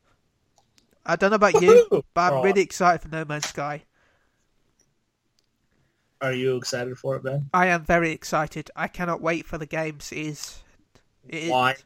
I 1.07 1.17
don't 1.17 1.31
know 1.31 1.37
about 1.37 1.63
you, 1.63 1.87
but 2.15 2.21
I'm 2.33 2.39
Oh. 2.39 2.43
really 2.43 2.61
excited 2.63 3.01
for 3.01 3.09
No 3.09 3.25
Man's 3.25 3.49
Sky. 3.49 3.85
are 6.23 6.33
you 6.33 6.57
excited 6.57 6.97
for 6.99 7.17
it, 7.17 7.23
Ben? 7.23 7.49
I 7.55 7.67
am 7.67 7.85
very 7.85 8.11
excited. 8.11 8.71
I 8.75 8.89
cannot 8.89 9.21
wait 9.21 9.47
for 9.47 9.59
the 9.59 9.67
games. 9.67 10.11
It 10.13 10.19
is 10.19 10.63
it 11.29 11.45
is- 11.45 11.51
Why 11.51 11.77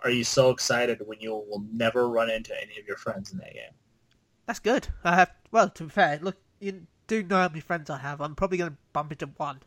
are 0.00 0.10
you 0.10 0.24
so 0.24 0.50
excited 0.50 1.02
when 1.06 1.20
you 1.20 1.32
will 1.32 1.64
never 1.72 2.08
run 2.08 2.30
into 2.30 2.54
any 2.62 2.78
of 2.78 2.86
your 2.86 2.96
friends 2.96 3.32
in 3.32 3.38
that 3.38 3.52
game? 3.54 3.72
That's 4.46 4.60
good. 4.60 4.88
I 5.04 5.16
have 5.16 5.32
well, 5.50 5.68
to 5.70 5.84
be 5.84 5.90
fair, 5.90 6.18
look, 6.22 6.36
you 6.60 6.86
do 7.08 7.22
know 7.24 7.36
how 7.36 7.48
many 7.48 7.60
friends 7.60 7.90
I 7.90 7.98
have. 7.98 8.20
I'm 8.20 8.34
probably 8.36 8.58
going 8.58 8.70
to 8.70 8.76
bump 8.92 9.12
into 9.12 9.26
one. 9.36 9.60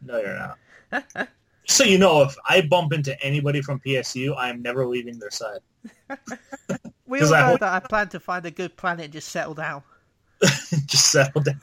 No, 0.00 0.18
you're 0.20 0.54
not. 0.90 1.28
so 1.68 1.84
you 1.84 1.98
know, 1.98 2.22
if 2.22 2.34
I 2.48 2.62
bump 2.62 2.92
into 2.92 3.20
anybody 3.22 3.60
from 3.60 3.78
PSU, 3.80 4.36
I 4.36 4.48
am 4.48 4.62
never 4.62 4.86
leaving 4.86 5.18
their 5.18 5.30
side. 5.30 5.60
We 7.08 7.20
all 7.22 7.34
I 7.34 7.40
know 7.40 7.46
hope- 7.46 7.60
that 7.60 7.72
I 7.72 7.80
plan 7.80 8.08
to 8.10 8.20
find 8.20 8.44
a 8.46 8.50
good 8.50 8.76
planet 8.76 9.04
and 9.06 9.12
just 9.12 9.28
settle 9.30 9.54
down. 9.54 9.82
Just 10.86 11.10
settle 11.10 11.40
down. 11.42 11.56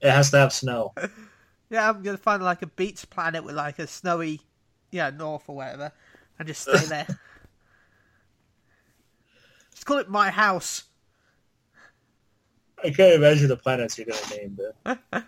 it 0.00 0.10
has 0.10 0.30
to 0.30 0.38
have 0.38 0.52
snow. 0.52 0.94
Yeah, 1.70 1.88
I'm 1.88 2.02
gonna 2.02 2.16
find 2.16 2.42
like 2.42 2.62
a 2.62 2.66
beach 2.68 3.08
planet 3.10 3.42
with 3.42 3.56
like 3.56 3.78
a 3.80 3.86
snowy, 3.88 4.40
yeah, 4.92 5.10
north 5.10 5.48
or 5.48 5.56
whatever, 5.56 5.90
and 6.38 6.46
just 6.46 6.62
stay 6.62 6.78
there. 6.86 7.06
just 9.72 9.84
call 9.84 9.98
it 9.98 10.08
my 10.08 10.30
house. 10.30 10.84
I 12.84 12.90
can't 12.90 13.14
imagine 13.14 13.48
the 13.48 13.56
planets 13.56 13.98
you're 13.98 14.06
going 14.06 14.22
to 14.22 14.36
name, 14.36 14.58
Ben. 14.84 14.98
but 15.12 15.24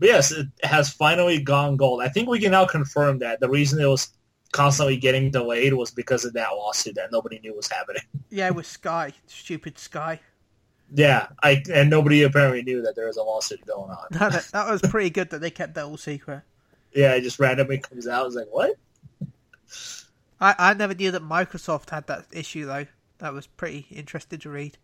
yes, 0.00 0.32
it 0.32 0.46
has 0.62 0.88
finally 0.90 1.38
gone 1.38 1.76
gold. 1.76 2.00
I 2.02 2.08
think 2.08 2.28
we 2.28 2.40
can 2.40 2.52
now 2.52 2.64
confirm 2.64 3.18
that 3.18 3.40
the 3.40 3.48
reason 3.50 3.78
it 3.80 3.86
was 3.86 4.08
constantly 4.52 4.96
getting 4.96 5.30
delayed 5.30 5.72
was 5.72 5.90
because 5.90 6.24
of 6.24 6.34
that 6.34 6.50
lawsuit 6.50 6.94
that 6.94 7.10
nobody 7.10 7.38
knew 7.40 7.54
was 7.54 7.68
happening. 7.68 8.02
Yeah, 8.30 8.48
with 8.48 8.64
Sky, 8.64 9.12
stupid 9.26 9.78
Sky. 9.78 10.18
Yeah, 10.94 11.28
I 11.42 11.62
and 11.70 11.90
nobody 11.90 12.22
apparently 12.22 12.62
knew 12.62 12.80
that 12.80 12.96
there 12.96 13.06
was 13.06 13.18
a 13.18 13.22
lawsuit 13.22 13.64
going 13.66 13.90
on. 13.90 14.06
that, 14.10 14.48
that 14.52 14.70
was 14.70 14.80
pretty 14.80 15.10
good 15.10 15.28
that 15.30 15.42
they 15.42 15.50
kept 15.50 15.74
that 15.74 15.84
all 15.84 15.98
secret. 15.98 16.40
Yeah, 16.94 17.12
it 17.14 17.20
just 17.20 17.38
randomly 17.38 17.76
comes 17.76 18.08
out. 18.08 18.22
I 18.22 18.24
was 18.24 18.34
like, 18.34 18.46
what? 18.50 18.76
I, 20.40 20.54
I 20.58 20.74
never 20.74 20.94
knew 20.94 21.10
that 21.10 21.22
Microsoft 21.22 21.90
had 21.90 22.06
that 22.06 22.24
issue 22.32 22.64
though. 22.64 22.86
That 23.18 23.34
was 23.34 23.46
pretty 23.46 23.86
interesting 23.90 24.38
to 24.40 24.48
read. 24.48 24.78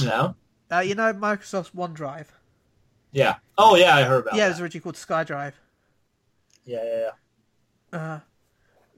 No. 0.00 0.36
Uh, 0.70 0.78
you 0.78 0.94
know 0.94 1.12
Microsoft's 1.12 1.70
OneDrive. 1.70 2.26
Yeah. 3.10 3.36
Oh 3.58 3.74
yeah, 3.74 3.96
I 3.96 4.04
heard 4.04 4.26
about 4.26 4.36
yeah, 4.36 4.46
it 4.46 4.50
was 4.50 4.60
originally 4.60 4.82
called 4.82 4.94
SkyDrive. 4.94 5.54
Yeah, 6.64 6.84
yeah, 6.84 7.10
yeah. 7.92 7.98
Uh, 7.98 8.20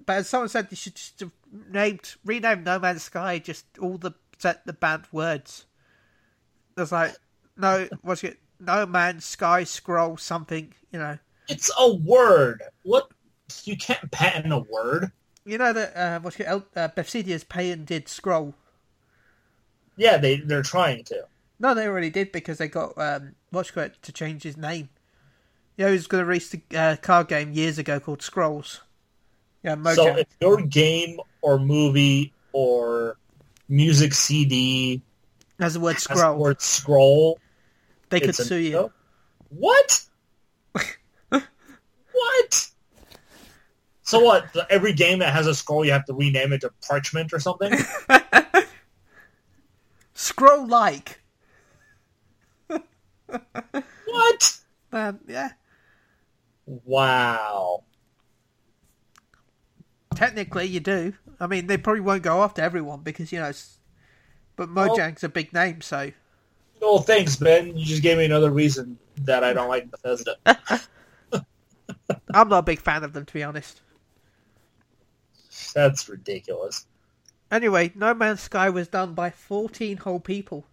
but 0.07 0.19
as 0.19 0.29
someone 0.29 0.49
said, 0.49 0.69
you 0.71 0.77
should 0.77 0.95
just 0.95 1.21
have 1.21 1.31
named 1.71 2.15
rename 2.25 2.65
No 2.65 2.79
Man's 2.79 3.03
Sky 3.03 3.39
just 3.39 3.67
all 3.79 3.99
the 3.99 4.13
set 4.39 4.67
the 4.67 4.73
banned 4.73 5.07
words. 5.13 5.67
There's 6.77 6.93
like 6.93 7.15
no 7.57 7.89
what's 8.03 8.25
it? 8.25 8.39
No 8.61 8.87
Man's 8.87 9.25
Sky 9.25 9.65
scroll 9.65 10.17
something. 10.17 10.73
You 10.91 10.99
know. 10.99 11.19
It's 11.49 11.71
a 11.79 11.95
word. 11.95 12.63
What? 12.85 13.11
You 13.65 13.77
can't 13.77 14.11
patent 14.11 14.53
a 14.53 14.59
word. 14.59 15.13
You 15.45 15.59
know 15.59 15.73
that 15.73 15.97
uh, 15.97 16.21
what's 16.21 16.39
it, 16.39 16.47
uh, 16.47 16.89
Bethesda's 16.89 17.45
patented 17.45 18.09
scroll. 18.09 18.55
Yeah, 19.97 20.17
they 20.17 20.37
they're 20.37 20.63
trying 20.63 21.05
to. 21.05 21.27
No, 21.59 21.75
they 21.75 21.87
already 21.87 22.11
did 22.11 22.33
because 22.33 22.59
they 22.59 22.69
got 22.69 22.97
um, 22.97 23.35
what's 23.51 23.77
it 23.77 24.03
to 24.03 24.13
change 24.13 24.43
his 24.43 24.57
name. 24.57 24.89
Yeah, 25.77 25.89
he 25.89 25.93
was 25.95 26.07
going 26.07 26.23
to 26.23 26.27
release 26.27 26.55
a 26.55 26.79
uh, 26.79 26.97
card 26.97 27.29
game 27.29 27.53
years 27.53 27.79
ago 27.79 27.99
called 27.99 28.23
Scrolls. 28.23 28.81
Yeah, 29.63 29.77
Mojang. 29.77 29.95
So 29.95 30.17
if 30.17 30.27
your 30.41 30.63
game 30.63 31.21
or 31.41 31.59
movie 31.59 32.33
or 32.53 33.17
music 33.69 34.15
CD 34.15 35.03
Has 35.59 35.75
the 35.75 35.81
word 35.81 35.99
scroll, 35.99 36.35
the 36.35 36.39
word 36.39 36.61
scroll, 36.61 37.39
they 38.11 38.21
could 38.21 38.35
sue 38.35 38.57
you. 38.57 38.73
no. 38.73 38.93
What? 39.51 40.05
what? 41.29 42.69
So 44.03 44.21
what? 44.21 44.55
Every 44.71 44.93
game 44.93 45.21
that 45.21 45.33
has 45.33 45.47
a 45.47 45.55
scroll, 45.55 45.85
you 45.85 45.93
have 45.93 46.05
to 46.07 46.15
rename 46.15 46.53
it 46.53 46.63
to 46.63 46.71
Parchment 46.87 47.33
or 47.33 47.39
something? 47.39 47.73
Scroll 50.15 50.67
like. 50.67 51.21
what? 52.67 54.59
Um, 54.95 55.21
yeah, 55.27 55.53
Wow. 56.67 57.85
Technically 60.15 60.67
you 60.67 60.81
do. 60.81 61.15
I 61.41 61.47
mean, 61.47 61.67
they 61.67 61.77
probably 61.77 62.01
won't 62.01 62.23
go 62.23 62.43
after 62.43 62.63
everyone 62.63 63.01
because 63.01 63.33
you 63.33 63.41
know, 63.41 63.53
but 64.57 64.69
Mojang's 64.69 65.25
a 65.25 65.29
big 65.29 65.53
name, 65.53 65.81
so 65.81 66.13
No, 66.81 66.99
thanks, 66.99 67.37
Ben. 67.37 67.77
You 67.77 67.85
just 67.85 68.03
gave 68.03 68.19
me 68.19 68.25
another 68.25 68.51
reason 68.51 68.99
that 69.19 69.45
I 69.45 69.53
don't 69.53 69.69
like 69.69 69.91
Bethesda. 69.91 70.37
I'm 72.35 72.49
not 72.49 72.59
a 72.59 72.63
big 72.63 72.81
fan 72.81 73.05
of 73.05 73.13
them 73.13 73.25
to 73.25 73.33
be 73.33 73.43
honest. 73.43 73.81
That's 75.75 76.09
ridiculous. 76.09 76.87
Anyway, 77.51 77.93
No 77.95 78.15
Man's 78.15 78.41
Sky 78.41 78.71
was 78.71 78.89
done 78.89 79.15
by 79.15 79.31
14 79.31 79.99
whole 79.99 80.21
people. 80.21 80.67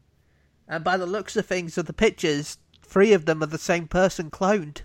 And 0.67 0.83
by 0.83 0.97
the 0.97 1.05
looks 1.05 1.35
of 1.35 1.45
things 1.45 1.77
of 1.77 1.87
the 1.87 1.93
pictures, 1.93 2.57
three 2.81 3.11
of 3.11 3.25
them 3.25 3.41
are 3.41 3.47
the 3.47 3.57
same 3.57 3.87
person 3.87 4.29
cloned. 4.29 4.81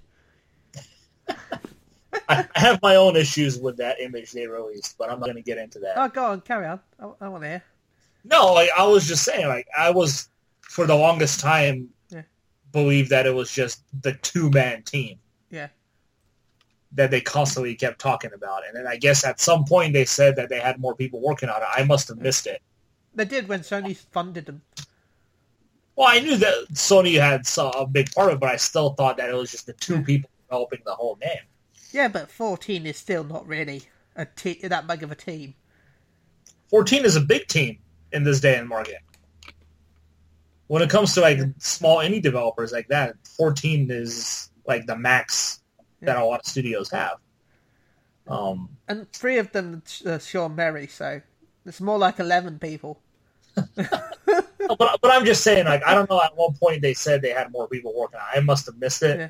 I 2.29 2.47
have 2.55 2.81
my 2.83 2.97
own 2.97 3.17
issues 3.17 3.59
with 3.59 3.77
that 3.79 4.01
image 4.01 4.33
they 4.33 4.47
released, 4.47 4.97
but 4.99 5.11
I'm 5.11 5.19
not 5.21 5.27
going 5.27 5.37
to 5.37 5.43
get 5.43 5.59
into 5.59 5.79
that. 5.81 5.95
Oh, 5.97 6.09
go 6.09 6.25
on, 6.25 6.41
carry 6.41 6.67
on. 6.67 6.81
I, 7.01 7.11
I 7.23 7.29
want 7.29 7.43
to 7.45 7.49
hear. 7.49 7.63
No, 8.25 8.53
like 8.55 8.71
I 8.77 8.85
was 8.87 9.07
just 9.07 9.25
saying, 9.25 9.47
like 9.49 9.67
I 9.77 9.91
was 9.91 10.29
for 10.63 10.87
the 10.87 10.95
longest 10.95 11.41
time 11.41 11.89
Yeah. 12.09 12.23
believed 12.73 13.11
that 13.11 13.27
it 13.27 13.35
was 13.35 13.53
just 13.53 13.83
the 14.03 14.15
two 14.15 14.51
man 14.51 14.83
team 14.83 15.19
Yeah. 15.51 15.69
that 16.93 17.11
they 17.11 17.21
constantly 17.21 17.75
kept 17.75 17.99
talking 18.01 18.33
about, 18.33 18.67
and 18.67 18.77
then 18.77 18.87
I 18.87 18.97
guess 18.97 19.25
at 19.25 19.41
some 19.41 19.65
point 19.65 19.93
they 19.93 20.05
said 20.07 20.37
that 20.37 20.49
they 20.49 20.61
had 20.61 20.79
more 20.81 20.95
people 20.95 21.21
working 21.21 21.49
on 21.49 21.61
it. 21.61 21.69
I 21.71 21.85
must 21.85 22.09
have 22.09 22.19
missed 22.19 22.47
it. 22.47 22.63
They 23.15 23.25
did 23.27 23.47
when 23.49 23.61
Sony 23.61 23.97
funded 23.97 24.47
them. 24.47 24.63
Well, 25.97 26.09
I 26.09 26.19
knew 26.19 26.37
that 26.37 26.55
Sony 26.73 27.21
had 27.21 27.47
a 27.59 27.87
big 27.87 28.11
part 28.13 28.31
of 28.31 28.37
it, 28.37 28.41
but 28.41 28.49
I 28.49 28.57
still 28.57 28.95
thought 28.95 29.17
that 29.19 29.31
it 29.31 29.35
was 29.35 29.51
just 29.53 29.67
the 29.67 29.75
two 29.75 29.97
Yeah. 29.97 30.03
people 30.03 30.31
developing 30.49 30.81
the 30.85 30.95
whole 30.95 31.15
game. 31.17 31.31
Yeah, 31.95 32.09
but 32.09 32.31
14 32.31 32.87
is 32.87 32.97
still 32.97 33.23
not 33.23 33.47
really 33.47 33.85
a 34.17 34.27
te- 34.27 34.67
that 34.67 34.87
big 34.87 35.03
of 35.03 35.13
a 35.13 35.15
team. 35.15 35.55
Fourteen 36.69 37.05
is 37.05 37.15
a 37.15 37.21
big 37.21 37.47
team 37.47 37.79
in 38.13 38.25
this 38.25 38.41
day 38.41 38.57
and 38.59 38.69
market. 38.69 38.99
When 40.67 40.83
it 40.83 40.91
comes 40.91 41.15
to 41.15 41.21
like 41.21 41.39
small 41.59 41.99
indie 41.99 42.23
developers 42.23 42.73
like 42.73 42.89
that, 42.89 43.15
fourteen 43.37 43.91
is 43.91 44.51
like 44.67 44.87
the 44.87 44.97
max 44.97 45.61
that 46.01 46.17
a 46.17 46.25
lot 46.25 46.41
of 46.41 46.47
studios 46.47 46.91
have. 46.91 47.19
Um, 48.27 48.71
And 48.89 49.11
three 49.13 49.39
of 49.39 49.53
them 49.53 49.83
are 50.07 50.19
Sean 50.19 50.57
Murray, 50.57 50.87
so 50.87 51.21
it's 51.65 51.81
more 51.81 51.99
like 51.99 52.19
11 52.19 52.59
people. 52.59 53.01
but 53.55 53.79
but 54.77 55.11
I'm 55.11 55.25
just 55.25 55.45
saying, 55.45 55.67
like 55.67 55.85
I 55.87 55.95
don't 55.95 56.11
know. 56.11 56.21
At 56.21 56.37
one 56.37 56.55
point 56.55 56.83
they 56.83 56.95
said 56.95 57.23
they 57.23 57.31
had 57.31 57.53
more 57.53 57.69
people 57.69 57.95
working 57.95 58.19
I 58.35 58.41
must 58.41 58.67
have 58.67 58.79
missed 58.79 59.03
it 59.03 59.19
Yeah. 59.19 59.29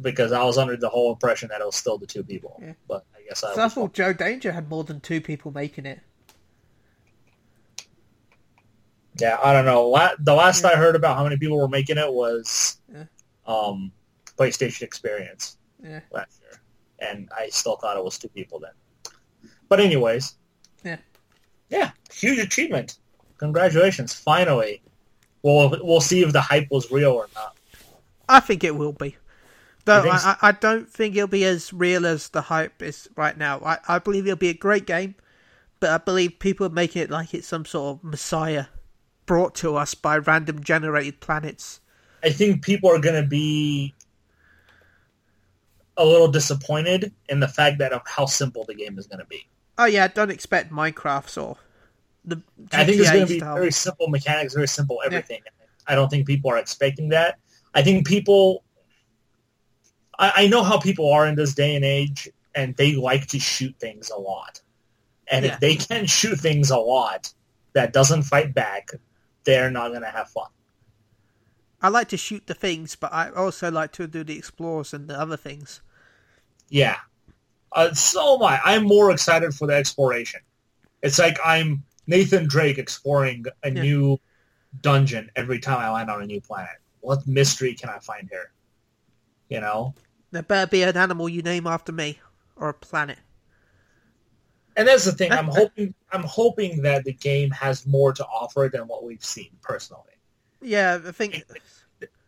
Because 0.00 0.32
I 0.32 0.42
was 0.44 0.58
under 0.58 0.76
the 0.76 0.88
whole 0.88 1.12
impression 1.12 1.48
that 1.50 1.60
it 1.60 1.64
was 1.66 1.76
still 1.76 1.98
the 1.98 2.06
two 2.06 2.24
people. 2.24 2.58
Yeah. 2.62 2.72
But 2.88 3.04
I 3.16 3.22
guess 3.28 3.44
I 3.44 3.54
So 3.54 3.62
I 3.64 3.68
thought 3.68 3.92
Joe 3.94 4.12
Danger 4.12 4.52
had 4.52 4.68
more 4.68 4.84
than 4.84 5.00
two 5.00 5.20
people 5.20 5.52
making 5.52 5.86
it. 5.86 6.00
Yeah, 9.18 9.38
I 9.42 9.52
don't 9.52 9.66
know. 9.66 9.94
The 10.20 10.34
last 10.34 10.64
I 10.64 10.74
heard 10.76 10.96
about 10.96 11.16
how 11.16 11.24
many 11.24 11.36
people 11.36 11.58
were 11.58 11.68
making 11.68 11.98
it 11.98 12.10
was 12.12 12.78
Yeah. 12.92 13.04
um, 13.46 13.92
PlayStation 14.38 14.82
Experience 14.82 15.58
Yeah. 15.82 16.00
last 16.10 16.40
year, 16.40 16.60
and 16.98 17.28
I 17.36 17.48
still 17.50 17.76
thought 17.76 17.96
it 17.96 18.04
was 18.04 18.18
two 18.18 18.28
people 18.28 18.58
then. 18.58 18.72
But 19.68 19.80
anyways, 19.80 20.34
Yeah. 20.82 20.96
yeah, 21.68 21.90
huge 22.10 22.38
achievement. 22.38 22.98
Congratulations! 23.36 24.14
Finally, 24.14 24.80
we'll 25.42 25.68
we'll 25.82 26.00
see 26.00 26.22
if 26.22 26.32
the 26.32 26.40
hype 26.40 26.68
was 26.70 26.90
real 26.90 27.10
or 27.12 27.28
not. 27.34 27.56
I 28.28 28.40
think 28.40 28.64
it 28.64 28.74
will 28.76 28.92
be. 28.92 29.16
Though 29.84 30.02
I. 30.08 30.36
I 30.42 30.48
I 30.48 30.52
don't 30.52 30.88
think 30.88 31.16
it'll 31.16 31.28
be 31.28 31.44
as 31.44 31.72
real 31.72 32.06
as 32.06 32.28
the 32.28 32.42
hype 32.42 32.82
is 32.82 33.08
right 33.16 33.36
now. 33.36 33.60
I, 33.60 33.78
I 33.88 33.98
believe 33.98 34.26
it'll 34.26 34.36
be 34.36 34.48
a 34.48 34.54
great 34.54 34.86
game, 34.86 35.14
but 35.80 35.90
I 35.90 35.98
believe 35.98 36.38
people 36.38 36.66
are 36.66 36.70
making 36.70 37.02
it 37.02 37.10
like 37.10 37.34
it's 37.34 37.48
some 37.48 37.64
sort 37.64 37.98
of 37.98 38.04
messiah 38.04 38.66
brought 39.26 39.54
to 39.56 39.76
us 39.76 39.94
by 39.94 40.18
random 40.18 40.62
generated 40.62 41.20
planets. 41.20 41.80
I 42.22 42.30
think 42.30 42.62
people 42.62 42.90
are 42.90 43.00
going 43.00 43.20
to 43.20 43.28
be 43.28 43.94
a 45.96 46.04
little 46.04 46.28
disappointed 46.28 47.12
in 47.28 47.40
the 47.40 47.48
fact 47.48 47.78
that 47.78 47.92
of 47.92 48.02
how 48.06 48.26
simple 48.26 48.64
the 48.64 48.74
game 48.74 48.98
is 48.98 49.06
going 49.06 49.18
to 49.18 49.26
be. 49.26 49.46
Oh 49.78 49.86
yeah, 49.86 50.06
don't 50.08 50.30
expect 50.30 50.72
Minecraft 50.72 51.42
or 51.42 51.56
the 52.24 52.40
I 52.72 52.84
think 52.84 53.00
it's 53.00 53.10
going 53.10 53.26
to 53.26 53.34
be 53.34 53.40
very 53.40 53.72
simple 53.72 54.08
mechanics, 54.08 54.54
very 54.54 54.68
simple 54.68 55.02
everything. 55.04 55.42
I 55.88 55.96
don't 55.96 56.08
think 56.08 56.26
people 56.26 56.50
are 56.52 56.58
expecting 56.58 57.08
that. 57.08 57.38
I 57.74 57.82
think 57.82 58.06
people. 58.06 58.62
I, 60.18 60.32
I 60.36 60.46
know 60.48 60.62
how 60.62 60.78
people 60.78 61.10
are 61.12 61.26
in 61.26 61.34
this 61.34 61.54
day 61.54 61.74
and 61.76 61.84
age, 61.84 62.28
and 62.54 62.76
they 62.76 62.94
like 62.94 63.26
to 63.28 63.38
shoot 63.38 63.74
things 63.78 64.10
a 64.10 64.18
lot. 64.18 64.60
And 65.28 65.44
Yeah. 65.44 65.54
if 65.54 65.60
they 65.60 65.76
can 65.76 66.06
shoot 66.06 66.38
things 66.38 66.70
a 66.70 66.76
lot 66.78 67.32
that 67.72 67.92
doesn't 67.92 68.24
fight 68.24 68.54
back, 68.54 68.90
they're 69.44 69.70
not 69.70 69.88
going 69.88 70.02
to 70.02 70.08
have 70.10 70.28
fun. 70.28 70.48
I 71.80 71.88
like 71.88 72.08
to 72.08 72.16
shoot 72.16 72.46
the 72.46 72.54
things, 72.54 72.94
but 72.94 73.12
I 73.12 73.30
also 73.30 73.70
like 73.70 73.92
to 73.92 74.06
do 74.06 74.22
the 74.22 74.36
explores 74.38 74.94
and 74.94 75.08
the 75.08 75.18
other 75.18 75.36
things. 75.36 75.80
Yeah. 76.68 76.98
Uh, 77.72 77.92
so 77.94 78.36
am 78.36 78.42
I. 78.42 78.60
I'm 78.64 78.84
more 78.84 79.10
excited 79.10 79.54
for 79.54 79.66
the 79.66 79.74
exploration. 79.74 80.40
It's 81.02 81.18
like 81.18 81.38
I'm 81.44 81.82
Nathan 82.06 82.46
Drake 82.46 82.78
exploring 82.78 83.46
a 83.62 83.70
Yeah. 83.70 83.82
new 83.82 84.20
dungeon 84.80 85.30
every 85.34 85.58
time 85.58 85.78
I 85.78 85.90
land 85.90 86.10
on 86.10 86.22
a 86.22 86.26
new 86.26 86.40
planet. 86.40 86.76
What 87.00 87.26
mystery 87.26 87.74
can 87.74 87.88
I 87.88 87.98
find 87.98 88.28
here? 88.30 88.52
You 89.52 89.60
know? 89.60 89.94
There 90.30 90.42
better 90.42 90.70
be 90.70 90.82
an 90.82 90.96
animal 90.96 91.28
you 91.28 91.42
name 91.42 91.66
after 91.66 91.92
me 91.92 92.18
or 92.56 92.70
a 92.70 92.74
planet. 92.74 93.18
And 94.76 94.88
that's 94.88 95.04
the 95.04 95.12
thing. 95.12 95.30
I'm 95.30 95.46
hoping 95.52 95.94
I'm 96.10 96.22
hoping 96.22 96.82
that 96.82 97.04
the 97.04 97.12
game 97.12 97.50
has 97.50 97.86
more 97.86 98.12
to 98.14 98.24
offer 98.24 98.70
than 98.72 98.88
what 98.88 99.04
we've 99.04 99.24
seen 99.24 99.50
personally. 99.60 100.02
Yeah, 100.62 100.98
I 101.06 101.12
think 101.12 101.44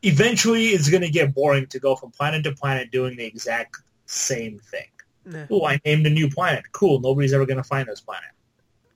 Eventually 0.03 0.67
it's 0.67 0.91
gonna 0.91 1.09
get 1.09 1.35
boring 1.35 1.67
to 1.69 1.79
go 1.79 1.97
from 1.97 2.11
planet 2.11 2.45
to 2.45 2.53
planet 2.53 2.91
doing 2.91 3.17
the 3.17 3.25
exact 3.25 3.79
same 4.05 4.59
thing. 4.59 4.89
yeah. 5.31 5.47
Oh, 5.51 5.67
I 5.67 5.81
named 5.87 6.07
a 6.07 6.11
new 6.11 6.29
planet. 6.29 6.65
Cool, 6.73 7.01
nobody's 7.01 7.33
ever 7.33 7.47
gonna 7.47 7.65
find 7.65 7.89
this 7.89 8.03
planet. 8.03 8.29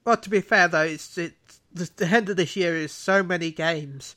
Well, 0.05 0.19
to 0.19 0.29
be 0.29 0.43
fair 0.43 0.69
though, 0.69 0.83
it's 0.83 1.17
it's 1.17 1.61
the, 1.73 1.91
the 1.97 2.07
end 2.07 2.29
of 2.29 2.37
this 2.37 2.57
year 2.57 2.77
is 2.77 2.93
so 2.93 3.23
many 3.23 3.51
games. 3.51 4.17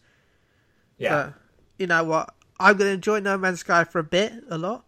Yeah. 0.98 1.16
that, 1.16 1.34
you 1.80 1.88
know 1.88 2.04
what? 2.04 2.36
I'm 2.62 2.78
going 2.78 2.90
to 2.90 2.94
enjoy 2.94 3.20
No 3.20 3.38
Man's 3.38 3.60
Sky 3.62 3.84
for 3.84 4.00
a 4.00 4.04
bit, 4.04 4.34
a 4.50 4.58
lot, 4.58 4.86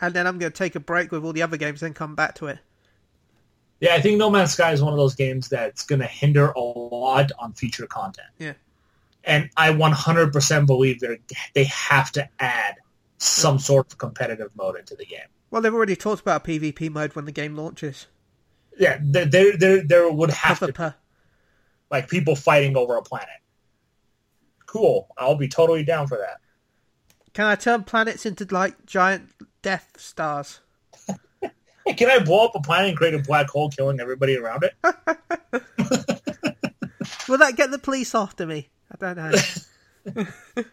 and 0.00 0.14
then 0.14 0.26
I'm 0.26 0.38
going 0.38 0.52
to 0.52 0.56
take 0.56 0.74
a 0.74 0.80
break 0.80 1.12
with 1.12 1.24
all 1.24 1.32
the 1.32 1.42
other 1.42 1.56
games, 1.56 1.80
then 1.80 1.94
come 1.94 2.14
back 2.14 2.34
to 2.36 2.46
it. 2.46 2.58
Yeah, 3.80 3.94
I 3.94 4.00
think 4.00 4.18
No 4.18 4.30
Man's 4.30 4.52
Sky 4.52 4.72
is 4.72 4.82
one 4.82 4.92
of 4.92 4.98
those 4.98 5.14
games 5.14 5.48
that's 5.48 5.84
going 5.84 6.00
to 6.00 6.06
hinder 6.06 6.50
a 6.50 6.60
lot 6.60 7.30
on 7.38 7.52
future 7.52 7.86
content. 7.86 8.28
Yeah. 8.38 8.54
And 9.24 9.50
I 9.56 9.72
100% 9.72 10.66
believe 10.66 11.00
they 11.00 11.18
they 11.52 11.64
have 11.64 12.12
to 12.12 12.28
add 12.38 12.76
some 13.18 13.58
sort 13.58 13.92
of 13.92 13.98
competitive 13.98 14.50
mode 14.56 14.78
into 14.78 14.94
the 14.94 15.04
game. 15.04 15.26
Well, 15.50 15.62
they've 15.62 15.74
already 15.74 15.96
talked 15.96 16.22
about 16.22 16.44
PvP 16.44 16.90
mode 16.90 17.14
when 17.14 17.24
the 17.24 17.32
game 17.32 17.56
launches. 17.56 18.06
Yeah, 18.78 18.98
there 19.02 19.24
there 19.24 19.56
there, 19.56 19.82
there 19.82 20.10
would 20.10 20.30
have 20.30 20.60
to 20.60 20.72
per. 20.72 20.94
like 21.90 22.08
people 22.08 22.36
fighting 22.36 22.76
over 22.76 22.96
a 22.96 23.02
planet. 23.02 23.28
Cool, 24.66 25.08
I'll 25.16 25.36
be 25.36 25.48
totally 25.48 25.84
down 25.84 26.06
for 26.06 26.18
that. 26.18 26.40
Can 27.36 27.44
I 27.44 27.54
turn 27.54 27.84
planets 27.84 28.24
into 28.24 28.46
like 28.50 28.86
giant 28.86 29.28
Death 29.60 29.92
Stars? 29.98 30.60
Hey, 31.84 31.92
can 31.94 32.08
I 32.08 32.24
blow 32.24 32.46
up 32.46 32.52
a 32.54 32.60
planet 32.60 32.88
and 32.88 32.96
create 32.96 33.12
a 33.12 33.18
black 33.18 33.50
hole, 33.50 33.68
killing 33.68 34.00
everybody 34.00 34.38
around 34.38 34.64
it? 34.64 34.72
Will 37.28 37.36
that 37.36 37.54
get 37.54 37.70
the 37.70 37.78
police 37.78 38.14
after 38.14 38.46
me? 38.46 38.70
I 38.90 38.96
don't 38.96 39.16
know. 39.18 39.32
Can 40.14 40.28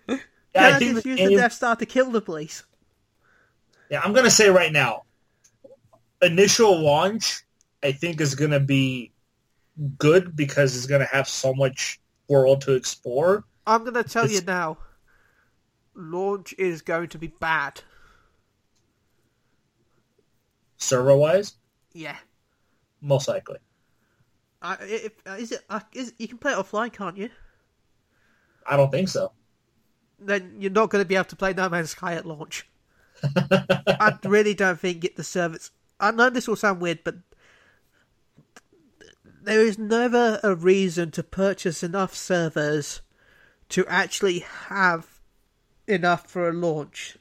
Yeah, 0.56 0.68
I, 0.68 0.80
just 0.80 1.06
use 1.06 1.18
game- 1.18 1.32
the 1.32 1.36
Death 1.36 1.52
Star 1.52 1.76
to 1.76 1.86
kill 1.86 2.12
the 2.12 2.22
police? 2.22 2.64
Yeah, 3.90 4.00
I'm 4.02 4.14
gonna 4.14 4.30
say 4.32 4.48
right 4.50 4.72
now, 4.72 5.04
initial 6.22 6.80
launch, 6.80 7.44
I 7.84 7.92
think 7.92 8.22
is 8.22 8.36
going 8.36 8.52
to 8.52 8.62
be 8.62 9.12
good 9.98 10.34
because 10.38 10.78
it's 10.78 10.86
going 10.86 11.02
to 11.02 11.08
have 11.08 11.28
so 11.28 11.54
much 11.54 12.00
world 12.30 12.62
to 12.62 12.72
explore. 12.76 13.44
I'm 13.68 13.82
going 13.82 13.96
to 13.96 14.04
tell 14.06 14.24
It's- 14.24 14.40
you 14.40 14.46
now. 14.48 14.78
Launch 15.96 16.54
is 16.58 16.82
going 16.82 17.10
to 17.10 17.18
be 17.18 17.28
bad. 17.28 17.82
Server 20.78 21.16
wise, 21.16 21.56
Yeah. 21.94 22.18
most 23.02 23.28
likely. 23.28 23.58
I, 24.62 24.78
if, 24.82 25.12
uh, 25.28 25.32
is 25.32 25.52
it? 25.52 25.62
Uh, 25.70 25.82
is 25.94 26.14
you 26.18 26.28
can 26.28 26.38
play 26.38 26.54
it 26.54 26.58
offline, 26.58 26.92
can't 26.92 27.18
you? 27.18 27.30
I 28.66 28.78
don't 28.78 28.92
think 28.92 29.10
so. 29.10 29.32
Then 30.20 30.56
you're 30.58 30.72
not 30.72 30.90
going 30.90 31.04
to 31.04 31.08
be 31.08 31.16
able 31.16 31.26
to 31.26 31.36
play 31.36 31.54
No 31.54 31.68
Man's 31.70 31.92
Sky 31.92 32.14
at 32.14 32.26
launch. 32.26 32.66
I 33.24 34.18
really 34.24 34.54
don't 34.54 34.80
think 34.80 35.04
it 35.04 35.16
the 35.18 35.24
servers. 35.24 35.72
I 36.00 36.12
know 36.12 36.30
this 36.30 36.48
will 36.48 36.56
sound 36.56 36.82
weird, 36.82 37.04
but 37.04 37.16
there 39.42 39.62
is 39.62 39.78
never 39.78 40.40
a 40.44 40.56
reason 40.56 41.12
to 41.12 41.24
purchase 41.24 41.84
enough 41.84 42.16
servers 42.16 43.02
to 43.70 43.86
actually 43.88 44.40
have 44.68 45.13
enough 45.88 46.30
for 46.30 46.48
a 46.48 46.54
launch. 46.54 47.18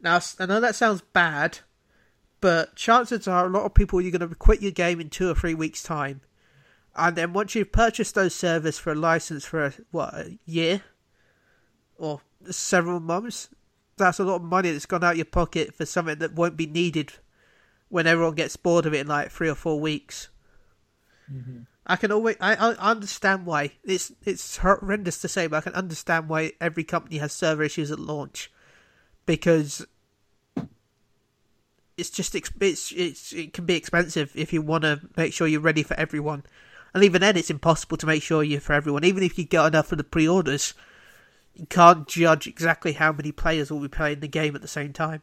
Now, 0.00 0.20
I 0.38 0.46
know 0.46 0.60
that 0.60 0.74
sounds 0.74 1.02
bad, 1.12 1.60
but 2.40 2.74
chances 2.74 3.28
are 3.28 3.46
a 3.46 3.50
lot 3.50 3.64
of 3.64 3.74
people 3.74 4.00
you're 4.00 4.16
going 4.16 4.28
to 4.28 4.34
quit 4.34 4.62
your 4.62 4.72
game 4.72 5.00
in 5.00 5.10
two 5.10 5.30
or 5.30 5.34
three 5.34 5.54
weeks' 5.54 5.82
time, 5.82 6.22
and 6.96 7.16
then 7.16 7.32
once 7.32 7.54
you've 7.54 7.72
purchased 7.72 8.14
those 8.14 8.34
servers 8.34 8.78
for 8.78 8.92
a 8.92 8.96
license 8.96 9.44
for 9.44 9.66
a, 9.66 9.72
what 9.90 10.12
a 10.14 10.38
year 10.44 10.82
or 11.96 12.20
several 12.50 13.00
months, 13.00 13.48
that's 13.96 14.18
a 14.18 14.24
lot 14.24 14.36
of 14.36 14.42
money 14.42 14.72
that's 14.72 14.86
gone 14.86 15.04
out 15.04 15.16
your 15.16 15.24
pocket 15.24 15.74
for 15.74 15.86
something 15.86 16.18
that 16.18 16.34
won't 16.34 16.56
be 16.56 16.66
needed 16.66 17.12
when 17.88 18.06
everyone 18.06 18.34
gets 18.34 18.56
bored 18.56 18.86
of 18.86 18.94
it 18.94 19.00
in 19.00 19.06
like 19.06 19.30
three 19.30 19.48
or 19.48 19.54
four 19.54 19.78
weeks. 19.78 20.28
Mm-hmm. 21.32 21.60
I 21.86 21.96
can 21.96 22.12
always 22.12 22.36
I, 22.40 22.54
I 22.54 22.90
understand 22.90 23.44
why 23.46 23.72
it's 23.84 24.12
it's 24.24 24.58
horrendous 24.58 25.20
to 25.22 25.28
say, 25.28 25.46
but 25.46 25.58
I 25.58 25.60
can 25.62 25.74
understand 25.74 26.28
why 26.28 26.52
every 26.60 26.84
company 26.84 27.18
has 27.18 27.32
server 27.32 27.64
issues 27.64 27.90
at 27.90 27.98
launch 27.98 28.50
because 29.26 29.86
it's 31.96 32.10
just 32.10 32.34
it's, 32.34 32.92
it's 32.92 33.32
it 33.32 33.52
can 33.52 33.66
be 33.66 33.74
expensive 33.74 34.32
if 34.34 34.52
you 34.52 34.62
want 34.62 34.84
to 34.84 35.00
make 35.16 35.32
sure 35.32 35.46
you're 35.46 35.60
ready 35.60 35.82
for 35.82 35.94
everyone, 35.94 36.44
and 36.94 37.04
even 37.04 37.20
then 37.20 37.36
it's 37.36 37.50
impossible 37.50 37.96
to 37.96 38.06
make 38.06 38.22
sure 38.22 38.42
you're 38.42 38.60
for 38.60 38.72
everyone. 38.72 39.04
Even 39.04 39.22
if 39.22 39.38
you 39.38 39.44
get 39.44 39.66
enough 39.66 39.88
for 39.88 39.96
the 39.96 40.04
pre-orders, 40.04 40.74
you 41.54 41.66
can't 41.66 42.06
judge 42.06 42.46
exactly 42.46 42.92
how 42.92 43.12
many 43.12 43.32
players 43.32 43.70
will 43.70 43.80
be 43.80 43.88
playing 43.88 44.20
the 44.20 44.28
game 44.28 44.54
at 44.54 44.62
the 44.62 44.68
same 44.68 44.92
time. 44.92 45.22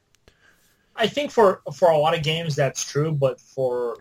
I 0.96 1.08
think 1.08 1.32
for 1.32 1.62
for 1.74 1.90
a 1.90 1.98
lot 1.98 2.16
of 2.16 2.24
games 2.24 2.56
that's 2.56 2.84
true, 2.84 3.12
but 3.12 3.40
for 3.40 3.98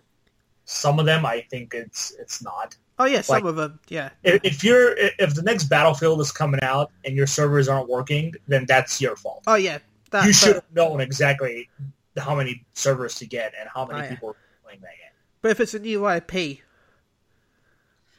some 0.71 0.99
of 0.99 1.05
them, 1.07 1.25
I 1.25 1.41
think 1.49 1.73
it's 1.73 2.13
it's 2.19 2.43
not. 2.43 2.75
Oh 2.99 3.05
yeah, 3.05 3.21
some 3.21 3.35
Like- 3.35 3.43
of 3.45 3.55
them, 3.55 3.79
yeah. 3.87 4.09
If, 4.23 4.41
if 4.43 4.63
you're 4.63 4.93
if 4.97 5.33
the 5.33 5.41
next 5.41 5.63
Battlefield 5.65 6.21
is 6.21 6.31
coming 6.31 6.61
out 6.61 6.91
and 7.05 7.15
your 7.15 7.27
servers 7.27 7.67
aren't 7.67 7.89
working, 7.89 8.33
then 8.47 8.65
that's 8.67 9.01
your 9.01 9.15
fault. 9.15 9.43
Oh 9.47 9.55
yeah, 9.55 9.79
that, 10.11 10.25
you 10.25 10.33
should 10.33 10.55
have 10.55 10.71
known 10.73 10.99
exactly 11.01 11.69
how 12.17 12.35
many 12.35 12.65
servers 12.73 13.15
to 13.15 13.25
get 13.25 13.53
and 13.59 13.67
how 13.73 13.85
many 13.85 13.99
Oh, 13.99 14.03
yeah. 14.03 14.09
people 14.09 14.29
are 14.29 14.35
playing 14.63 14.81
that 14.81 14.89
game. 14.91 15.11
But 15.41 15.51
if 15.51 15.59
it's 15.59 15.73
a 15.73 15.79
new 15.79 16.07
IP, 16.07 16.59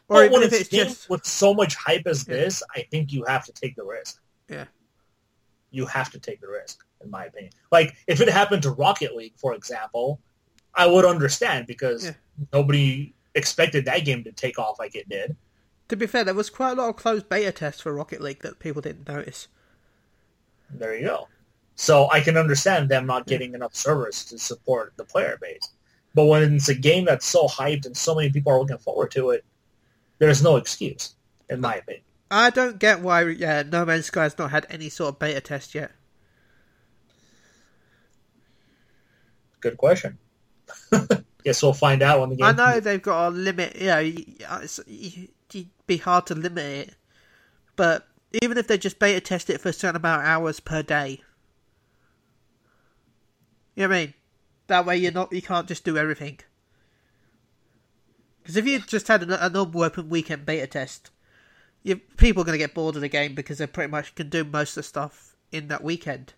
or 0.09 0.23
But 0.25 0.33
when 0.33 0.43
if 0.43 0.53
it's, 0.53 0.61
it's 0.63 0.69
just 0.71 1.11
with 1.11 1.25
so 1.25 1.55
much 1.55 1.75
hype 1.77 2.07
as 2.07 2.27
Yeah. 2.27 2.35
this, 2.37 2.63
I 2.75 2.83
think 2.91 3.13
you 3.13 3.25
have 3.27 3.45
to 3.45 3.53
take 3.53 3.77
the 3.77 3.85
risk. 3.85 4.21
yeah, 4.49 4.65
You 5.71 5.87
have 5.87 6.11
to 6.13 6.19
take 6.19 6.41
the 6.41 6.49
risk, 6.49 6.83
in 7.05 7.11
my 7.11 7.27
opinion. 7.27 7.53
Like 7.71 7.95
if 8.07 8.21
it 8.21 8.29
happened 8.29 8.63
to 8.65 8.71
Rocket 8.73 9.15
League, 9.15 9.35
for 9.37 9.55
example, 9.55 10.21
I 10.75 10.87
would 10.87 11.05
understand 11.05 11.67
because 11.67 12.05
Yeah. 12.07 12.13
nobody 12.53 13.15
expected 13.35 13.85
that 13.87 14.05
game 14.05 14.25
to 14.25 14.33
take 14.33 14.59
off 14.59 14.79
like 14.79 14.95
it 14.95 15.09
did. 15.09 15.37
to 15.89 15.97
be 15.97 16.07
fair, 16.07 16.23
there 16.23 16.35
was 16.35 16.51
quite 16.51 16.71
a 16.71 16.75
lot 16.81 16.89
of 16.89 16.97
closed 16.97 17.29
beta 17.29 17.51
tests 17.51 17.81
for 17.81 17.93
Rocket 17.93 18.21
League 18.21 18.43
that 18.43 18.61
people 18.61 18.81
didn't 18.81 19.09
notice. 19.09 19.49
There 20.71 20.95
you 20.95 21.07
go. 21.07 21.27
So 21.75 22.09
I 22.13 22.21
can 22.21 22.37
understand 22.37 22.89
them 22.89 23.07
not 23.07 23.27
getting 23.27 23.55
enough 23.55 23.75
servers 23.75 24.25
to 24.27 24.39
support 24.39 24.93
the 24.97 25.05
player 25.05 25.37
base. 25.41 25.69
But 26.15 26.27
when 26.27 26.55
it's 26.55 26.69
a 26.69 26.75
game 26.77 27.07
that's 27.07 27.27
so 27.27 27.49
hyped 27.49 27.87
and 27.87 27.97
so 27.97 28.15
many 28.15 28.31
people 28.31 28.53
are 28.53 28.61
looking 28.61 28.79
forward 28.79 29.11
to 29.13 29.31
it, 29.31 29.45
there's 30.19 30.43
no 30.45 30.57
excuse, 30.57 31.15
in 31.49 31.61
my 31.61 31.75
opinion. 31.77 32.05
I 32.31 32.51
don't 32.51 32.79
get 32.79 33.01
why 33.01 33.23
yeah, 33.29 33.65
No 33.65 33.85
Man's 33.85 34.07
Sky 34.07 34.23
has 34.23 34.39
not 34.39 34.53
had 34.53 34.67
any 34.71 34.91
sort 34.91 35.09
of 35.15 35.19
beta 35.19 35.41
test 35.41 35.75
yet. 35.75 35.91
Good 39.61 39.77
question. 39.77 40.19
Guess 41.45 41.63
we'll 41.63 41.73
find 41.73 42.03
out 42.03 42.21
when 42.21 42.31
the 42.31 42.37
game. 42.37 42.47
I 42.47 42.53
know 42.53 42.81
they've 42.81 43.01
got 43.01 43.29
a 43.29 43.31
limit. 43.31 43.77
You 43.77 43.87
know, 43.87 44.13
it's, 44.63 44.79
it'd 44.81 45.69
be 45.87 45.97
hard 45.97 46.27
to 46.27 46.35
limit 46.35 46.65
it, 46.65 46.95
but 47.77 48.07
even 48.43 48.59
if 48.59 48.67
they 48.67 48.79
just 48.79 48.99
beta 48.99 49.21
test 49.21 49.51
it 49.51 49.61
for 49.61 49.71
a 49.71 49.73
certain 49.73 49.97
amount 49.97 50.23
of 50.23 50.29
hours 50.29 50.61
per 50.61 50.83
day, 50.83 51.23
you 53.75 53.85
know 53.85 53.89
what 53.89 53.97
I 53.97 54.01
mean? 54.01 54.15
That 54.67 54.87
way 54.87 54.97
you're 54.99 55.13
not 55.13 55.33
you 55.33 55.43
can't 55.43 55.67
just 55.67 55.85
do 55.85 55.97
everything. 55.97 56.41
Because 58.43 58.57
if 58.57 58.67
you 58.67 58.81
just 58.81 59.09
had 59.09 59.23
a, 59.23 59.47
a 59.47 59.51
normal 59.51 59.83
open 59.83 60.09
weekend 60.09 60.47
beta 60.47 60.67
test, 60.67 61.11
you, 61.83 61.97
people 61.97 62.43
are 62.43 62.45
going 62.45 62.59
to 62.59 62.65
get 62.65 62.75
bored 62.75 62.97
of 62.97 63.01
the 63.01 63.09
game 63.09 63.35
because 63.35 63.59
they 63.59 63.67
pretty 63.67 63.91
much 63.91 64.15
can 64.15 64.29
do 64.29 64.45
most 64.45 64.71
of 64.71 64.75
the 64.77 64.83
stuff 64.83 65.37
in 65.51 65.69
that 65.69 65.83
weekend. 65.83 66.35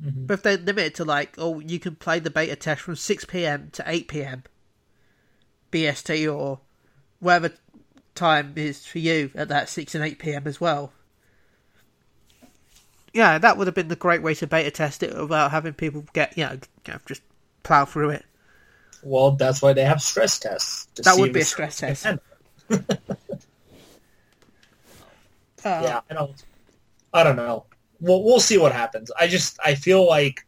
But 0.00 0.34
if 0.34 0.42
they 0.42 0.56
limit 0.56 0.84
it 0.84 0.94
to 0.96 1.04
like, 1.04 1.34
oh, 1.38 1.60
you 1.60 1.78
can 1.78 1.94
play 1.94 2.18
the 2.18 2.30
beta 2.30 2.56
test 2.56 2.82
from 2.82 2.96
6 2.96 3.24
p.m. 3.26 3.70
to 3.72 3.84
8 3.86 4.08
p.m. 4.08 4.42
BST 5.72 6.34
or 6.34 6.60
whatever 7.20 7.52
time 8.14 8.52
is 8.56 8.86
for 8.86 8.98
you 8.98 9.30
at 9.34 9.48
that 9.48 9.68
6 9.68 9.94
and 9.94 10.04
8 10.04 10.18
p.m. 10.18 10.46
as 10.46 10.60
well. 10.60 10.92
Yeah, 13.12 13.38
that 13.38 13.56
would 13.56 13.68
have 13.68 13.74
been 13.74 13.88
the 13.88 13.96
great 13.96 14.22
way 14.22 14.34
to 14.34 14.46
beta 14.46 14.70
test 14.70 15.02
it 15.04 15.16
without 15.16 15.52
having 15.52 15.72
people 15.72 16.04
get, 16.12 16.36
you 16.36 16.44
know, 16.44 16.58
kind 16.84 16.96
of 16.96 17.06
just 17.06 17.22
plow 17.62 17.84
through 17.84 18.10
it. 18.10 18.24
Well, 19.02 19.32
that's 19.32 19.62
why 19.62 19.72
they 19.72 19.84
have 19.84 20.02
stress 20.02 20.38
tests. 20.38 20.86
That 20.96 21.16
would 21.18 21.32
be 21.32 21.40
a 21.40 21.44
stress 21.44 21.78
test. 21.78 22.06
Uh, 25.64 25.80
yeah, 25.82 26.00
I 26.10 26.14
don't. 26.14 26.44
I 27.14 27.24
don't 27.24 27.36
know. 27.36 27.64
We'll 28.04 28.22
we'll 28.22 28.40
see 28.40 28.58
what 28.58 28.72
happens. 28.72 29.10
I 29.18 29.26
just 29.26 29.58
I 29.64 29.74
feel 29.74 30.06
like 30.06 30.44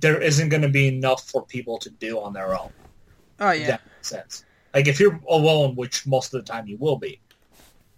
there 0.00 0.20
isn't 0.20 0.48
going 0.48 0.62
to 0.62 0.68
be 0.68 0.88
enough 0.88 1.28
for 1.30 1.46
people 1.46 1.78
to 1.78 1.90
do 1.90 2.18
on 2.18 2.32
their 2.32 2.58
own. 2.58 2.72
Oh, 3.38 3.52
yeah. 3.52 3.66
that 3.66 3.80
makes 3.86 4.08
sense. 4.08 4.44
Like 4.72 4.88
if 4.88 4.98
you're 4.98 5.20
alone, 5.28 5.76
which 5.76 6.04
most 6.04 6.34
of 6.34 6.44
the 6.44 6.52
time 6.52 6.66
you 6.66 6.76
will 6.78 6.96
be. 6.96 7.20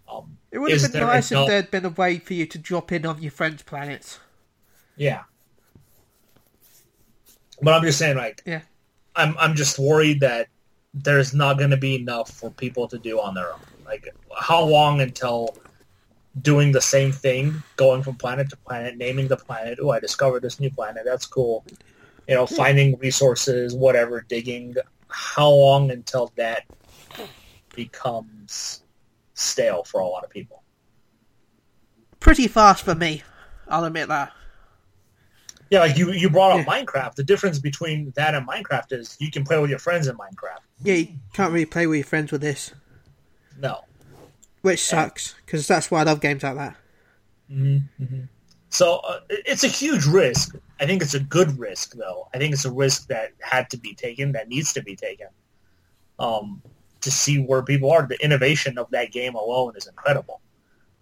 Um, 0.08 0.36
It 0.50 0.58
would 0.58 0.70
have 0.72 0.92
been 0.92 1.00
nice 1.00 1.32
if 1.32 1.46
there'd 1.46 1.70
been 1.70 1.86
a 1.86 1.90
way 1.90 2.18
for 2.18 2.34
you 2.34 2.44
to 2.46 2.58
drop 2.58 2.92
in 2.92 3.06
on 3.06 3.22
your 3.22 3.32
friends' 3.32 3.62
planets. 3.62 4.20
Yeah. 4.96 5.22
But 7.62 7.72
I'm 7.74 7.82
just 7.82 7.98
saying, 7.98 8.16
like, 8.18 8.42
Yeah. 8.44 8.60
I'm 9.14 9.34
I'm 9.38 9.54
just 9.54 9.78
worried 9.78 10.20
that 10.20 10.48
there's 10.92 11.32
not 11.32 11.56
going 11.56 11.70
to 11.70 11.76
be 11.78 11.94
enough 11.96 12.30
for 12.30 12.50
people 12.50 12.86
to 12.88 12.98
do 12.98 13.20
on 13.20 13.34
their 13.34 13.52
own. 13.52 13.60
Like, 13.86 14.14
how 14.38 14.62
long 14.62 15.00
until 15.00 15.56
doing 16.42 16.72
the 16.72 16.80
same 16.80 17.12
thing, 17.12 17.62
going 17.76 18.02
from 18.02 18.16
planet 18.16 18.50
to 18.50 18.56
planet, 18.56 18.96
naming 18.96 19.28
the 19.28 19.36
planet? 19.36 19.78
Oh, 19.80 19.90
I 19.90 20.00
discovered 20.00 20.42
this 20.42 20.60
new 20.60 20.70
planet. 20.70 21.02
That's 21.04 21.26
cool. 21.26 21.64
You 22.28 22.34
know, 22.34 22.46
hmm. 22.46 22.54
finding 22.54 22.98
resources, 22.98 23.74
whatever, 23.74 24.24
digging. 24.28 24.74
How 25.08 25.50
long 25.50 25.90
until 25.90 26.32
that 26.36 26.64
becomes 27.74 28.82
stale 29.34 29.84
for 29.84 30.00
a 30.00 30.06
lot 30.06 30.24
of 30.24 30.30
people? 30.30 30.62
Pretty 32.20 32.48
fast 32.48 32.84
for 32.84 32.94
me, 32.94 33.22
I'll 33.68 33.84
admit 33.84 34.08
that. 34.08 34.32
Yeah, 35.70 35.80
like 35.80 35.96
you, 35.96 36.12
you 36.12 36.30
brought 36.30 36.58
up 36.58 36.66
Minecraft. 36.66 37.14
The 37.16 37.24
difference 37.24 37.58
between 37.58 38.12
that 38.16 38.34
and 38.34 38.46
Minecraft 38.46 38.92
is 38.92 39.16
you 39.18 39.30
can 39.30 39.44
play 39.44 39.58
with 39.58 39.70
your 39.70 39.80
friends 39.80 40.06
in 40.06 40.16
Minecraft. 40.16 40.60
Yeah, 40.82 40.94
you 40.94 41.08
can't 41.32 41.52
really 41.52 41.66
play 41.66 41.86
with 41.86 41.98
your 41.98 42.06
friends 42.06 42.30
with 42.30 42.40
this, 42.40 42.72
No. 43.58 43.80
Which 44.66 44.82
sucks, 44.84 45.34
because 45.44 45.68
that's 45.68 45.92
why 45.92 46.00
I 46.00 46.02
love 46.02 46.20
games 46.20 46.42
like 46.42 46.56
that. 46.56 46.76
So 48.68 48.96
uh, 48.96 49.20
it's 49.28 49.62
a 49.62 49.68
huge 49.68 50.04
risk. 50.06 50.56
I 50.80 50.86
think 50.86 51.02
it's 51.02 51.14
a 51.14 51.20
good 51.20 51.56
risk, 51.56 51.94
though. 51.94 52.28
I 52.34 52.38
think 52.38 52.52
it's 52.52 52.64
a 52.64 52.72
risk 52.72 53.06
that 53.06 53.30
had 53.38 53.70
to 53.70 53.76
be 53.76 53.94
taken, 53.94 54.32
that 54.32 54.48
needs 54.48 54.72
to 54.72 54.82
be 54.82 54.96
taken, 54.96 55.28
um, 56.18 56.60
to 57.02 57.10
see 57.12 57.38
where 57.38 57.62
people 57.62 57.92
are. 57.92 58.04
The 58.08 58.22
innovation 58.22 58.76
of 58.76 58.90
that 58.90 59.12
game 59.12 59.36
alone 59.36 59.74
is 59.76 59.86
incredible. 59.86 60.40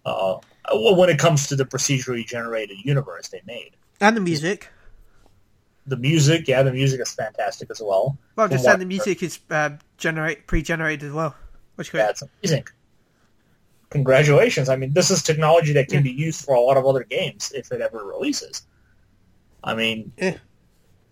Uh, 0.05 0.37
when 0.71 1.09
it 1.09 1.17
comes 1.17 1.47
to 1.47 1.55
the 1.55 1.65
procedurally 1.65 2.23
generated 2.23 2.77
universe 2.83 3.29
they 3.29 3.41
made, 3.47 3.71
And 3.99 4.15
the 4.15 4.21
music. 4.21 4.69
the 5.87 5.97
music, 5.97 6.47
yeah, 6.47 6.61
the 6.61 6.71
music 6.71 7.01
is 7.01 7.11
fantastic 7.11 7.71
as 7.71 7.81
well. 7.81 8.15
Well, 8.35 8.47
just 8.47 8.63
saying 8.63 8.77
the 8.77 8.85
music 8.85 9.23
is 9.23 9.39
uh, 9.49 9.71
generate 9.97 10.45
pre-generated 10.45 11.09
as 11.09 11.15
well, 11.15 11.35
which 11.73 11.89
great. 11.89 12.01
That's 12.01 12.21
amazing. 12.21 12.67
Congratulations. 13.89 14.67
I 14.69 14.75
mean, 14.75 14.93
this 14.93 15.09
is 15.11 15.21
technology 15.23 15.73
that 15.73 15.87
can 15.87 16.03
be 16.03 16.11
used 16.11 16.43
for 16.43 16.55
a 16.55 16.59
lot 16.59 16.75
of 16.77 16.85
other 16.85 17.03
games 17.03 17.51
if 17.55 17.71
it 17.71 17.81
ever 17.81 18.03
releases. 18.03 18.65
I 19.63 19.73
mean, 19.75 20.11
Yeah. 20.17 20.37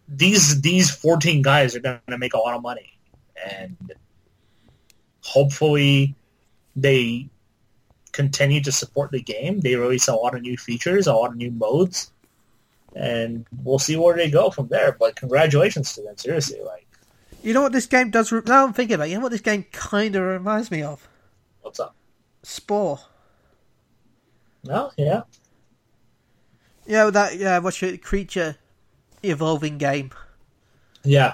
these 0.07 0.61
these 0.61 0.89
14 0.91 1.41
guys 1.41 1.75
are 1.75 1.79
going 1.79 1.99
to 2.09 2.17
make 2.17 2.33
a 2.33 2.37
lot 2.37 2.55
of 2.55 2.61
money, 2.61 2.97
and 3.45 3.93
hopefully 5.21 6.15
they 6.75 7.27
continue 8.11 8.61
to 8.61 8.71
support 8.71 9.11
the 9.11 9.21
game. 9.21 9.59
They 9.61 9.75
release 9.75 10.07
a 10.07 10.15
lot 10.15 10.35
of 10.35 10.41
new 10.41 10.57
features, 10.57 11.07
a 11.07 11.13
lot 11.13 11.31
of 11.31 11.37
new 11.37 11.51
modes, 11.51 12.11
and 12.95 13.45
we'll 13.63 13.79
see 13.79 13.95
where 13.95 14.15
they 14.15 14.29
go 14.29 14.49
from 14.49 14.67
there. 14.67 14.91
But 14.99 15.15
congratulations 15.15 15.93
to 15.93 16.01
them, 16.01 16.17
seriously. 16.17 16.59
Like, 16.63 16.85
You 17.43 17.53
know 17.53 17.61
what 17.61 17.71
this 17.71 17.85
game 17.87 18.11
does? 18.11 18.31
Now 18.31 18.65
I'm 18.65 18.73
thinking 18.73 18.95
about. 18.95 19.07
it, 19.07 19.11
You 19.11 19.17
know 19.17 19.23
what 19.23 19.31
this 19.31 19.41
game 19.41 19.65
kind 19.71 20.15
of 20.15 20.23
reminds 20.23 20.69
me 20.69 20.81
of? 20.83 21.07
what's 21.61 21.79
up? 21.79 21.95
Spore. 22.43 22.99
No, 24.65 24.91
yeah, 24.97 25.23
Yeah, 26.85 27.09
that. 27.09 27.35
Yeah, 27.37 27.59
what's 27.59 27.81
your 27.81 27.97
creature 27.97 28.55
evolving 29.21 29.77
game 29.77 30.11
yeah. 31.03 31.33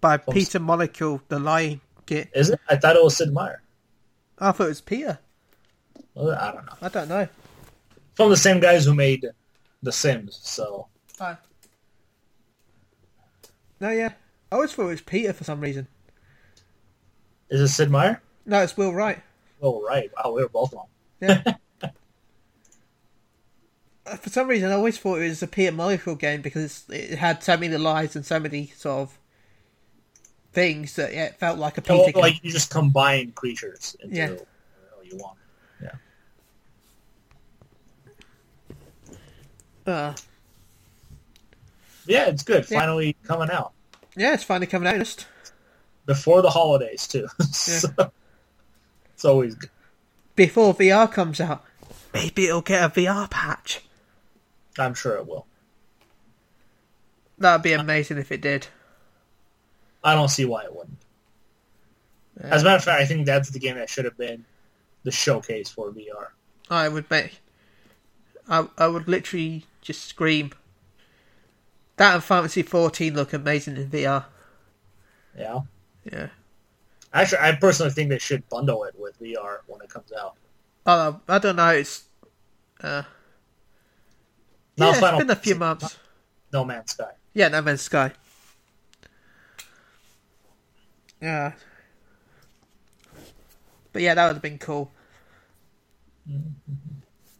by 0.00 0.18
From- 0.18 0.34
Peter 0.34 0.58
Molyneux, 0.58 1.20
the 1.28 1.38
Lying 1.38 1.80
Git. 2.06 2.28
Is 2.34 2.50
it? 2.50 2.60
I 2.68 2.76
thought 2.76 2.96
it 2.96 3.02
was 3.02 3.16
Sid 3.16 3.32
Meier. 3.32 3.62
I 4.38 4.52
thought 4.52 4.64
it 4.64 4.68
was 4.68 4.80
Peter. 4.82 5.18
Well, 6.14 6.30
I 6.38 6.52
don't 6.52 6.66
know. 6.66 6.72
I 6.82 6.88
don't 6.88 7.08
know. 7.08 7.28
From 8.14 8.30
the 8.30 8.36
same 8.36 8.60
guys 8.60 8.84
who 8.84 8.94
made 8.94 9.26
The 9.82 9.92
Sims, 9.92 10.38
so 10.42 10.88
Hi. 11.18 11.36
No, 13.80 13.90
yeah. 13.90 14.12
I 14.50 14.56
always 14.56 14.72
thought 14.72 14.86
it 14.86 14.90
was 14.90 15.00
Peter 15.00 15.32
for 15.32 15.44
some 15.44 15.60
reason. 15.60 15.86
is 17.50 17.60
it 17.60 17.68
Sid 17.68 17.90
Meier? 17.90 18.20
No, 18.48 18.62
it's 18.62 18.76
Will 18.76 18.92
Wright. 18.92 19.20
Will 19.60 19.80
Wright. 19.82 20.10
Wow, 20.16 20.32
we 20.32 20.42
were 20.42 20.48
both 20.48 20.72
wrong. 20.72 20.88
Yeah. 21.20 21.54
Uh, 24.06 24.16
for 24.16 24.30
some 24.30 24.48
reason, 24.48 24.70
I 24.70 24.72
always 24.72 24.96
thought 24.96 25.16
it 25.20 25.28
was 25.28 25.42
a 25.42 25.46
Peter 25.46 25.70
Molyneux 25.70 26.16
game 26.16 26.40
because 26.40 26.84
it 26.88 27.18
had 27.18 27.42
so 27.44 27.58
many 27.58 27.76
lies 27.76 28.16
and 28.16 28.24
so 28.24 28.40
many 28.40 28.68
sort 28.68 29.00
of 29.02 29.18
things 30.54 30.96
that 30.96 31.12
yeah, 31.12 31.26
it 31.26 31.34
felt 31.38 31.58
like 31.58 31.76
a 31.76 31.82
Peter 31.82 32.10
game. 32.12 32.22
like 32.22 32.42
you 32.42 32.50
just 32.50 32.70
combine 32.70 33.32
creatures 33.32 33.94
into 34.00 34.16
Yeah. 34.16 34.30
whatever 34.30 35.04
you 35.04 35.16
want. 35.18 35.36
Yeah. 35.82 35.90
Uh, 39.92 40.14
Yeah, 42.06 42.28
it's 42.28 42.44
good. 42.44 42.64
Yeah. 42.70 42.80
Finally 42.80 43.14
coming 43.24 43.50
out 43.50 43.72
yeah, 44.16 44.32
it's 44.34 44.42
finally 44.42 44.66
coming 44.66 44.88
out. 44.88 44.96
Just 44.96 45.26
before 46.06 46.42
the 46.42 46.50
holidays 46.50 47.06
too. 47.06 47.28
so, 47.52 47.88
it's 49.18 49.24
always 49.24 49.56
good. 49.56 49.68
before 50.36 50.72
VR 50.76 51.10
comes 51.10 51.40
out. 51.40 51.64
Maybe 52.14 52.46
it'll 52.46 52.60
get 52.60 52.84
a 52.84 52.88
VR 52.88 53.28
patch. 53.28 53.80
I'm 54.78 54.94
sure 54.94 55.16
it 55.16 55.26
will. 55.26 55.44
That'd 57.36 57.64
be 57.64 57.72
amazing 57.72 58.18
if 58.18 58.30
it 58.30 58.40
did. 58.40 58.68
I 60.04 60.14
don't 60.14 60.28
see 60.28 60.44
why 60.44 60.62
it 60.62 60.72
wouldn't. 60.72 60.98
As 62.40 62.62
a 62.62 62.64
matter 62.64 62.76
of 62.76 62.84
fact, 62.84 63.00
I 63.02 63.06
think 63.06 63.26
that's 63.26 63.50
the 63.50 63.58
game 63.58 63.74
that 63.74 63.90
should 63.90 64.04
have 64.04 64.16
been 64.16 64.44
the 65.02 65.10
showcase 65.10 65.68
for 65.68 65.90
VR. 65.90 66.28
I 66.70 66.88
would 66.88 67.10
make. 67.10 67.40
I 68.48 68.68
I 68.78 68.86
would 68.86 69.08
literally 69.08 69.64
just 69.82 70.04
scream. 70.04 70.52
That 71.96 72.14
and 72.14 72.22
Fantasy 72.22 72.62
14 72.62 73.14
look 73.14 73.32
amazing 73.32 73.76
in 73.78 73.90
VR. 73.90 74.26
Yeah. 75.36 75.62
Yeah. 76.04 76.28
Actually, 77.12 77.38
I 77.38 77.52
personally 77.52 77.92
think 77.92 78.10
they 78.10 78.18
should 78.18 78.48
bundle 78.48 78.84
it 78.84 78.94
with 78.98 79.18
VR 79.20 79.58
when 79.66 79.80
it 79.80 79.88
comes 79.88 80.12
out. 80.12 80.36
Oh, 80.86 81.20
I 81.28 81.38
don't 81.38 81.56
know. 81.56 81.70
It's 81.70 82.04
uh, 82.80 83.02
Now 84.76 84.86
yeah, 84.86 84.90
it's 84.90 85.00
Final 85.00 85.18
been 85.18 85.30
a 85.30 85.36
few 85.36 85.54
months. 85.54 85.96
No 86.52 86.64
Man's 86.64 86.92
Sky. 86.92 87.10
Yeah, 87.34 87.48
No 87.48 87.62
Man's 87.62 87.82
Sky. 87.82 88.12
Yeah. 91.20 91.52
But 93.92 94.02
yeah, 94.02 94.14
that 94.14 94.26
would 94.26 94.34
have 94.34 94.42
been 94.42 94.58
cool. 94.58 94.92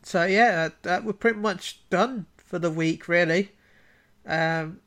So 0.03 0.25
yeah, 0.25 0.51
that, 0.51 0.83
that 0.83 1.05
we're 1.05 1.13
pretty 1.13 1.39
much 1.39 1.81
done 1.91 2.27
for 2.39 2.59
the 2.59 2.71
week, 2.71 3.09
really. 3.09 3.53
Um, 4.27 4.81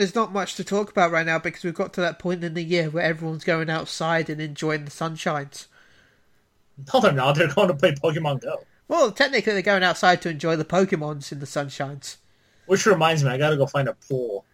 there's 0.00 0.14
not 0.14 0.32
much 0.32 0.54
to 0.54 0.64
talk 0.64 0.90
about 0.90 1.10
right 1.10 1.26
now 1.26 1.38
because 1.38 1.62
we've 1.62 1.74
got 1.74 1.92
to 1.92 2.00
that 2.00 2.18
point 2.18 2.42
in 2.42 2.54
the 2.54 2.64
year 2.64 2.88
where 2.88 3.04
everyone's 3.04 3.44
going 3.44 3.68
outside 3.68 4.30
and 4.30 4.40
enjoying 4.40 4.86
the 4.86 4.90
sunshines. 4.90 5.66
No, 6.92 7.00
they're 7.00 7.12
not. 7.12 7.36
They're 7.36 7.52
going 7.52 7.68
to 7.68 7.74
play 7.74 7.92
Pokemon 7.92 8.40
Go. 8.40 8.64
Well, 8.88 9.12
technically, 9.12 9.52
they're 9.52 9.60
going 9.60 9.82
outside 9.82 10.22
to 10.22 10.30
enjoy 10.30 10.56
the 10.56 10.64
Pokemons 10.64 11.30
in 11.32 11.40
the 11.40 11.46
sunshines. 11.46 12.16
Which 12.64 12.86
reminds 12.86 13.22
me, 13.22 13.28
I 13.28 13.36
gotta 13.36 13.58
go 13.58 13.66
find 13.66 13.88
a 13.88 13.92
pool 13.92 14.46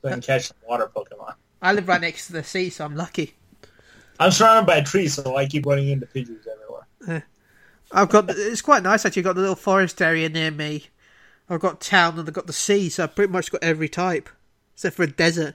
so 0.00 0.08
I 0.08 0.12
can 0.12 0.22
catch 0.22 0.46
some 0.46 0.56
water 0.66 0.90
Pokemon. 0.96 1.34
I 1.60 1.74
live 1.74 1.86
right 1.86 2.00
next 2.00 2.28
to 2.28 2.32
the 2.32 2.42
sea, 2.42 2.70
so 2.70 2.86
I'm 2.86 2.96
lucky. 2.96 3.34
I'm 4.18 4.30
surrounded 4.30 4.66
by 4.66 4.80
trees, 4.80 5.14
so 5.14 5.36
I 5.36 5.44
keep 5.44 5.66
running 5.66 5.90
into 5.90 6.06
pigeons 6.06 6.46
everywhere. 6.50 7.26
I've 7.92 8.08
got 8.08 8.30
it's 8.30 8.62
quite 8.62 8.82
nice 8.82 9.04
actually. 9.04 9.20
I've 9.20 9.24
got 9.24 9.34
the 9.34 9.42
little 9.42 9.54
forest 9.54 10.00
area 10.00 10.30
near 10.30 10.50
me. 10.50 10.86
I've 11.48 11.60
got 11.60 11.80
town 11.80 12.18
and 12.18 12.26
I've 12.28 12.34
got 12.34 12.46
the 12.46 12.52
sea, 12.52 12.88
so 12.88 13.04
I've 13.04 13.14
pretty 13.14 13.32
much 13.32 13.50
got 13.50 13.62
every 13.62 13.88
type 13.88 14.28
except 14.74 14.96
for 14.96 15.02
a 15.02 15.06
desert. 15.06 15.54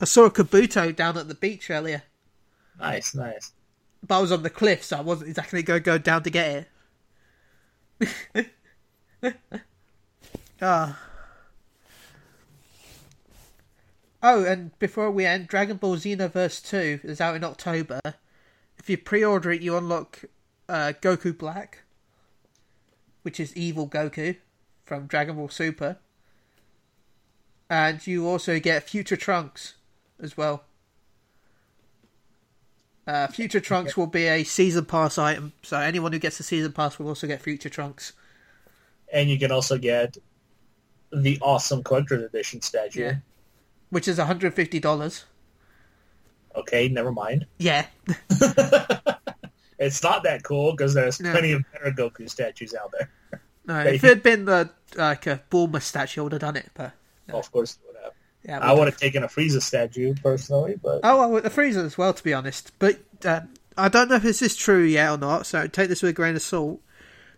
I 0.00 0.04
saw 0.04 0.24
a 0.26 0.30
Kabuto 0.30 0.94
down 0.94 1.16
at 1.18 1.28
the 1.28 1.34
beach 1.34 1.70
earlier, 1.70 2.02
Nice, 2.80 3.14
nice. 3.14 3.52
but 4.06 4.18
I 4.18 4.20
was 4.20 4.32
on 4.32 4.42
the 4.42 4.50
cliff, 4.50 4.82
so 4.82 4.96
I 4.98 5.00
wasn't 5.00 5.28
exactly 5.30 5.62
going 5.62 5.80
to 5.80 5.84
go 5.84 5.98
down 5.98 6.22
to 6.24 6.30
get 6.30 6.68
it. 8.34 8.50
Ah. 10.64 10.96
Oh, 14.22 14.44
and 14.44 14.76
before 14.78 15.10
we 15.10 15.26
end, 15.26 15.48
Dragon 15.48 15.76
Ball 15.76 15.96
Xenoverse 15.96 16.64
2 16.64 17.00
is 17.02 17.20
out 17.20 17.34
in 17.34 17.42
October. 17.42 18.00
If 18.78 18.88
you 18.88 18.96
pre-order 18.96 19.50
it, 19.50 19.60
you 19.62 19.76
unlock 19.76 20.20
uh, 20.68 20.92
Goku 21.02 21.36
Black, 21.36 21.82
which 23.22 23.40
is 23.40 23.56
evil 23.56 23.88
Goku 23.88 24.36
from 24.84 25.06
Dragon 25.06 25.36
Ball 25.36 25.48
Super. 25.48 25.98
And 27.70 28.06
you 28.06 28.28
also 28.28 28.60
get 28.60 28.88
Future 28.88 29.16
Trunks 29.16 29.74
as 30.20 30.36
well. 30.36 30.64
Uh, 33.06 33.26
Future 33.26 33.60
Trunks 33.60 33.96
will 33.96 34.06
be 34.06 34.26
a 34.26 34.44
season 34.44 34.84
pass 34.84 35.18
item, 35.18 35.52
so 35.62 35.78
anyone 35.78 36.12
who 36.12 36.18
gets 36.18 36.38
the 36.38 36.44
season 36.44 36.72
pass 36.72 36.98
will 36.98 37.08
also 37.08 37.26
get 37.26 37.42
Future 37.42 37.68
Trunks. 37.68 38.12
And 39.12 39.28
you 39.28 39.38
can 39.38 39.50
also 39.50 39.76
get 39.76 40.18
the 41.12 41.38
awesome 41.40 41.82
collector's 41.82 42.22
edition 42.22 42.62
statue. 42.62 43.04
Yeah. 43.04 43.14
Which 43.90 44.08
is 44.08 44.18
$150. 44.18 45.24
Okay, 46.54 46.88
never 46.88 47.12
mind. 47.12 47.46
Yeah. 47.58 47.86
It's 49.82 50.02
not 50.02 50.22
that 50.24 50.42
cool 50.44 50.72
because 50.72 50.94
there's 50.94 51.20
No. 51.20 51.32
plenty 51.32 51.52
of 51.52 51.62
better 51.72 51.90
Goku 51.90 52.28
statues 52.30 52.74
out 52.74 52.92
there. 52.98 53.10
No, 53.64 53.78
if 53.80 54.02
it 54.02 54.08
had 54.08 54.22
been 54.24 54.44
the 54.44 54.70
like 54.96 55.26
a 55.28 55.40
Bulma 55.48 55.80
statue, 55.80 56.20
I 56.20 56.24
would 56.24 56.32
have 56.32 56.40
done 56.40 56.56
it. 56.56 56.68
But 56.74 56.92
Of 57.32 57.52
course, 57.52 57.74
it 57.76 57.86
would 57.86 58.02
have. 58.02 58.12
yeah, 58.44 58.58
I 58.58 58.72
would 58.72 58.88
have 58.88 58.96
taken 58.96 59.22
a 59.22 59.28
Frieza 59.28 59.62
statue 59.62 60.14
personally, 60.20 60.74
but 60.82 60.98
Oh, 61.04 61.28
well, 61.28 61.40
the 61.42 61.48
Frieza 61.48 61.84
as 61.84 61.96
well, 61.96 62.12
to 62.12 62.24
be 62.24 62.34
honest. 62.34 62.72
But 62.80 62.98
uh, 63.24 63.42
I 63.78 63.88
don't 63.88 64.08
know 64.08 64.16
if 64.16 64.24
this 64.24 64.42
is 64.42 64.56
true 64.56 64.82
yet 64.82 65.10
or 65.12 65.16
not, 65.16 65.46
so 65.46 65.68
take 65.68 65.88
this 65.88 66.02
with 66.02 66.10
a 66.10 66.12
grain 66.12 66.34
of 66.34 66.42
salt. 66.42 66.80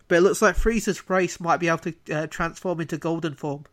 But 0.08 0.16
it 0.16 0.20
looks 0.22 0.40
like 0.40 0.56
Frieza's 0.56 1.10
race 1.10 1.38
might 1.40 1.58
be 1.58 1.68
able 1.68 1.78
to 1.78 1.94
uh, 2.10 2.26
transform 2.28 2.80
into 2.80 2.96
golden 2.96 3.34
form. 3.34 3.66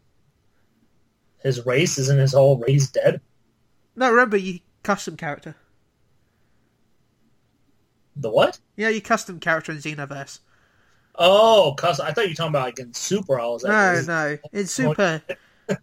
his 1.42 1.66
race 1.66 1.98
isn't 1.98 2.20
his 2.20 2.34
whole 2.34 2.58
race 2.58 2.90
dead. 2.90 3.22
No, 3.96 4.12
remember, 4.12 4.36
you 4.36 4.60
custom 4.84 5.16
character. 5.16 5.56
The 8.16 8.30
what? 8.30 8.60
Yeah, 8.76 8.90
your 8.90 9.02
custom 9.02 9.40
character 9.40 9.72
in 9.72 9.78
Xenoverse. 9.80 10.40
Oh, 11.16 11.76
cause 11.78 12.00
I 12.00 12.12
thought 12.14 12.24
you 12.26 12.32
were 12.32 12.36
talking 12.36 12.50
about 12.52 12.66
like 12.66 12.80
in 12.80 12.94
Super. 12.94 13.40
I 13.40 13.46
was 13.48 13.64
like, 13.64 13.72
No, 13.72 13.92
is- 13.94 14.08
no. 14.08 14.38
In 14.54 14.68
Super, 14.68 15.22
you 15.70 15.76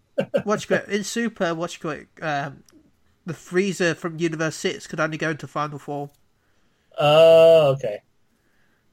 got? 0.69 0.89
In 0.89 1.05
Super, 1.05 1.49
you 1.51 2.07
got? 2.19 2.47
Um, 2.47 2.63
the 3.27 3.35
Frieza 3.35 3.95
from 3.97 4.19
Universe 4.19 4.57
Six 4.57 4.87
could 4.87 5.01
only 5.01 5.19
go 5.19 5.31
into 5.31 5.47
final 5.47 5.79
form. 5.79 6.11
Oh, 6.99 7.73
okay, 7.73 8.01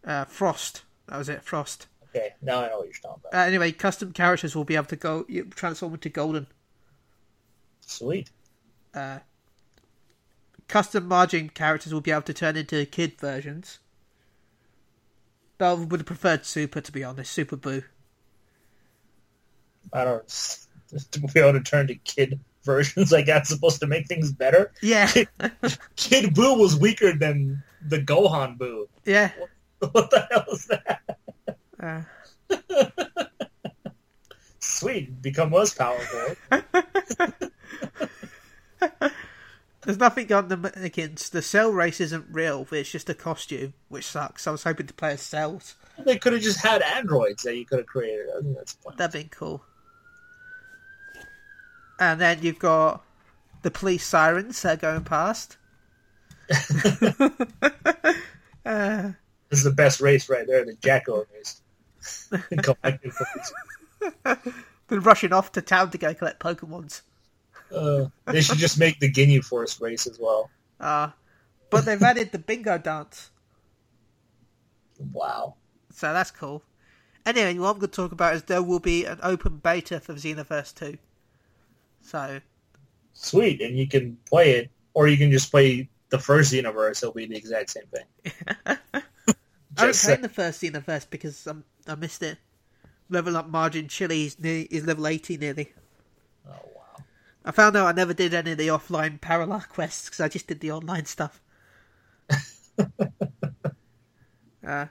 Uh, 0.05 0.25
Frost. 0.25 0.83
That 1.07 1.17
was 1.17 1.29
it. 1.29 1.41
Frost. 1.43 1.87
okay. 2.09 2.33
Now 2.41 2.63
I 2.63 2.67
know 2.69 2.77
what 2.79 2.85
you're 2.85 2.93
talking 3.01 3.21
about. 3.29 3.33
Uh, 3.39 3.45
anyway, 3.47 3.71
custom 3.71 4.11
characters 4.11 4.55
will 4.55 4.63
be 4.65 4.75
able 4.75 4.85
to 4.87 4.95
go 4.95 5.25
you 5.29 5.45
transform 5.45 5.93
into 5.93 6.09
golden. 6.09 6.47
Sweet. 7.81 8.29
Uh, 8.93 9.19
custom 10.67 11.07
margin 11.07 11.49
characters 11.49 11.93
will 11.93 12.01
be 12.01 12.11
able 12.11 12.21
to 12.23 12.33
turn 12.33 12.55
into 12.55 12.85
kid 12.85 13.19
versions. 13.19 13.79
But 15.57 15.65
I 15.65 15.73
would 15.73 15.99
have 16.01 16.05
preferred 16.07 16.45
Super, 16.45 16.81
to 16.81 16.91
be 16.91 17.03
honest. 17.03 17.31
Super 17.31 17.55
Boo. 17.55 17.83
I 19.93 20.03
don't 20.03 20.27
to 21.11 21.19
be 21.19 21.39
able 21.39 21.53
to 21.53 21.61
turn 21.61 21.87
to 21.87 21.95
kid 21.95 22.39
versions 22.63 23.11
like 23.11 23.27
that's 23.27 23.49
supposed 23.49 23.79
to 23.79 23.87
make 23.87 24.07
things 24.07 24.31
better. 24.31 24.71
Yeah, 24.81 25.11
Kid 25.95 26.33
Boo 26.33 26.55
was 26.55 26.75
weaker 26.75 27.13
than 27.13 27.63
the 27.87 27.99
Gohan 27.99 28.57
Boo. 28.57 28.89
yeah. 29.05 29.31
What 29.91 30.09
the 30.09 30.25
hell 30.31 30.45
is 30.51 30.67
that? 30.67 31.01
Uh, 31.79 32.01
sweet, 34.59 35.21
become 35.21 35.51
less 35.51 35.75
powerful. 35.75 36.35
There's 39.85 39.99
nothing 39.99 40.33
on 40.33 40.47
them 40.47 40.65
against 40.75 41.31
the 41.31 41.43
cell 41.43 41.71
race 41.71 42.01
isn't 42.01 42.25
real, 42.31 42.67
it's 42.71 42.89
just 42.89 43.09
a 43.09 43.13
costume, 43.13 43.73
which 43.87 44.05
sucks. 44.05 44.47
I 44.47 44.51
was 44.51 44.63
hoping 44.63 44.87
to 44.87 44.93
play 44.93 45.11
as 45.11 45.21
cells. 45.21 45.75
They 46.03 46.17
could 46.17 46.33
have 46.33 46.41
just 46.41 46.59
had 46.59 46.81
androids 46.81 47.43
that 47.43 47.55
you 47.55 47.65
could 47.65 47.77
have 47.79 47.87
created. 47.87 48.25
I 48.35 48.41
think 48.41 48.57
that's 48.57 48.73
the. 48.73 48.91
That'd 48.97 49.13
been 49.13 49.29
cool. 49.29 49.63
And 51.99 52.19
then 52.19 52.39
you've 52.41 52.59
got 52.59 53.03
the 53.61 53.71
police 53.71 54.05
sirens 54.05 54.61
that 54.63 54.83
are 54.83 54.93
going 54.93 55.03
past. 55.03 55.57
uh, 58.65 59.11
This 59.49 59.59
is 59.59 59.63
the 59.63 59.71
best 59.71 60.01
race 60.01 60.27
right 60.29 60.47
there, 60.47 60.65
the 60.65 60.73
Jaco 60.73 61.25
race. 61.33 61.61
Police. 62.31 63.53
been 64.87 64.99
rushing 65.01 65.33
off 65.33 65.51
to 65.53 65.61
town 65.61 65.91
to 65.91 65.97
go 65.97 66.13
collect 66.13 66.39
Pokemons. 66.39 67.01
Uh, 67.73 68.05
they 68.25 68.41
should 68.41 68.57
just 68.57 68.79
make 68.79 68.99
the 68.99 69.11
Ginyu 69.11 69.43
Force 69.43 69.79
race 69.81 70.07
as 70.07 70.19
well. 70.19 70.49
Uh, 70.79 71.09
but 71.69 71.85
they've 71.85 72.01
added 72.11 72.31
the 72.31 72.39
bingo 72.39 72.77
dance, 72.77 73.31
Wow. 75.11 75.55
so 75.91 76.13
that's 76.13 76.31
cool. 76.31 76.63
Anyway, 77.25 77.57
what 77.57 77.71
I'm 77.71 77.79
going 77.79 77.89
to 77.89 77.95
talk 77.95 78.11
about 78.11 78.35
is 78.35 78.43
there 78.43 78.61
will 78.61 78.79
be 78.79 79.05
an 79.05 79.19
open 79.23 79.57
beta 79.57 79.99
for 79.99 80.13
Xenoverse 80.13 80.75
2. 80.75 80.97
So, 82.01 82.39
Sweet, 83.13 83.61
and 83.61 83.77
you 83.77 83.87
can 83.87 84.17
play 84.29 84.51
it, 84.51 84.69
or 84.93 85.07
you 85.07 85.17
can 85.17 85.31
just 85.31 85.49
play 85.49 85.89
the 86.09 86.19
first 86.19 86.53
Xenoverse. 86.53 87.01
It'll 87.01 87.13
be 87.13 87.25
the 87.25 87.35
exact 87.35 87.71
same 87.71 87.85
thing. 87.87 88.53
I 89.77 89.87
was 89.87 90.03
playing 90.03 90.21
the 90.21 90.29
first 90.29 90.61
Xenoverse 90.61 91.09
because 91.09 91.47
um, 91.47 91.63
I 91.87 91.95
missed 91.95 92.21
it. 92.21 92.37
Level 93.09 93.37
up 93.37 93.49
Margin 93.49 93.87
Chili 93.87 94.25
is, 94.25 94.39
near, 94.39 94.65
is 94.69 94.85
level 94.85 95.07
80 95.07 95.37
nearly. 95.37 95.73
Wow. 97.45 97.49
I 97.49 97.51
found 97.51 97.75
out 97.75 97.87
I 97.87 97.91
never 97.91 98.13
did 98.13 98.33
any 98.33 98.51
of 98.51 98.57
the 98.57 98.67
offline 98.67 99.21
Parallel 99.21 99.65
quests 99.69 100.05
because 100.05 100.19
I 100.19 100.27
just 100.27 100.47
did 100.47 100.59
the 100.59 100.71
online 100.71 101.05
stuff. 101.05 101.41
uh, 104.67 104.87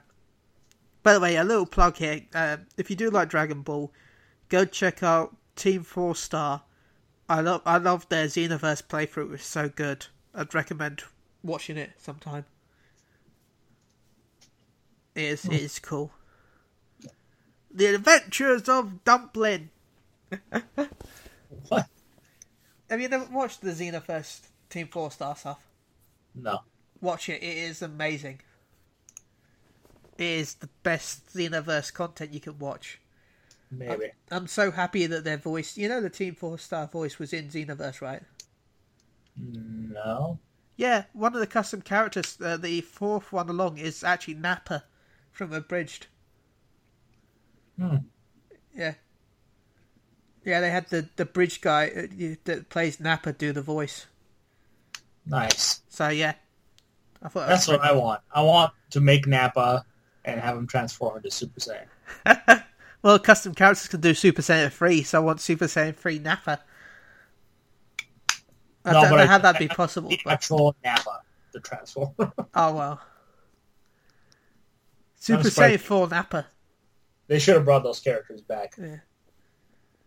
by 1.02 1.12
the 1.12 1.20
way, 1.20 1.36
a 1.36 1.44
little 1.44 1.66
plug 1.66 1.96
here. 1.96 2.22
Uh, 2.34 2.59
if 2.76 2.90
you 2.90 2.96
do 2.96 3.11
like 3.11 3.28
Dragon 3.28 3.62
Ball, 3.62 3.92
go 4.48 4.64
check 4.64 5.02
out 5.02 5.36
Team 5.57 5.82
Four 5.82 6.14
Star. 6.14 6.62
I 7.28 7.40
love 7.40 7.62
I 7.64 7.78
love 7.78 8.09
their 8.09 8.26
Xenoverse 8.26 8.82
playthrough. 8.82 9.34
It's 9.34 9.46
so 9.46 9.68
good. 9.68 10.07
I'd 10.34 10.55
recommend 10.55 11.05
watching 11.42 11.76
it 11.76 11.92
sometime. 11.98 12.44
It 15.14 15.24
is, 15.24 15.44
it 15.44 15.52
is 15.52 15.78
cool. 15.78 16.11
The 17.70 17.94
Adventures 17.94 18.68
of 18.68 19.05
Dumpling. 19.05 19.70
What? 21.68 21.86
Have 22.91 23.01
you 23.01 23.09
never 23.09 23.24
watched 23.26 23.62
the 23.62 23.70
Xenoverse 23.70 24.41
Team 24.68 24.89
Four 24.89 25.11
Star 25.11 25.35
stuff? 25.37 25.66
No. 26.35 26.61
Watch 27.01 27.28
it. 27.28 27.43
It 27.43 27.57
is 27.59 27.82
amazing. 27.82 28.41
It 30.18 30.24
is 30.24 30.55
the 30.55 30.68
best 30.82 31.35
Xenoverse 31.35 31.93
content 31.93 32.32
you 32.32 32.41
can 32.41 32.59
watch. 32.59 33.01
Maybe. 33.70 34.11
I'm 34.30 34.47
so 34.47 34.70
happy 34.70 35.07
that 35.07 35.24
their 35.24 35.37
voice, 35.37 35.76
you 35.76 35.89
know, 35.89 36.01
the 36.01 36.11
Team 36.11 36.35
Four 36.35 36.59
Star 36.59 36.87
voice 36.87 37.18
was 37.18 37.32
in 37.32 37.49
Xenoverse, 37.49 38.01
right? 38.01 38.22
No. 39.37 40.39
Yeah, 40.76 41.05
one 41.12 41.35
of 41.35 41.41
the 41.41 41.47
custom 41.47 41.82
characters, 41.82 42.37
uh, 42.41 42.57
the 42.57 42.80
fourth 42.80 43.32
one 43.32 43.49
along, 43.49 43.78
is 43.78 44.03
actually 44.03 44.35
Nappa 44.35 44.85
from 45.30 45.53
Abridged. 45.53 46.09
Hmm. 47.78 47.97
Yeah. 48.74 48.95
Yeah, 50.45 50.61
they 50.61 50.70
had 50.70 50.88
the 50.88 51.09
the 51.16 51.24
bridge 51.24 51.61
guy 51.61 51.88
uh, 51.88 52.34
that 52.45 52.68
plays 52.68 53.01
Nappa 53.01 53.32
do 53.32 53.53
the 53.53 53.62
voice. 53.62 54.07
Nice. 55.26 55.80
So 55.88 56.09
yeah, 56.09 56.34
I 57.22 57.28
thought 57.28 57.40
that 57.40 57.49
That's 57.49 57.68
what 57.68 57.80
I 57.80 57.92
want. 57.92 58.20
I 58.32 58.42
want 58.42 58.72
to 58.90 59.01
make 59.01 59.26
Nappa 59.26 59.84
and 60.24 60.38
have 60.40 60.57
him 60.57 60.66
transform 60.66 61.16
into 61.16 61.30
Super 61.30 61.61
Saiyan. 61.61 62.64
Well, 63.03 63.18
custom 63.18 63.55
characters 63.55 63.86
can 63.88 64.01
do 64.01 64.14
Super 64.14 64.40
Saiyan 64.40 64.72
3, 64.72 65.03
so 65.03 65.18
I 65.18 65.22
want 65.22 65.38
Super 65.38 65.66
Saiyan 65.66 65.95
3 65.95 66.20
Nappa. 66.20 66.59
I 68.82 68.92
No, 68.92 69.03
don't 69.03 69.11
know 69.11 69.16
I- 69.18 69.26
how 69.26 69.36
that'd 69.36 69.59
be 69.59 69.68
possible. 69.68 70.09
The 70.09 70.18
But, 70.24 70.32
actual 70.32 70.74
Nappa 70.82 71.20
to 71.53 71.61
transform. 71.61 72.14
oh 72.18 72.74
well. 72.74 73.03
Super 75.16 75.42
Saiyan 75.51 75.80
4 75.80 76.09
Nappa. 76.09 76.47
they 77.26 77.38
should 77.38 77.57
have 77.57 77.66
brought 77.66 77.82
those 77.82 78.01
characters 78.01 78.40
back. 78.40 78.74
Yeah. 78.80 78.97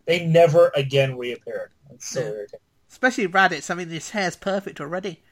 They 0.08 0.26
never 0.26 0.72
again 0.74 1.16
reappeared. 1.18 1.70
It's 1.90 2.08
so 2.08 2.20
Yeah. 2.20 2.26
irritating. 2.28 2.60
Especially 2.90 3.28
Raditz. 3.28 3.70
I 3.70 3.74
mean, 3.74 3.90
his 3.90 4.08
hair's 4.10 4.36
perfect 4.36 4.80
already. 4.80 5.22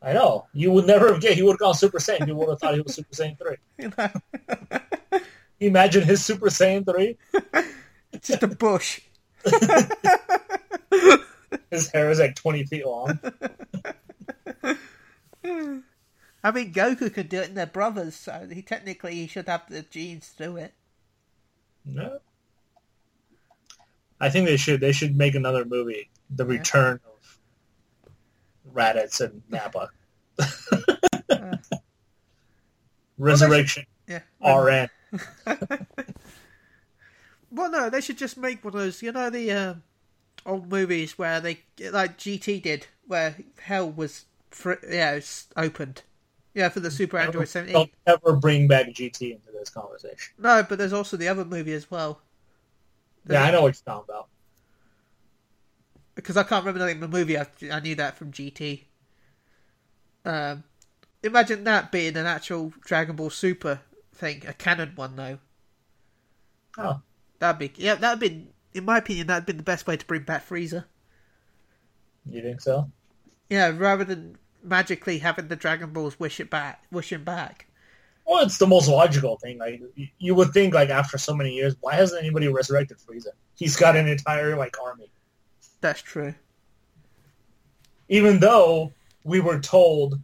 I 0.00 0.14
know. 0.14 0.46
You 0.54 0.72
would 0.72 0.86
never 0.86 1.12
have. 1.12 1.22
He 1.22 1.42
would 1.42 1.52
have 1.52 1.58
gone 1.60 1.74
Super 1.74 1.98
Saiyan. 1.98 2.26
You 2.26 2.34
would 2.36 2.48
have 2.48 2.58
thought 2.58 2.74
he 2.74 2.80
was 2.80 2.94
Super 2.94 3.14
Saiyan 3.14 3.38
three. 3.38 3.56
You 3.78 3.92
know, 3.98 5.20
imagine 5.60 6.02
his 6.04 6.24
Super 6.24 6.46
Saiyan 6.48 6.86
three. 6.90 7.18
it's 8.12 8.28
just 8.28 8.42
a 8.42 8.48
bush. 8.48 9.00
His 11.70 11.90
hair 11.90 12.10
is 12.10 12.18
like 12.18 12.34
twenty 12.34 12.64
feet 12.64 12.86
long. 12.86 13.18
I 16.44 16.50
mean, 16.50 16.72
Goku 16.72 17.12
could 17.12 17.28
do 17.28 17.40
it, 17.40 17.48
and 17.48 17.56
they're 17.56 17.66
brothers, 17.66 18.16
so 18.16 18.48
he 18.50 18.62
technically 18.62 19.14
he 19.14 19.26
should 19.26 19.48
have 19.48 19.62
the 19.68 19.82
genes 19.82 20.32
to 20.38 20.44
do 20.44 20.56
it. 20.56 20.72
No. 21.84 22.20
I 24.22 24.30
think 24.30 24.46
they 24.46 24.56
should. 24.56 24.80
They 24.80 24.92
should 24.92 25.16
make 25.16 25.34
another 25.34 25.64
movie, 25.64 26.08
The 26.30 26.46
Return 26.46 27.00
of 27.04 27.38
Raditz 28.72 29.20
and 29.20 29.42
Nappa. 29.50 29.90
Resurrection 33.18 33.84
Yeah. 34.06 34.20
RN. 34.40 34.88
Well, 37.54 37.70
no, 37.70 37.90
they 37.90 38.00
should 38.00 38.16
just 38.16 38.38
make 38.38 38.64
one 38.64 38.72
of 38.72 38.80
those, 38.80 39.02
you 39.02 39.12
know, 39.12 39.28
the 39.28 39.52
uh, 39.52 39.74
old 40.46 40.72
movies 40.72 41.18
where 41.18 41.38
they, 41.38 41.58
like 41.90 42.16
GT 42.16 42.62
did, 42.62 42.86
where 43.06 43.36
hell 43.60 43.90
was, 43.90 44.24
fr- 44.50 44.82
yeah, 44.90 45.12
it's 45.12 45.48
opened. 45.54 46.02
Yeah, 46.54 46.70
for 46.70 46.80
the 46.80 46.90
Super 46.90 47.18
Android 47.18 47.48
17. 47.48 47.74
Don't 47.74 47.90
ever 48.06 48.36
bring 48.36 48.68
back 48.68 48.86
GT 48.86 49.32
into 49.32 49.52
this 49.52 49.68
conversation. 49.68 50.32
No, 50.38 50.64
but 50.66 50.78
there's 50.78 50.94
also 50.94 51.18
the 51.18 51.28
other 51.28 51.44
movie 51.44 51.74
as 51.74 51.90
well. 51.90 52.22
Yeah, 53.28 53.44
I 53.44 53.50
know 53.50 53.62
what 53.62 53.74
you're 53.74 53.94
talking 53.94 54.06
about. 54.08 54.28
Because 56.14 56.36
I 56.36 56.42
can't 56.42 56.64
remember 56.64 56.80
the 56.80 56.92
name 56.92 57.02
of 57.02 57.10
the 57.10 57.18
movie, 57.18 57.38
I, 57.38 57.46
I 57.70 57.80
knew 57.80 57.94
that 57.94 58.16
from 58.16 58.32
GT. 58.32 58.84
Um, 60.24 60.64
imagine 61.22 61.64
that 61.64 61.90
being 61.90 62.16
an 62.16 62.26
actual 62.26 62.72
Dragon 62.82 63.16
Ball 63.16 63.30
Super 63.30 63.80
thing, 64.14 64.42
a 64.46 64.52
canon 64.52 64.92
one, 64.94 65.16
though. 65.16 65.38
Oh, 66.78 67.00
That'd 67.38 67.58
be, 67.58 67.82
yeah, 67.82 67.96
that'd 67.96 68.20
be, 68.20 68.48
in 68.72 68.84
my 68.84 68.98
opinion, 68.98 69.26
that'd 69.26 69.46
be 69.46 69.52
the 69.52 69.64
best 69.64 69.86
way 69.86 69.96
to 69.96 70.06
bring 70.06 70.22
back 70.22 70.48
Frieza. 70.48 70.84
you 72.30 72.40
think 72.40 72.60
so? 72.60 72.90
Yeah, 73.50 73.72
rather 73.76 74.04
than 74.04 74.38
magically 74.62 75.18
having 75.18 75.48
the 75.48 75.56
Dragon 75.56 75.92
Balls 75.92 76.20
wish 76.20 76.38
it 76.38 76.50
back, 76.50 76.84
wish 76.92 77.10
him 77.12 77.24
back. 77.24 77.66
Well, 78.26 78.44
it's 78.44 78.58
the 78.58 78.66
most 78.66 78.88
logical 78.88 79.36
thing. 79.38 79.58
Like 79.58 79.80
you- 80.18 80.34
would 80.34 80.52
think, 80.52 80.74
like 80.74 80.90
after 80.90 81.18
so 81.18 81.34
many 81.34 81.54
years, 81.54 81.74
why 81.80 81.94
hasn't 81.94 82.22
anybody 82.22 82.48
resurrected 82.48 82.98
Frieza? 82.98 83.28
He's 83.56 83.76
got 83.76 83.96
an 83.96 84.06
entire 84.08 84.56
like 84.56 84.76
army. 84.82 85.10
That's 85.80 86.00
true. 86.00 86.34
Even 88.08 88.38
though 88.38 88.92
we 89.24 89.40
were 89.40 89.58
told 89.60 90.20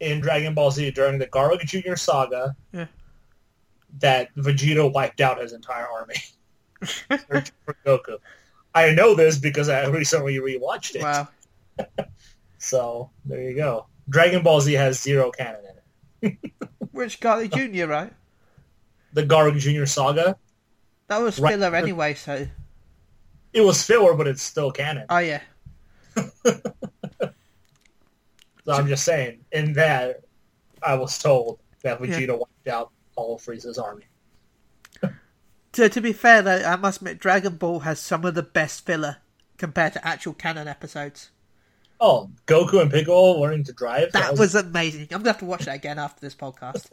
in 0.00 0.20
Dragon 0.20 0.54
Ball 0.54 0.70
Z 0.70 0.90
during 0.92 1.18
the 1.18 1.26
Garlic 1.26 1.60
Junior 1.66 1.96
saga 1.96 2.54
Yeah. 2.72 2.86
that 3.98 4.34
Vegeta 4.36 4.90
wiped 4.92 5.20
out 5.20 5.40
his 5.40 5.52
entire 5.52 5.86
army 5.88 6.14
for 6.82 7.76
Goku. 7.84 8.18
I 8.74 8.92
know 8.92 9.14
this 9.14 9.38
because 9.38 9.68
I 9.68 9.86
recently 9.86 10.36
rewatched 10.36 10.94
it. 10.96 11.02
Wow. 11.02 11.28
So 12.60 13.08
there 13.24 13.40
you 13.40 13.54
go. 13.54 13.86
Dragon 14.08 14.42
Ball 14.42 14.60
Z 14.60 14.72
has 14.72 15.00
zero 15.00 15.30
canon 15.30 15.60
Which 16.92 17.20
Garlic 17.20 17.52
Jr., 17.52 17.86
right? 17.86 18.12
The 19.12 19.24
Garlic 19.24 19.56
Junior 19.56 19.86
saga, 19.86 20.36
That 21.08 21.18
was 21.18 21.38
Right. 21.38 21.52
filler 21.54 21.74
anyway, 21.74 22.14
so. 22.14 22.46
it 23.52 23.60
was 23.62 23.82
filler, 23.82 24.14
but 24.14 24.26
it's 24.26 24.42
still 24.42 24.70
canon. 24.70 25.06
Oh, 25.08 25.18
yeah. 25.18 25.40
So 28.64 28.74
I'm 28.74 28.86
just 28.86 29.04
saying, 29.04 29.38
in 29.50 29.72
that, 29.74 30.24
I 30.82 30.94
was 30.94 31.18
told 31.18 31.58
that 31.82 32.00
Vegeta 32.02 32.38
wiped 32.38 32.68
out 32.68 32.90
all 33.16 33.36
of 33.36 33.42
Frieza's 33.42 33.78
army. 33.78 34.04
To, 35.72 35.88
to 35.88 36.00
be 36.00 36.12
fair, 36.12 36.42
though, 36.42 36.62
I 36.64 36.76
must 36.76 36.98
admit, 36.98 37.18
Dragon 37.20 37.56
Ball 37.56 37.80
has 37.80 38.00
some 38.00 38.24
of 38.24 38.34
the 38.34 38.42
best 38.42 38.84
filler 38.84 39.18
compared 39.58 39.92
to 39.92 40.04
actual 40.06 40.32
canon 40.32 40.66
episodes. 40.66 41.30
Oh, 42.00 42.30
Goku 42.46 42.80
and 42.80 42.90
Piccolo 42.90 43.40
learning 43.40 43.64
to 43.64 43.72
drive? 43.72 44.12
That 44.12 44.38
was 44.38 44.54
amazing. 44.54 45.02
I'm 45.10 45.22
going 45.22 45.24
to 45.24 45.30
have 45.30 45.38
to 45.38 45.44
watch 45.44 45.64
that 45.64 45.74
again 45.74 45.98
after 45.98 46.20
this 46.20 46.34
podcast. 46.34 46.86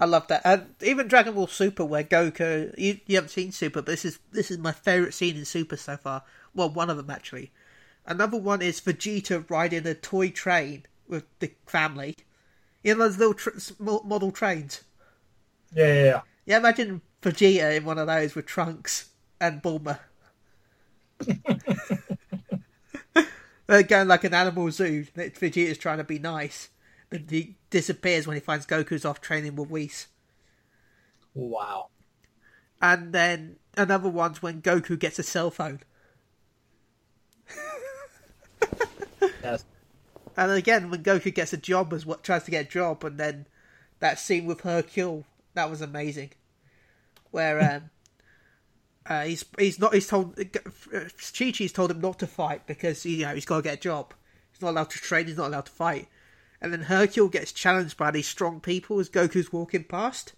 I 0.00 0.06
love 0.06 0.26
that. 0.28 0.40
And 0.44 0.66
even 0.80 1.08
Dragon 1.08 1.34
Ball 1.34 1.46
Super, 1.46 1.84
where 1.84 2.02
Goku, 2.02 2.74
you, 2.78 2.98
you 3.06 3.16
haven't 3.16 3.28
seen 3.28 3.52
Super, 3.52 3.80
but 3.80 3.86
this 3.86 4.04
is 4.04 4.18
this 4.32 4.50
is 4.50 4.58
my 4.58 4.72
favorite 4.72 5.14
scene 5.14 5.36
in 5.36 5.44
Super 5.44 5.76
so 5.76 5.96
far. 5.96 6.24
Well, 6.54 6.70
one 6.70 6.90
of 6.90 6.96
them 6.96 7.10
actually. 7.10 7.52
Another 8.06 8.38
one 8.38 8.62
is 8.62 8.80
Vegeta 8.80 9.48
riding 9.48 9.86
a 9.86 9.94
toy 9.94 10.30
train 10.30 10.86
with 11.06 11.24
the 11.38 11.52
family. 11.66 12.16
You 12.82 12.94
know 12.94 13.08
those 13.08 13.18
little 13.18 13.34
tr- 13.34 13.50
model 13.78 14.32
trains. 14.32 14.82
Yeah, 15.74 15.86
yeah, 15.86 16.04
yeah. 16.04 16.20
Yeah, 16.46 16.56
imagine 16.58 17.02
Vegeta 17.22 17.76
in 17.76 17.84
one 17.84 17.98
of 17.98 18.08
those 18.08 18.34
with 18.34 18.46
Trunks 18.46 19.10
and 19.40 19.62
Bulma. 19.62 20.00
They're 23.80 24.04
like 24.04 24.24
an 24.24 24.34
animal 24.34 24.70
zoo. 24.70 25.06
Vegeta's 25.16 25.78
trying 25.78 25.96
to 25.96 26.04
be 26.04 26.18
nice, 26.18 26.68
but 27.08 27.22
he 27.30 27.56
disappears 27.70 28.26
when 28.26 28.36
he 28.36 28.40
finds 28.40 28.66
Goku's 28.66 29.06
off 29.06 29.22
training 29.22 29.56
with 29.56 29.70
Whis. 29.70 30.08
Wow. 31.32 31.88
And 32.82 33.14
then 33.14 33.56
another 33.74 34.10
one's 34.10 34.42
when 34.42 34.60
Goku 34.60 34.98
gets 34.98 35.18
a 35.18 35.22
cell 35.22 35.50
phone. 35.50 35.80
Yes. 39.42 39.64
And 40.36 40.52
again, 40.52 40.90
when 40.90 41.02
Goku 41.02 41.34
gets 41.34 41.54
a 41.54 41.56
job, 41.56 41.94
as 41.94 42.04
what 42.04 42.22
tries 42.22 42.44
to 42.44 42.50
get 42.50 42.66
a 42.66 42.68
job, 42.68 43.02
and 43.04 43.18
then 43.18 43.46
that 44.00 44.18
scene 44.18 44.44
with 44.44 44.60
Hercule, 44.60 45.24
that 45.54 45.70
was 45.70 45.80
amazing. 45.80 46.32
Where 47.30 47.58
um, 47.58 47.90
uh, 49.06 49.22
he's 49.24 49.44
he's 49.58 49.78
not 49.78 49.94
he's 49.94 50.06
told 50.06 50.36
Chi 50.36 51.50
Chi's 51.50 51.72
told 51.72 51.90
him 51.90 52.00
not 52.00 52.18
to 52.20 52.26
fight 52.26 52.66
because 52.66 53.04
you 53.04 53.24
know 53.24 53.34
he's 53.34 53.44
got 53.44 53.56
to 53.56 53.62
get 53.62 53.74
a 53.74 53.80
job. 53.80 54.14
He's 54.52 54.62
not 54.62 54.70
allowed 54.70 54.90
to 54.90 54.98
train. 54.98 55.26
He's 55.26 55.36
not 55.36 55.48
allowed 55.48 55.66
to 55.66 55.72
fight. 55.72 56.08
And 56.60 56.72
then 56.72 56.82
Hercule 56.82 57.28
gets 57.28 57.50
challenged 57.50 57.96
by 57.96 58.12
these 58.12 58.28
strong 58.28 58.60
people 58.60 59.00
as 59.00 59.08
Goku's 59.08 59.52
walking 59.52 59.84
past. 59.84 60.34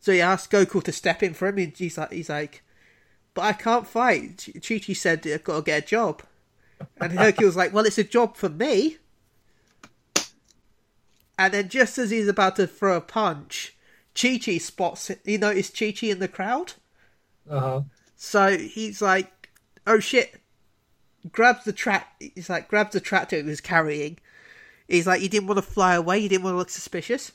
So 0.00 0.12
he 0.12 0.20
asks 0.20 0.52
Goku 0.52 0.82
to 0.82 0.92
step 0.92 1.22
in 1.22 1.34
for 1.34 1.48
him. 1.48 1.58
And 1.58 1.76
he's 1.76 1.98
like, 1.98 2.12
he's 2.12 2.30
like, 2.30 2.62
but 3.34 3.42
I 3.42 3.52
can't 3.52 3.86
fight. 3.86 4.48
Chi 4.66 4.78
Chi 4.78 4.94
said 4.94 5.26
I've 5.26 5.44
got 5.44 5.56
to 5.56 5.62
get 5.62 5.84
a 5.84 5.86
job. 5.86 6.22
And 7.00 7.12
Hercule's 7.12 7.56
like, 7.56 7.72
well, 7.72 7.84
it's 7.84 7.98
a 7.98 8.04
job 8.04 8.36
for 8.36 8.48
me. 8.48 8.98
And 11.38 11.52
then 11.52 11.68
just 11.68 11.98
as 11.98 12.10
he's 12.10 12.28
about 12.28 12.56
to 12.56 12.66
throw 12.66 12.96
a 12.96 13.00
punch, 13.00 13.76
Chi 14.14 14.38
Chi 14.38 14.58
spots, 14.58 15.10
he 15.24 15.36
noticed 15.36 15.78
Chi 15.78 15.92
Chi 15.92 16.06
in 16.08 16.20
the 16.20 16.28
crowd. 16.28 16.74
Uh 17.48 17.60
huh. 17.60 17.80
So 18.16 18.56
he's 18.56 19.02
like, 19.02 19.50
oh 19.86 19.98
shit. 20.00 20.40
Grabs 21.32 21.64
the 21.64 21.72
track, 21.72 22.14
he's 22.20 22.50
like, 22.50 22.68
grabs 22.68 22.92
the 22.92 23.00
tractor 23.00 23.36
he 23.36 23.42
was 23.42 23.62
carrying. 23.62 24.18
He's 24.88 25.06
like, 25.06 25.22
he 25.22 25.28
didn't 25.28 25.46
want 25.46 25.56
to 25.56 25.62
fly 25.62 25.94
away, 25.94 26.20
he 26.20 26.28
didn't 26.28 26.44
want 26.44 26.52
to 26.54 26.58
look 26.58 26.68
suspicious. 26.68 27.32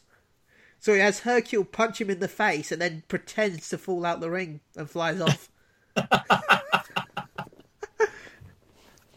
So 0.80 0.94
he 0.94 1.00
has 1.00 1.22
Hercule 1.22 1.66
punch 1.66 2.00
him 2.00 2.10
in 2.10 2.20
the 2.20 2.28
face 2.28 2.72
and 2.72 2.82
then 2.82 3.04
pretends 3.08 3.68
to 3.70 3.78
fall 3.78 4.06
out 4.06 4.22
the 4.22 4.30
ring 4.30 4.62
and 4.76 4.90
flies 4.90 5.20
off. 5.20 5.50
Uh, 5.96 6.08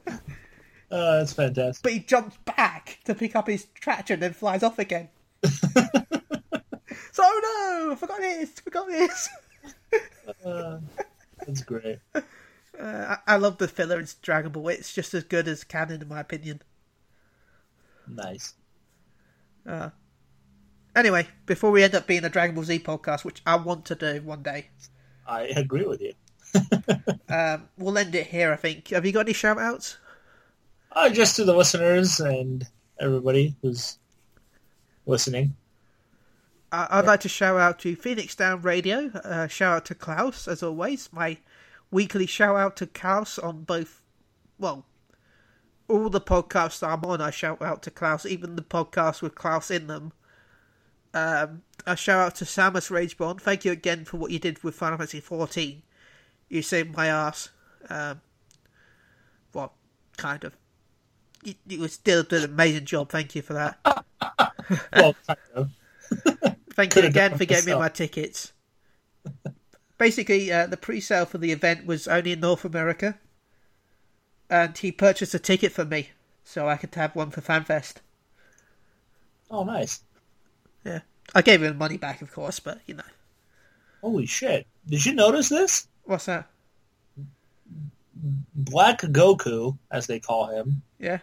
that's 0.90 1.32
fantastic. 1.32 1.82
but 1.82 1.92
he 1.92 2.00
jumps 2.00 2.36
back 2.44 2.98
to 3.04 3.14
pick 3.14 3.36
up 3.36 3.46
his 3.46 3.66
tractor 3.74 4.14
and 4.14 4.22
then 4.22 4.32
flies 4.32 4.62
off 4.62 4.78
again. 4.78 5.08
so 5.44 5.50
oh 7.20 7.86
no, 7.88 7.92
I 7.92 7.96
forgot 7.96 8.18
this, 8.20 8.50
forgot 8.60 8.88
this. 8.88 9.28
Uh, 10.44 10.78
that's 11.46 11.62
great. 11.62 11.98
Uh, 12.14 12.20
I, 12.80 13.18
I 13.26 13.36
love 13.36 13.58
the 13.58 13.68
filler 13.68 14.00
in 14.00 14.06
Dragon 14.22 14.52
Ball. 14.52 14.68
It's 14.68 14.92
just 14.92 15.14
as 15.14 15.24
good 15.24 15.46
as 15.46 15.64
canon, 15.64 16.02
in 16.02 16.08
my 16.08 16.20
opinion. 16.20 16.62
Nice. 18.08 18.54
Anyway, 20.94 21.26
before 21.46 21.70
we 21.70 21.82
end 21.82 21.94
up 21.94 22.06
being 22.06 22.24
a 22.24 22.28
Dragon 22.28 22.54
Ball 22.54 22.64
Z 22.64 22.80
podcast, 22.80 23.24
which 23.24 23.40
I 23.46 23.56
want 23.56 23.86
to 23.86 23.94
do 23.94 24.20
one 24.22 24.42
day, 24.42 24.68
I 25.26 25.42
agree 25.44 25.86
with 25.86 26.02
you. 26.02 26.12
um, 27.28 27.68
we'll 27.78 27.96
end 27.96 28.14
it 28.14 28.26
here. 28.26 28.52
I 28.52 28.56
think. 28.56 28.88
Have 28.88 29.06
you 29.06 29.12
got 29.12 29.20
any 29.20 29.32
shout 29.32 29.58
outs? 29.58 29.96
Uh, 30.90 31.08
just 31.08 31.36
to 31.36 31.44
the 31.44 31.56
listeners 31.56 32.20
and 32.20 32.66
everybody 33.00 33.54
who's 33.62 33.98
listening. 35.06 35.56
I'd 36.72 37.04
like 37.04 37.20
to 37.20 37.28
shout 37.28 37.58
out 37.58 37.78
to 37.80 37.94
Phoenix 37.94 38.34
Down 38.34 38.62
Radio. 38.62 39.10
Uh, 39.10 39.46
shout 39.46 39.76
out 39.76 39.84
to 39.86 39.94
Klaus, 39.94 40.48
as 40.48 40.62
always. 40.62 41.12
My 41.12 41.36
weekly 41.90 42.26
shout 42.26 42.56
out 42.56 42.76
to 42.78 42.86
Klaus 42.86 43.38
on 43.38 43.64
both, 43.64 44.00
well, 44.58 44.86
all 45.86 46.08
the 46.08 46.20
podcasts 46.20 46.86
I'm 46.86 47.04
on. 47.04 47.20
I 47.20 47.30
shout 47.30 47.60
out 47.60 47.82
to 47.82 47.90
Klaus, 47.90 48.24
even 48.24 48.56
the 48.56 48.62
podcasts 48.62 49.20
with 49.20 49.34
Klaus 49.34 49.70
in 49.70 49.86
them. 49.86 50.12
Um, 51.12 51.62
a 51.86 51.94
shout 51.94 52.26
out 52.26 52.34
to 52.36 52.46
Samus 52.46 52.90
Ragebond. 52.90 53.42
Thank 53.42 53.66
you 53.66 53.72
again 53.72 54.06
for 54.06 54.16
what 54.16 54.30
you 54.30 54.38
did 54.38 54.62
with 54.64 54.74
Final 54.74 54.96
Fantasy 54.96 55.20
XIV. 55.20 55.82
You 56.48 56.62
saved 56.62 56.96
my 56.96 57.08
ass. 57.08 57.50
Um, 57.90 58.22
well, 59.52 59.74
kind 60.16 60.42
of. 60.44 60.56
You, 61.44 61.54
you 61.66 61.88
still 61.88 62.22
did 62.22 62.44
an 62.44 62.50
amazing 62.50 62.86
job. 62.86 63.10
Thank 63.10 63.34
you 63.34 63.42
for 63.42 63.52
that. 63.52 63.78
Well, 64.94 65.14
kind 65.26 65.38
of. 65.54 65.70
Thank 66.74 66.92
you 66.94 67.02
Could've 67.02 67.10
again 67.10 67.36
for 67.36 67.44
getting 67.44 67.74
me 67.74 67.78
my 67.78 67.88
tickets. 67.88 68.52
Basically, 69.98 70.50
uh, 70.52 70.66
the 70.66 70.76
pre-sale 70.76 71.26
for 71.26 71.38
the 71.38 71.52
event 71.52 71.86
was 71.86 72.08
only 72.08 72.32
in 72.32 72.40
North 72.40 72.64
America, 72.64 73.18
and 74.50 74.76
he 74.76 74.90
purchased 74.90 75.34
a 75.34 75.38
ticket 75.38 75.70
for 75.72 75.84
me, 75.84 76.10
so 76.44 76.68
I 76.68 76.76
could 76.76 76.94
have 76.94 77.14
one 77.14 77.30
for 77.30 77.40
FanFest. 77.40 77.96
Oh, 79.50 79.64
nice. 79.64 80.02
Yeah, 80.84 81.00
I 81.34 81.42
gave 81.42 81.62
him 81.62 81.76
money 81.78 81.98
back, 81.98 82.22
of 82.22 82.32
course, 82.32 82.58
but 82.58 82.80
you 82.86 82.94
know, 82.94 83.02
Holy 84.00 84.26
shit. 84.26 84.66
Did 84.88 85.04
you 85.06 85.14
notice 85.14 85.48
this? 85.48 85.86
what's 86.04 86.24
that? 86.24 86.48
Black 88.54 89.00
Goku, 89.02 89.78
as 89.90 90.06
they 90.06 90.18
call 90.20 90.46
him, 90.46 90.82
Yeah. 90.98 91.18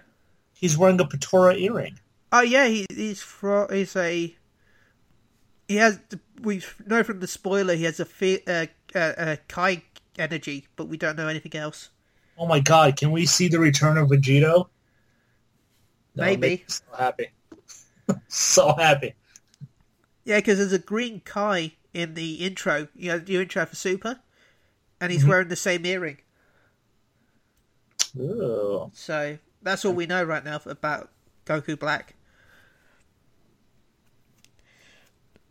he's 0.54 0.78
wearing 0.78 1.00
a 1.02 1.06
Potara 1.06 1.60
earring. 1.60 2.00
Oh 2.32 2.41
yeah, 2.41 2.68
he, 2.68 2.86
he's 2.93 3.22
fro- 3.22 3.68
he's 3.70 3.95
a 3.95 4.36
he 5.70 5.76
has 5.76 6.00
we 6.42 6.62
know 6.86 7.04
from 7.04 7.20
the 7.22 7.28
spoiler 7.28 7.76
he 7.76 7.84
has 7.84 8.00
a 8.00 8.06
fe- 8.06 8.44
uh, 8.48 8.66
uh, 8.94 9.14
uh, 9.18 9.36
Kai 9.48 9.84
energy, 10.18 10.68
but 10.76 10.88
we 10.90 10.98
don't 10.98 11.16
know 11.16 11.28
anything 11.28 11.56
else. 11.56 11.90
Oh 12.38 12.48
my 12.48 12.60
god, 12.60 12.98
can 12.98 13.12
we 13.12 13.26
see 13.26 13.48
the 13.48 13.60
return 13.60 13.98
of 13.98 14.10
Vegito? 14.10 14.68
That 16.16 16.26
Maybe. 16.26 16.66
So 16.68 16.84
happy. 16.98 17.28
so 18.28 18.74
happy. 18.74 19.14
Yeah, 20.26 20.38
because 20.38 20.58
there's 20.58 20.74
a 20.74 20.80
green 20.80 21.22
Kai 21.24 21.74
in 21.94 22.16
the 22.16 22.36
intro. 22.36 22.88
You 22.96 23.12
know, 23.12 23.20
the 23.20 23.38
intro 23.38 23.66
for 23.66 23.76
Super, 23.76 24.20
and 25.00 25.12
he's 25.12 25.24
Mhm. 25.24 25.28
wearing 25.30 25.48
the 25.50 25.56
same 25.56 25.86
earring. 25.86 26.18
Ooh. 28.18 28.90
So 28.94 29.38
that's 29.62 29.86
all 29.86 29.94
we 29.94 30.08
know 30.08 30.24
right 30.24 30.44
now 30.44 30.60
about 30.66 31.12
Goku 31.46 31.78
Black. 31.78 32.16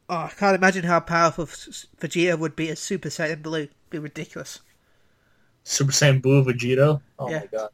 Oh, 0.08 0.16
I 0.16 0.28
can't 0.30 0.54
imagine 0.56 0.84
how 0.84 1.00
powerful 1.00 1.46
Vegeta 1.46 2.38
would 2.38 2.56
be 2.56 2.70
as 2.70 2.78
Super 2.80 3.08
Saiyan 3.10 3.42
Blue. 3.42 3.62
It'd 3.64 3.90
be 3.90 3.98
ridiculous. 3.98 4.60
Super 5.64 5.92
Saiyan 5.92 6.22
Blue 6.22 6.42
Vegeta? 6.44 7.00
Oh 7.18 7.30
Yeah. 7.30 7.40
my 7.40 7.46
god. 7.46 7.70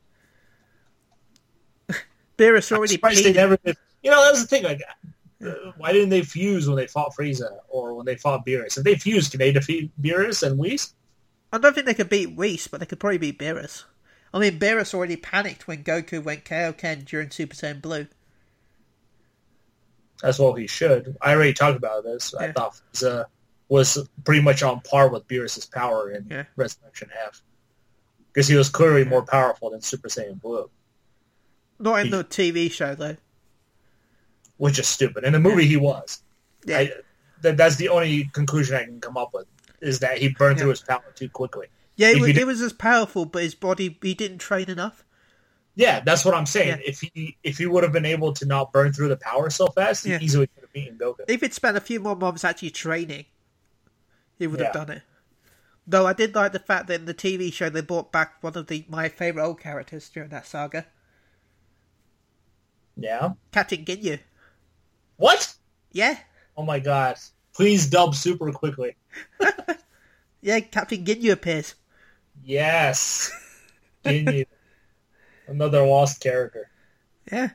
Beerus 2.38 2.72
already 2.72 2.96
they 3.22 3.32
never 3.32 3.56
did. 3.64 3.76
You 4.02 4.10
know, 4.10 4.22
that's 4.24 4.40
the 4.42 4.46
thing. 4.48 4.64
Like, 4.64 4.82
uh, 5.44 5.72
why 5.76 5.92
didn't 5.92 6.10
they 6.10 6.22
fuse 6.22 6.66
when 6.66 6.76
they 6.76 6.86
fought 6.86 7.14
Frieza 7.14 7.58
or 7.68 7.94
when 7.94 8.04
they 8.06 8.16
fought 8.16 8.44
Beerus? 8.44 8.76
If 8.76 8.84
they 8.84 8.96
fused, 8.96 9.30
can 9.30 9.38
they 9.38 9.52
defeat 9.52 9.90
Beerus 10.02 10.42
and 10.46 10.58
Whis? 10.58 10.92
I 11.52 11.58
don't 11.58 11.72
think 11.74 11.86
they 11.86 11.94
could 11.94 12.08
beat 12.10 12.34
Whis, 12.34 12.66
but 12.68 12.80
they 12.80 12.86
could 12.86 13.00
probably 13.00 13.18
beat 13.18 13.38
Beerus. 13.38 13.84
I 14.32 14.40
mean, 14.40 14.58
Beerus 14.58 14.92
already 14.92 15.16
panicked 15.16 15.68
when 15.68 15.84
Goku 15.84 16.22
went 16.22 16.44
Kaioken 16.44 17.04
during 17.04 17.30
Super 17.30 17.54
Saiyan 17.54 17.80
Blue. 17.80 18.08
That's 20.24 20.38
what 20.38 20.58
he 20.58 20.66
should. 20.66 21.16
I 21.20 21.34
already 21.34 21.52
talked 21.52 21.76
about 21.76 22.02
this. 22.02 22.34
I 22.34 22.50
thought 22.50 22.80
Frieza 22.94 23.26
was 23.68 24.08
pretty 24.24 24.40
much 24.40 24.62
on 24.62 24.80
par 24.80 25.08
with 25.10 25.28
Beerus's 25.28 25.66
power 25.66 26.10
in 26.10 26.26
Yeah. 26.30 26.44
Resurrection 26.56 27.10
F. 27.26 27.42
Because 28.32 28.48
he 28.48 28.56
was 28.56 28.70
clearly 28.70 29.04
more 29.04 29.22
powerful 29.22 29.70
than 29.70 29.82
Super 29.82 30.08
Saiyan 30.08 30.40
Blue, 30.40 30.70
Not 31.78 31.96
in 32.00 32.04
He- 32.06 32.10
the 32.12 32.24
TV 32.24 32.70
show, 32.70 32.94
though. 32.94 33.16
which 34.56 34.78
is 34.78 34.88
stupid. 34.88 35.24
In 35.24 35.32
the 35.34 35.40
movie, 35.40 35.66
he 35.66 35.76
was. 35.76 36.22
Yeah. 36.64 36.78
I, 36.78 36.92
that, 37.42 37.56
that's 37.58 37.76
the 37.76 37.90
only 37.90 38.24
conclusion 38.32 38.76
I 38.76 38.84
can 38.84 39.00
come 39.00 39.16
up 39.18 39.34
with, 39.34 39.46
is 39.82 39.98
that 39.98 40.16
he 40.18 40.28
burned 40.28 40.58
through 40.58 40.70
his 40.70 40.80
power 40.80 41.04
too 41.14 41.28
quickly. 41.28 41.66
Yeah, 41.96 42.12
he, 42.12 42.30
If 42.30 42.36
he 42.36 42.44
was 42.44 42.60
as 42.62 42.72
powerful, 42.72 43.24
but 43.26 43.42
his 43.42 43.54
body, 43.54 43.98
he 44.02 44.14
didn't 44.14 44.38
train 44.38 44.70
enough. 44.70 45.03
Yeah, 45.76 46.00
that's 46.00 46.24
what 46.24 46.34
I'm 46.34 46.46
saying. 46.46 46.78
Yeah. 46.80 46.88
If 46.90 47.00
he 47.00 47.36
if 47.42 47.58
he 47.58 47.66
would 47.66 47.82
have 47.82 47.92
been 47.92 48.04
able 48.06 48.32
to 48.34 48.46
not 48.46 48.72
burn 48.72 48.92
through 48.92 49.08
the 49.08 49.16
power 49.16 49.50
so 49.50 49.66
fast, 49.66 50.06
Yeah. 50.06 50.18
he 50.18 50.26
easily 50.26 50.46
could 50.46 50.62
have 50.62 50.72
beaten 50.72 50.96
Goku. 50.98 51.20
If 51.26 51.40
he'd 51.40 51.52
spent 51.54 51.76
a 51.76 51.80
few 51.80 51.98
more 52.00 52.14
months 52.16 52.44
actually 52.44 52.70
training, 52.70 53.24
he 54.38 54.46
would 54.46 54.60
have 54.60 54.72
done 54.72 54.90
it. 54.90 55.02
Though 55.86 56.06
I 56.06 56.12
did 56.12 56.34
like 56.34 56.52
the 56.52 56.58
fact 56.60 56.86
that 56.86 57.00
in 57.00 57.04
the 57.06 57.14
TV 57.14 57.52
show 57.52 57.68
they 57.68 57.80
brought 57.82 58.12
back 58.12 58.42
one 58.42 58.56
of 58.56 58.68
the 58.68 58.84
my 58.88 59.08
favourite 59.08 59.44
old 59.46 59.60
characters 59.60 60.08
during 60.08 60.30
that 60.30 60.46
saga, 60.46 60.86
Yeah. 62.96 63.30
Captain 63.52 63.84
Ginyu. 63.84 64.20
What? 65.16 65.54
Yeah, 65.92 66.18
Oh 66.56 66.62
my 66.64 66.78
god. 66.78 67.16
Please 67.52 67.88
dub 67.88 68.14
super 68.14 68.50
quickly. 68.52 68.96
Yeah, 70.40 70.60
Captain 70.60 71.02
Ginyu 71.04 71.32
appears. 71.32 71.74
Yes. 72.44 73.30
Ginyu. 74.04 74.44
Another 75.46 75.84
lost 75.86 76.20
character. 76.20 76.70
Yeah. 77.30 77.50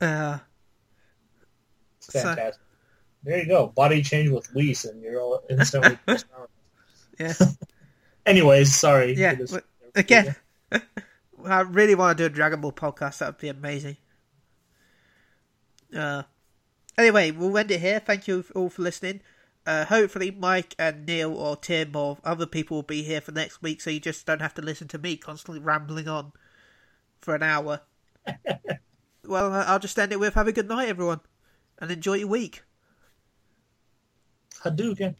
Uh, 0.00 0.38
It's 1.98 2.12
fantastic. 2.12 2.62
There 3.24 3.38
you 3.38 3.46
go. 3.46 3.66
Body 3.68 4.02
change 4.02 4.30
with 4.30 4.46
Whis 4.54 4.84
and 4.84 5.02
you're 5.02 5.20
all 5.20 5.42
instantly 5.50 5.98
yeah. 7.18 7.32
Anyways, 8.26 8.74
sorry. 8.74 9.14
Yeah, 9.14 9.34
this- 9.34 9.56
again, 9.94 10.36
I 11.44 11.60
really 11.60 11.94
want 11.94 12.18
to 12.18 12.22
do 12.22 12.26
a 12.26 12.34
Dragon 12.34 12.60
Ball 12.60 12.72
podcast. 12.72 13.18
That 13.18 13.26
would 13.28 13.38
be 13.38 13.48
amazing. 13.48 13.96
Uh, 15.96 16.24
anyway, 16.98 17.30
we'll 17.30 17.56
end 17.56 17.70
it 17.70 17.80
here. 17.80 18.00
Thank 18.00 18.28
you 18.28 18.44
all 18.54 18.68
for 18.68 18.82
listening. 18.82 19.20
Uh, 19.64 19.84
hopefully, 19.84 20.30
Mike 20.30 20.74
and 20.78 21.06
Neil 21.06 21.32
or 21.34 21.56
Tim 21.56 21.96
or 21.96 22.18
other 22.24 22.46
people 22.46 22.76
will 22.78 22.82
be 22.82 23.02
here 23.02 23.20
for 23.20 23.32
next 23.32 23.62
week, 23.62 23.80
so 23.80 23.90
you 23.90 23.98
just 24.00 24.26
don't 24.26 24.40
have 24.42 24.54
to 24.54 24.62
listen 24.62 24.86
to 24.88 24.98
me 24.98 25.16
constantly 25.16 25.60
rambling 25.60 26.06
on 26.08 26.32
for 27.26 27.34
an 27.34 27.42
hour. 27.42 27.80
well, 29.24 29.52
I'll 29.52 29.80
just 29.80 29.98
end 29.98 30.12
it 30.12 30.20
with 30.20 30.34
have 30.34 30.46
a 30.46 30.52
good 30.52 30.68
night, 30.68 30.88
everyone, 30.88 31.20
and 31.78 31.90
enjoy 31.90 32.14
your 32.14 32.28
week. 32.28 32.62
Hadouken. 34.62 35.16